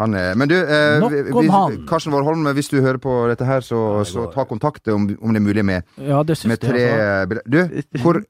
er, 0.00 0.34
men 0.36 0.48
du, 0.50 0.54
eh, 0.54 1.00
vi-. 1.00 1.78
Karsten 1.88 2.12
Warholm, 2.12 2.44
hvis 2.56 2.68
du 2.68 2.80
hører 2.84 2.98
på 3.00 3.14
dette 3.30 3.46
her, 3.48 3.64
så, 3.64 4.04
så 4.04 4.26
ta 4.34 4.44
kontakt 4.44 4.88
om, 4.92 5.08
om 5.20 5.32
det 5.32 5.40
er 5.40 5.46
mulig 5.46 5.64
med, 5.64 5.86
Ja, 5.96 6.22
det 6.22 6.36
med 6.44 6.60
tre 6.60 6.84
Altså. 6.86 7.42
Du, 7.48 7.60
hvor 8.02 8.22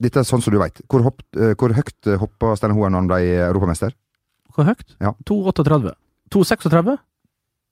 Dette 0.00 0.22
er 0.22 0.24
sånn 0.24 0.40
som 0.40 0.54
du 0.54 0.56
veit. 0.56 0.78
Hvor, 0.88 1.02
hopp, 1.04 1.20
eh, 1.36 1.52
hvor 1.60 1.74
høyt 1.76 2.08
hoppa 2.22 2.54
Steinar 2.56 2.72
Hoen 2.78 2.94
når 2.94 3.02
han 3.02 3.08
ble 3.10 3.18
europamester? 3.50 3.92
Hvor 4.56 4.64
høyt? 4.64 4.96
Ja. 4.96 5.12
2,38. 5.28 5.92
2,36? 6.32 6.96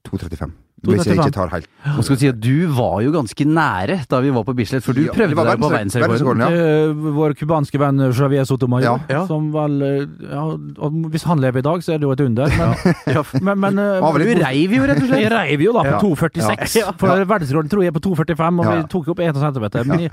2,35. 0.04 0.52
Hvis 0.86 1.04
jeg 1.08 1.16
ikke 1.18 1.32
tar 1.34 1.48
helt 1.50 1.66
Nå 1.84 2.02
skal 2.06 2.14
du 2.16 2.20
si 2.20 2.28
at 2.30 2.38
du 2.38 2.68
var 2.70 3.00
jo 3.02 3.10
ganske 3.10 3.44
nære 3.48 3.96
da 4.08 4.20
vi 4.22 4.30
var 4.30 4.44
på 4.46 4.54
Bislett, 4.54 4.84
for 4.86 4.94
du 4.94 5.00
Ja, 5.06 5.12
prøvde 5.12 5.34
deg 5.34 5.58
på 5.58 5.70
verdensrek- 5.72 6.04
verdensrekorden. 6.06 6.44
ja. 6.44 6.50
Eh, 6.86 6.92
Vår 7.18 7.34
cubanske 7.34 7.80
venn 7.82 7.98
Javier 8.12 8.44
Sotomayor, 8.46 9.00
Ja. 9.10 9.24
Som 9.26 9.50
vel 9.52 9.82
eh, 9.82 10.06
ja, 10.30 10.44
og 10.78 10.92
Hvis 11.10 11.24
han 11.24 11.40
lever 11.42 11.58
i 11.58 11.66
dag, 11.66 11.82
så 11.82 11.94
er 11.94 11.98
det 11.98 12.06
jo 12.06 12.12
et 12.12 12.20
under, 12.20 12.46
men, 12.46 13.24
men, 13.42 13.60
men 13.60 13.78
eh, 13.78 14.18
Du 14.22 14.44
reiv 14.44 14.72
jo, 14.78 14.82
rett 14.86 15.02
og 15.02 15.08
slett. 15.08 15.22
Jeg 15.26 15.32
reiv 15.34 15.60
jo 15.66 15.72
da 15.72 15.82
på 15.82 15.94
Ja. 15.96 16.00
2,46. 16.00 16.76
Ja. 16.78 16.92
For 16.98 17.08
verdensrekorden 17.26 17.68
tror 17.72 17.82
jeg 17.82 17.90
er 17.94 17.98
på 17.98 18.04
2,45, 18.06 18.60
og 18.60 18.64
Ja. 18.64 18.76
vi 18.82 18.88
tok 18.94 19.06
jo 19.06 19.12
opp 19.16 19.20
1 19.20 19.34
cm. 19.34 19.66
Men 19.88 20.00
jeg, 20.06 20.12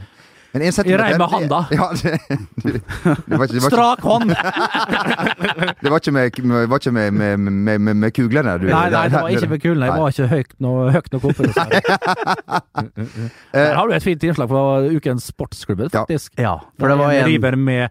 Men 0.56 0.62
en 0.62 0.66
Jeg 0.70 0.74
centimeter 0.78 1.04
reiv 1.04 1.18
med 1.20 1.28
handa. 1.34 1.58
Ja, 1.76 1.88
det, 2.00 2.12
det, 2.64 2.74
det, 2.74 2.80
var 3.04 3.12
ikke, 3.12 3.26
det, 3.28 3.38
var 3.38 3.46
ikke, 3.46 3.62
strak 3.66 4.00
hånd! 4.08 4.30
det 5.84 5.92
var 5.92 6.00
ikke 6.00 6.14
med, 6.16 6.40
med, 6.48 6.68
var 6.72 6.80
ikke 6.80 6.94
med, 6.96 7.12
med, 7.12 7.38
med, 7.44 7.80
med, 7.80 7.94
med 8.06 8.14
kuglene? 8.16 8.54
Du, 8.62 8.70
Nei, 8.70 8.86
nei, 8.94 9.02
det 9.12 9.20
var 9.20 9.36
ikke 9.36 9.50
med 9.52 9.60
kuglene. 9.66 9.90
Jeg 9.90 10.00
var 10.00 10.16
ikke 10.16 10.28
høyt 10.32 10.56
no, 10.64 10.72
høyt 10.96 11.12
nok 11.12 11.28
oppe. 11.28 11.50
Der 13.52 13.76
har 13.82 13.84
du 13.92 13.98
et 13.98 14.08
fint 14.08 14.24
innslag 14.24 14.48
fra 14.54 14.64
ukens 14.96 15.28
sportsklubb, 15.34 15.84
faktisk. 15.92 16.32
Ja, 16.40 16.56
for 16.80 16.88
det 16.94 17.02
var 17.04 17.12
en 17.12 17.26
en 17.26 17.34
river 17.34 17.60
med 17.60 17.90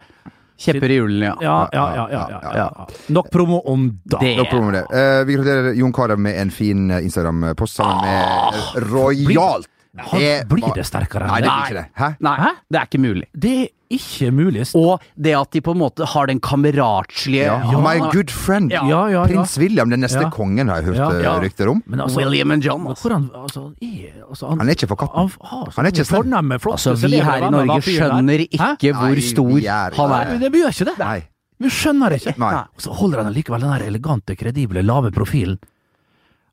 Kjepper 0.65 0.89
i 0.89 0.97
hjulene, 1.01 1.27
ja. 1.27 1.37
Ja, 1.43 1.69
ja, 1.75 1.85
ja. 1.99 2.09
ja, 2.15 2.25
ja, 2.31 2.41
ja, 2.47 2.57
ja. 2.63 2.87
Nok 3.13 3.29
promo 3.35 3.61
om. 3.69 3.89
Det- 4.09 4.37
Nok 4.39 4.49
promo 4.53 4.71
om 4.71 4.73
det. 4.73 4.85
Eh, 4.89 5.25
vi 5.27 5.35
gratulerer 5.37 5.75
Jon 5.75 5.93
Carew 5.93 6.17
med 6.17 6.41
en 6.41 6.51
fin 6.51 6.91
eh, 6.91 7.03
Instagram-post 7.05 7.77
sammen 7.77 7.97
med 8.07 8.23
eh, 8.55 8.93
Royalt. 8.95 9.69
Han, 9.97 10.21
Det 10.21 10.49
blir 10.49 10.61
var- 10.67 10.75
det 10.75 10.85
sterkere 10.87 11.27
Nei, 11.29 11.39
enn 11.39 11.43
det 11.43 11.51
det? 11.51 11.55
blir 11.55 11.65
ikke 11.65 11.75
det. 11.75 11.87
Hæ? 11.95 12.17
Nei, 12.21 12.37
Hæ? 12.37 12.51
det 12.71 12.79
er 12.81 12.87
ikke 12.87 12.99
mulig. 13.01 13.27
Det 13.39 13.53
er 13.63 13.69
ikke 13.95 14.31
mulig. 14.35 14.75
Og 14.75 15.01
det 15.23 15.35
at 15.39 15.51
de 15.53 15.61
på 15.61 15.71
en 15.71 15.79
måte 15.79 16.05
har 16.07 16.27
den 16.27 16.41
kameratslige 16.41 17.45
Ja. 17.45 17.79
My 17.81 17.99
good 18.11 18.31
friend. 18.31 18.73
Ja, 18.73 18.83
ja, 18.89 19.07
ja. 19.09 19.25
Prins 19.27 19.57
William, 19.59 19.89
den 19.91 20.01
neste 20.01 20.21
Ja. 20.23 20.31
kongen, 20.31 20.69
har 20.69 20.83
jeg 20.83 20.85
hørt 20.87 20.97
Ja. 20.97 21.11
eh, 21.11 21.23
Ja. 21.23 21.39
rykter 21.41 21.69
om. 21.71 21.83
Men 21.87 22.01
altså, 22.01 22.17
William 22.17 22.51
and 22.51 22.63
John, 22.65 22.87
altså. 22.87 23.03
Hvordan 23.09 23.31
altså, 23.35 23.73
er, 23.81 24.25
altså, 24.29 24.49
han, 24.49 24.59
Han 24.59 24.69
er 24.69 24.73
ikke 24.75 24.89
for 24.89 24.97
katten. 24.97 25.15
Han, 25.17 25.31
har 25.43 25.73
Han 25.77 25.87
er 25.87 25.91
ikke 25.91 26.07
flotte, 26.07 26.73
Altså, 26.73 27.09
vi 27.09 27.17
her 27.21 27.37
i 27.37 27.51
Norge 27.51 27.81
skjønner 27.83 28.39
Hæ? 28.39 28.77
ikke 28.79 28.93
hvor 28.95 29.21
stor 29.23 29.59
er- 29.59 29.95
han 29.95 30.11
er. 30.11 30.39
Det 30.39 30.53
gjør 30.53 30.69
ikke 30.69 30.85
det. 30.85 30.99
Nei. 30.99 31.23
Vi 31.61 31.69
skjønner 31.69 32.11
det 32.11 32.23
ikke. 32.27 32.39
Nei. 32.39 32.55
Og 32.55 32.79
så 32.81 32.91
holder 32.93 33.23
han 33.23 33.33
likevel 33.33 33.61
den 33.61 33.95
elegante, 33.95 34.35
kredible, 34.37 34.83
lave 34.83 35.11
profilen. 35.13 35.59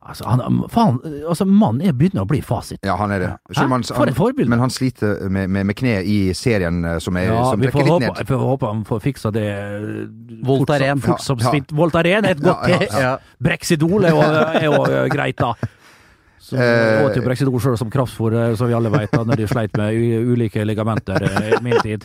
Altså, 0.01 0.25
han, 0.25 0.63
faen, 0.73 0.95
altså, 1.29 1.45
mannen 1.45 1.83
er 1.85 1.93
begynner 1.93 2.23
å 2.23 2.27
bli 2.27 2.39
fasit. 2.41 2.79
Ja, 2.83 2.95
han 2.97 3.11
er 3.13 3.19
det. 3.21 3.27
Han- 3.57 3.83
For 3.85 4.09
et 4.09 4.15
forbilde. 4.17 4.49
Men 4.49 4.59
han 4.63 4.71
sliter 4.73 5.29
med, 5.29 5.47
med, 5.53 5.67
med 5.69 5.75
kne 5.77 5.99
i 6.09 6.15
serien 6.33 6.79
eh, 6.85 6.97
som, 6.99 7.15
er, 7.21 7.27
Ja, 7.29 7.43
som 7.51 7.61
trekker 7.61 7.83
litt 7.85 7.91
håpe, 7.93 8.07
ned. 8.07 8.17
jeg 8.23 8.27
får 8.31 8.41
håpe 8.47 8.71
han 8.71 8.81
får 8.89 9.03
fiksa 9.03 9.31
det 9.35 9.45
eh, 9.51 9.85
Voltaren. 10.47 11.03
Fort, 11.05 11.21
som- 11.21 11.37
Ja, 11.39 11.53
ja. 11.53 11.61
Voltaren 11.77 12.25
er 12.25 12.33
et 12.33 12.41
godt 12.41 12.65
Ja, 12.67 12.79
ja, 12.81 12.99
ja. 13.05 13.13
Brexidol 13.37 14.09
er 14.09 14.15
jo, 14.17 14.25
er 14.25 14.65
jo 14.65 14.81
eh, 14.89 15.07
greit, 15.13 15.37
da. 15.37 15.53
Så 16.41 16.57
Eh, 16.57 17.05
åt 17.05 17.15
jo 17.15 17.21
Brexidol 17.21 17.61
sjøl 17.61 17.77
som 17.77 17.89
kraftfôr, 17.93 18.55
som 18.57 18.67
vi 18.67 18.73
alle 18.73 18.89
vet, 18.91 19.11
da, 19.13 19.21
når 19.23 19.37
de 19.37 19.45
sleit 19.47 19.77
med 19.77 19.93
ulike 20.33 20.65
ligamenter 20.65 21.21
i 21.29 21.61
min 21.61 21.77
tid. 21.85 22.01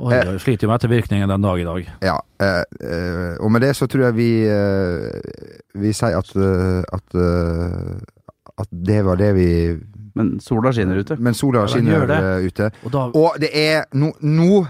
Og 0.00 0.12
jeg 0.14 0.40
sliter 0.40 0.66
jo 0.66 0.70
med 0.70 0.80
ettervirkningen 0.80 1.28
den 1.32 1.44
dag 1.44 1.60
i 1.60 1.66
dag. 1.68 1.90
Ja, 2.06 2.16
eh, 2.40 2.62
eh, 2.80 3.34
og 3.40 3.52
med 3.52 3.64
det 3.66 3.74
så 3.76 3.86
tror 3.90 4.06
jeg 4.08 4.16
vi 4.16 4.30
eh, 4.48 5.20
Vi 5.82 5.92
sier 5.96 6.18
at 6.18 6.32
eh, 6.36 6.82
at, 6.92 7.16
eh, 7.16 8.62
at 8.62 8.68
det 8.72 9.00
var 9.04 9.20
det 9.20 9.32
vi 9.36 9.48
Men 10.18 10.34
sola 10.44 10.72
skinner 10.74 11.00
ute. 11.00 11.16
Men 11.16 11.36
sola 11.36 11.64
skinner 11.70 12.06
det. 12.08 12.18
eh, 12.20 12.46
ute. 12.48 12.70
Og 12.84 12.92
da 12.92 13.04
Og 13.16 13.38
det 13.40 13.50
er 13.56 13.84
Nå, 13.96 14.12
nå 14.20 14.66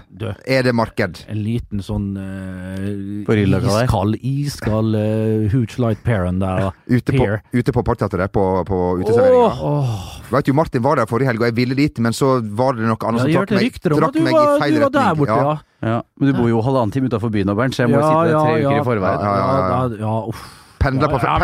er 0.47 0.63
det 0.63 0.73
marked. 0.75 1.23
en 1.29 1.41
liten 1.43 1.81
sånn 1.83 2.15
uh, 2.17 3.33
iskald, 3.33 4.17
iskald 4.21 4.95
uh, 4.95 5.49
huge 5.51 5.79
light 5.79 6.03
parent 6.03 6.39
der. 6.39 6.71
Ute 6.93 7.15
på, 7.15 7.27
ute 7.53 7.73
på 7.73 7.83
Parkteatret, 7.83 8.31
på, 8.31 8.43
på 8.67 8.79
uteserveringa. 9.01 9.51
Oh, 9.59 9.89
oh. 9.89 10.23
Veit 10.33 10.47
du, 10.47 10.53
Martin 10.53 10.83
var 10.83 10.99
der 10.99 11.09
forrige 11.09 11.31
helg, 11.31 11.41
og 11.43 11.49
jeg 11.51 11.55
ville 11.59 11.77
dit, 11.77 11.99
men 12.03 12.15
så 12.15 12.37
var 12.41 12.77
det 12.77 12.87
noe 12.87 12.97
annet 13.09 13.27
Ja, 13.27 13.43
som 13.43 13.47
trakk 13.47 13.55
meg, 13.59 13.79
trakk 13.83 14.15
du 14.15 14.23
meg 14.23 14.37
var, 14.37 14.55
i 14.55 14.63
feil 14.63 14.79
du 14.79 14.83
var 14.85 14.95
der 14.95 15.19
borte, 15.19 15.39
ja. 15.43 15.53
Ja, 15.83 15.99
men 16.17 16.29
du 16.31 16.37
bor 16.37 16.47
jo 16.47 16.61
halvannen 16.63 16.93
time 16.95 17.11
utafor 17.11 17.31
byen, 17.33 17.51
Bernt, 17.57 17.75
så 17.75 17.83
jeg 17.83 17.91
må 17.91 17.99
ja, 17.99 18.07
sitte 18.07 18.27
der 18.31 18.39
tre 18.39 18.59
uker 18.63 18.77
i 18.79 18.85
forveien. 18.87 19.25
Ja, 19.27 19.33
ja, 19.37 19.47
ja. 19.67 20.03
ja, 20.05 20.19
uff. 20.31 20.62
Pendler 20.83 21.09
på, 21.09 21.19
Ja, 21.23 21.39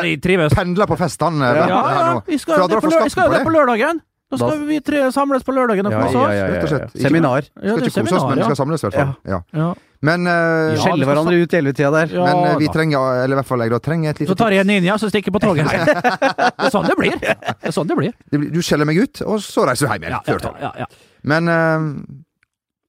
pendler 0.53 0.85
på 0.89 0.97
festene. 0.99 1.49
eh, 1.49 1.57
Ja, 1.57 1.81
ja, 1.89 2.21
vi 2.27 2.37
skal, 2.37 2.59
jo 2.59 2.67
det 2.67 2.81
på 2.83 2.91
lø- 2.91 3.43
på 3.43 3.51
lørdagen. 3.55 4.01
Da 4.29 4.37
skal 4.37 4.59
vi 4.67 4.79
tre 4.85 5.07
samles 5.11 5.41
på 5.41 5.53
lørdagen 5.55 5.87
og 5.89 5.93
kose 6.03 6.17
oss. 6.21 6.29
Rett 6.29 6.63
og 6.63 6.69
slett. 6.69 6.91
Seminar. 7.01 7.41
Vi 7.49 7.69
Skal 7.69 7.81
ikke 7.87 8.03
kose 8.03 8.15
oss, 8.19 8.25
men 8.29 8.37
vi 8.37 8.43
skal 8.45 8.55
samles, 8.59 8.83
i 8.83 8.85
hvert 8.89 8.97
fall. 8.99 9.15
Ja. 9.25 9.73
Men, 10.01 10.27
uh, 10.27 10.31
Ja, 10.31 10.75
Skjelle 10.79 11.03
hverandre 11.09 11.33
ut 11.41 11.53
i 11.53 11.57
ellevetida 11.57 11.89
der. 11.91 12.07
Ja, 12.13 12.23
men 12.23 12.37
uh, 12.53 12.57
vi 12.59 12.67
da. 12.69 12.73
trenger, 12.73 13.23
eller 13.23 13.35
i 13.35 13.39
hvert 13.41 13.49
fall 13.49 13.59
jeg 13.65 13.71
da, 13.73 13.79
trenger 13.83 14.09
et 14.13 14.21
Så 14.29 14.35
tar 14.37 14.51
jeg 14.55 14.61
en 14.61 14.67
ninja, 14.71 14.95
så 15.01 15.09
stikker 15.09 15.27
jeg 15.27 15.35
på 15.35 15.41
toget. 15.43 15.65
Det 16.59 16.67
er 16.69 16.71
sånn 16.71 16.87
det 16.87 16.95
blir. 16.95 17.17
Det 17.19 17.67
er 17.67 17.71
sånn 17.75 17.87
det 17.89 17.97
blir. 17.97 18.13
Du 18.31 18.61
skjeller 18.61 18.85
meg 18.87 19.01
ut, 19.01 19.21
og 19.25 19.41
så 19.43 19.65
reiser 19.67 19.87
du 19.87 19.91
hjem 19.91 20.03
igjen. 20.07 20.15
Ja, 20.15 20.21
før 20.23 20.37
ja, 20.37 20.45
tolv. 20.45 20.55
ja, 20.61 20.71
ja. 20.77 20.85
Men 21.23 21.49
uh, 21.49 21.79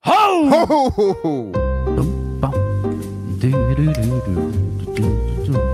Ho! 0.06 0.20
ho, 0.50 0.60
ho, 0.68 1.08
ho, 1.24 1.32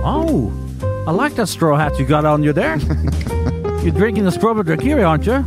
ho. 0.03 0.66
I 1.07 1.11
like 1.11 1.35
that 1.35 1.47
straw 1.47 1.77
hat 1.77 1.97
you 1.97 2.05
got 2.05 2.25
on 2.25 2.43
you 2.43 2.51
there. 2.51 2.75
You're 3.81 3.93
drinking 3.93 4.25
the 4.25 4.31
strawberry 4.31 4.75
daiquiri, 4.75 5.03
aren't 5.03 5.25
you? 5.25 5.41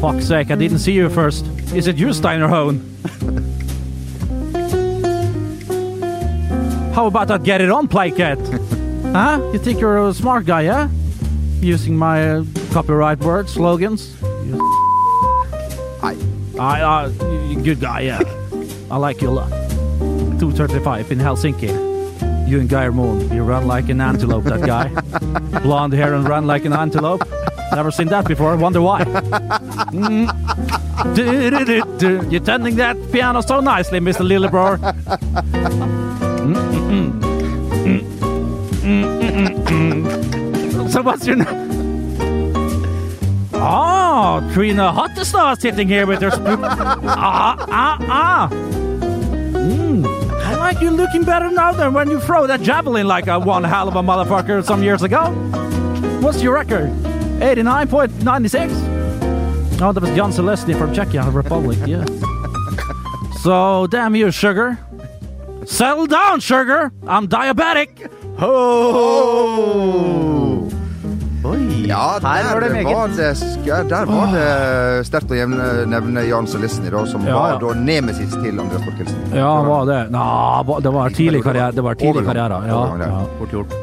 Fuck's 0.00 0.28
sake, 0.28 0.52
I 0.52 0.54
didn't 0.54 0.78
see 0.78 0.92
you 0.92 1.10
first. 1.10 1.44
Is 1.74 1.88
it 1.88 1.96
you, 1.96 2.12
Steiner 2.12 2.46
Hone? 2.46 2.76
How 6.94 7.06
about 7.06 7.26
that 7.26 7.42
get 7.42 7.60
it 7.60 7.72
on 7.72 7.88
play 7.88 8.12
cat? 8.12 8.38
huh? 9.06 9.50
You 9.52 9.58
think 9.58 9.80
you're 9.80 10.06
a 10.06 10.14
smart 10.14 10.46
guy, 10.46 10.60
yeah? 10.60 10.90
Using 11.60 11.96
my 11.96 12.36
uh, 12.36 12.44
copyright 12.70 13.18
words, 13.18 13.54
slogans? 13.54 14.14
You 14.22 14.60
Hi. 16.02 16.14
I, 16.56 16.82
uh, 16.82 17.08
good 17.64 17.80
guy, 17.80 18.02
yeah. 18.02 18.20
I 18.92 18.96
like 18.96 19.22
you 19.22 19.28
a 19.28 19.30
lot. 19.30 19.50
235 20.38 21.10
in 21.10 21.18
Helsinki. 21.18 21.95
You 22.46 22.60
and 22.60 22.68
Guy 22.68 22.88
Moon, 22.90 23.28
you 23.34 23.42
run 23.42 23.66
like 23.66 23.88
an 23.88 24.00
antelope, 24.00 24.44
that 24.44 24.60
guy. 24.62 24.88
Blonde 25.62 25.92
hair 25.92 26.14
and 26.14 26.28
run 26.28 26.46
like 26.46 26.64
an 26.64 26.72
antelope. 26.72 27.22
Never 27.72 27.90
seen 27.90 28.06
that 28.08 28.28
before, 28.28 28.56
wonder 28.56 28.80
why. 28.80 29.02
Mm. 29.02 31.14
Du-du-du-du. 31.16 32.28
You're 32.30 32.40
tending 32.40 32.76
that 32.76 32.96
piano 33.10 33.40
so 33.40 33.58
nicely, 33.60 33.98
Mr. 33.98 34.24
Lillebroer. 34.24 34.78
So 40.90 41.02
what's 41.02 41.26
your 41.26 41.36
name? 41.36 41.66
Oh, 43.52 44.48
Trina 44.54 44.92
Hottestad 44.92 45.60
sitting 45.60 45.88
here 45.88 46.06
with 46.06 46.22
her. 46.22 46.30
Ah, 46.32 47.56
ah, 47.68 47.98
ah. 48.02 48.48
Mm. 50.66 50.66
I 50.66 50.72
like 50.72 50.82
you 50.82 50.90
looking 50.90 51.22
better 51.24 51.50
now 51.50 51.72
than 51.72 51.92
when 51.92 52.10
you 52.10 52.20
throw 52.20 52.46
that 52.46 52.60
javelin 52.60 53.06
like 53.06 53.26
a 53.28 53.38
one 53.38 53.64
hell 53.64 53.88
of 53.88 53.96
a 53.96 54.02
motherfucker 54.02 54.64
some 54.64 54.82
years 54.82 55.02
ago. 55.02 55.30
What's 56.20 56.42
your 56.42 56.54
record? 56.54 56.90
89.96? 57.40 59.80
Oh, 59.80 59.92
that 59.92 60.00
was 60.00 60.10
Jan 60.10 60.30
Selesny 60.30 60.76
from 60.76 60.92
Czechia 60.92 61.32
Republic, 61.32 61.78
yeah. 61.86 62.04
so, 63.42 63.86
damn 63.86 64.16
you, 64.16 64.32
sugar. 64.32 64.78
Settle 65.66 66.06
down, 66.06 66.40
sugar. 66.40 66.90
I'm 67.06 67.28
diabetic. 67.28 68.10
Oh. 68.38 70.35
Ja, 71.86 72.18
der 72.20 72.44
var 72.52 72.60
det 72.60 72.68
der 72.68 72.82
meget. 72.82 72.96
var 72.96 73.08
det, 73.08 73.88
der 73.90 74.06
var 74.10 74.32
det 74.34 75.06
sterkt 75.06 75.30
å 75.30 75.38
jevne- 75.38 75.86
nevne 75.86 76.26
Jan 76.26 76.46
i 76.46 76.90
da, 76.90 77.06
som 77.06 77.26
Ja, 77.26 77.34
var 77.34 77.60
da 77.60 77.74
nemesis 77.78 78.34
til 78.34 78.58
Andreas 78.60 78.84
Borkelsen. 78.84 79.34
Ja, 79.34 79.62
var 79.62 79.86
det? 79.86 80.10
Nå, 80.10 80.80
det 80.82 80.92
var 80.92 81.10
tidlig 81.10 81.42
karriere. 81.44 81.72
Det 81.72 81.82
var 81.82 81.94
tidlig 81.94 82.24
karriere. 82.26 82.62
Ja, 82.66 82.96
ja. 82.98 83.26
Fort 83.38 83.52
gjort. 83.52 83.76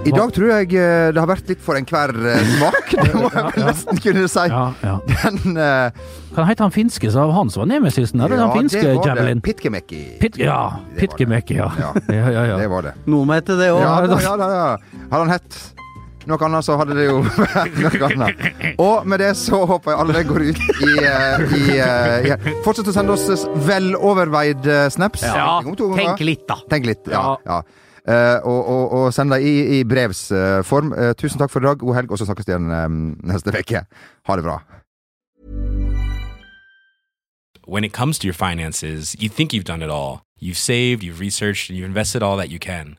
I 0.00 0.10
dag 0.16 0.30
tror 0.32 0.48
jeg 0.48 0.70
eh, 0.80 1.10
det 1.12 1.20
har 1.20 1.28
vært 1.28 1.50
litt 1.50 1.60
for 1.60 1.76
enhver 1.76 2.14
eh, 2.24 2.46
smak, 2.54 2.86
det 3.04 3.10
må 3.18 3.28
jeg 3.28 3.50
vel 3.50 3.66
nesten 3.66 4.00
kunne 4.00 4.28
si. 4.32 4.44
Ja, 4.48 4.62
ja. 4.80 4.94
Den 5.10 5.58
uh, 5.60 6.06
Kan 6.32 6.48
hete 6.48 6.64
han 6.64 6.72
finske, 6.72 7.10
så 7.12 7.26
han 7.34 7.50
som 7.52 7.66
var 7.66 7.68
nemesisen? 7.74 8.22
Eller 8.24 8.40
han 8.40 8.54
finske 8.56 8.80
det 8.80 8.94
var 8.96 9.10
javelin? 9.12 9.42
det. 9.42 9.48
Pitkemeki. 9.50 10.00
Pit, 10.22 10.38
ja, 10.40 10.78
Pitkemeki, 10.96 11.58
ja. 11.60 11.68
Ja. 11.76 11.92
ja, 12.16 12.30
ja, 12.32 12.46
ja. 12.54 12.56
Det 12.62 12.70
var 12.72 12.88
det. 12.88 12.94
Noen 13.04 13.28
må 13.28 13.36
hete 13.36 13.58
det 13.60 13.68
òg. 13.74 13.82
Ja, 13.84 13.92
ja, 14.24 14.34
da, 14.40 14.48
ja. 14.56 15.04
Har 15.12 15.26
han 15.26 15.34
hett 15.36 15.60
noe 16.32 16.46
annet, 16.46 16.66
så 16.66 16.78
hadde 16.80 16.96
det 16.98 17.06
jo 17.08 17.20
vært 17.56 17.76
noe 17.82 18.08
annet. 18.08 18.46
Og 18.80 19.06
med 19.08 19.22
det 19.22 19.34
så 19.40 19.62
håper 19.68 19.94
jeg 19.94 20.02
alle 20.04 20.24
går 20.30 20.46
ut 20.48 20.64
i, 20.70 20.90
eh, 21.10 21.44
i, 21.58 21.62
eh, 21.76 22.30
i 22.30 22.56
Fortsett 22.64 22.90
å 22.90 22.96
sende 22.96 23.14
oss 23.16 23.46
veloverveid 23.68 24.66
eh, 24.66 24.88
snaps. 24.94 25.26
Ja, 25.26 25.60
Tenk 25.62 26.24
litt, 26.24 26.46
da. 26.48 26.60
Tenk 26.70 26.88
litt, 26.88 27.06
ja. 27.10 27.36
Ja. 27.46 27.62
Eh, 28.08 28.38
og, 28.48 28.60
og, 28.64 28.92
og 28.96 29.06
send 29.14 29.32
deg 29.34 29.44
i, 29.44 29.54
i 29.78 29.80
brevsform. 29.84 30.94
Uh, 30.96 31.12
tusen 31.18 31.40
takk 31.40 31.52
for 31.52 31.62
i 31.62 31.68
dag, 31.68 31.80
god 31.82 31.98
helg, 31.98 32.12
og 32.12 32.20
så 32.20 32.26
snakkes 32.28 32.48
vi 32.48 32.54
igjen 32.54 32.70
um, 32.72 33.00
neste 33.28 33.52
uke. 33.54 33.84
Ha 34.26 34.36
det 34.38 34.46
bra. 34.46 34.60
When 37.66 37.84
it 37.84 37.92
comes 37.92 38.18
to 38.18 38.26
your 38.26 38.34
finances, 38.34 39.14
you 39.20 39.28
think 39.28 39.52
you've 39.52 39.68
done 39.68 39.82
it 39.82 39.90
all. 39.90 40.22
You've 40.40 40.58
saved, 40.58 41.04
you've 41.04 41.20
researched, 41.20 41.68
and 41.70 41.78
you've 41.78 41.86
invested 41.86 42.22
all 42.22 42.36
that 42.38 42.48
you 42.48 42.58
can. 42.58 42.98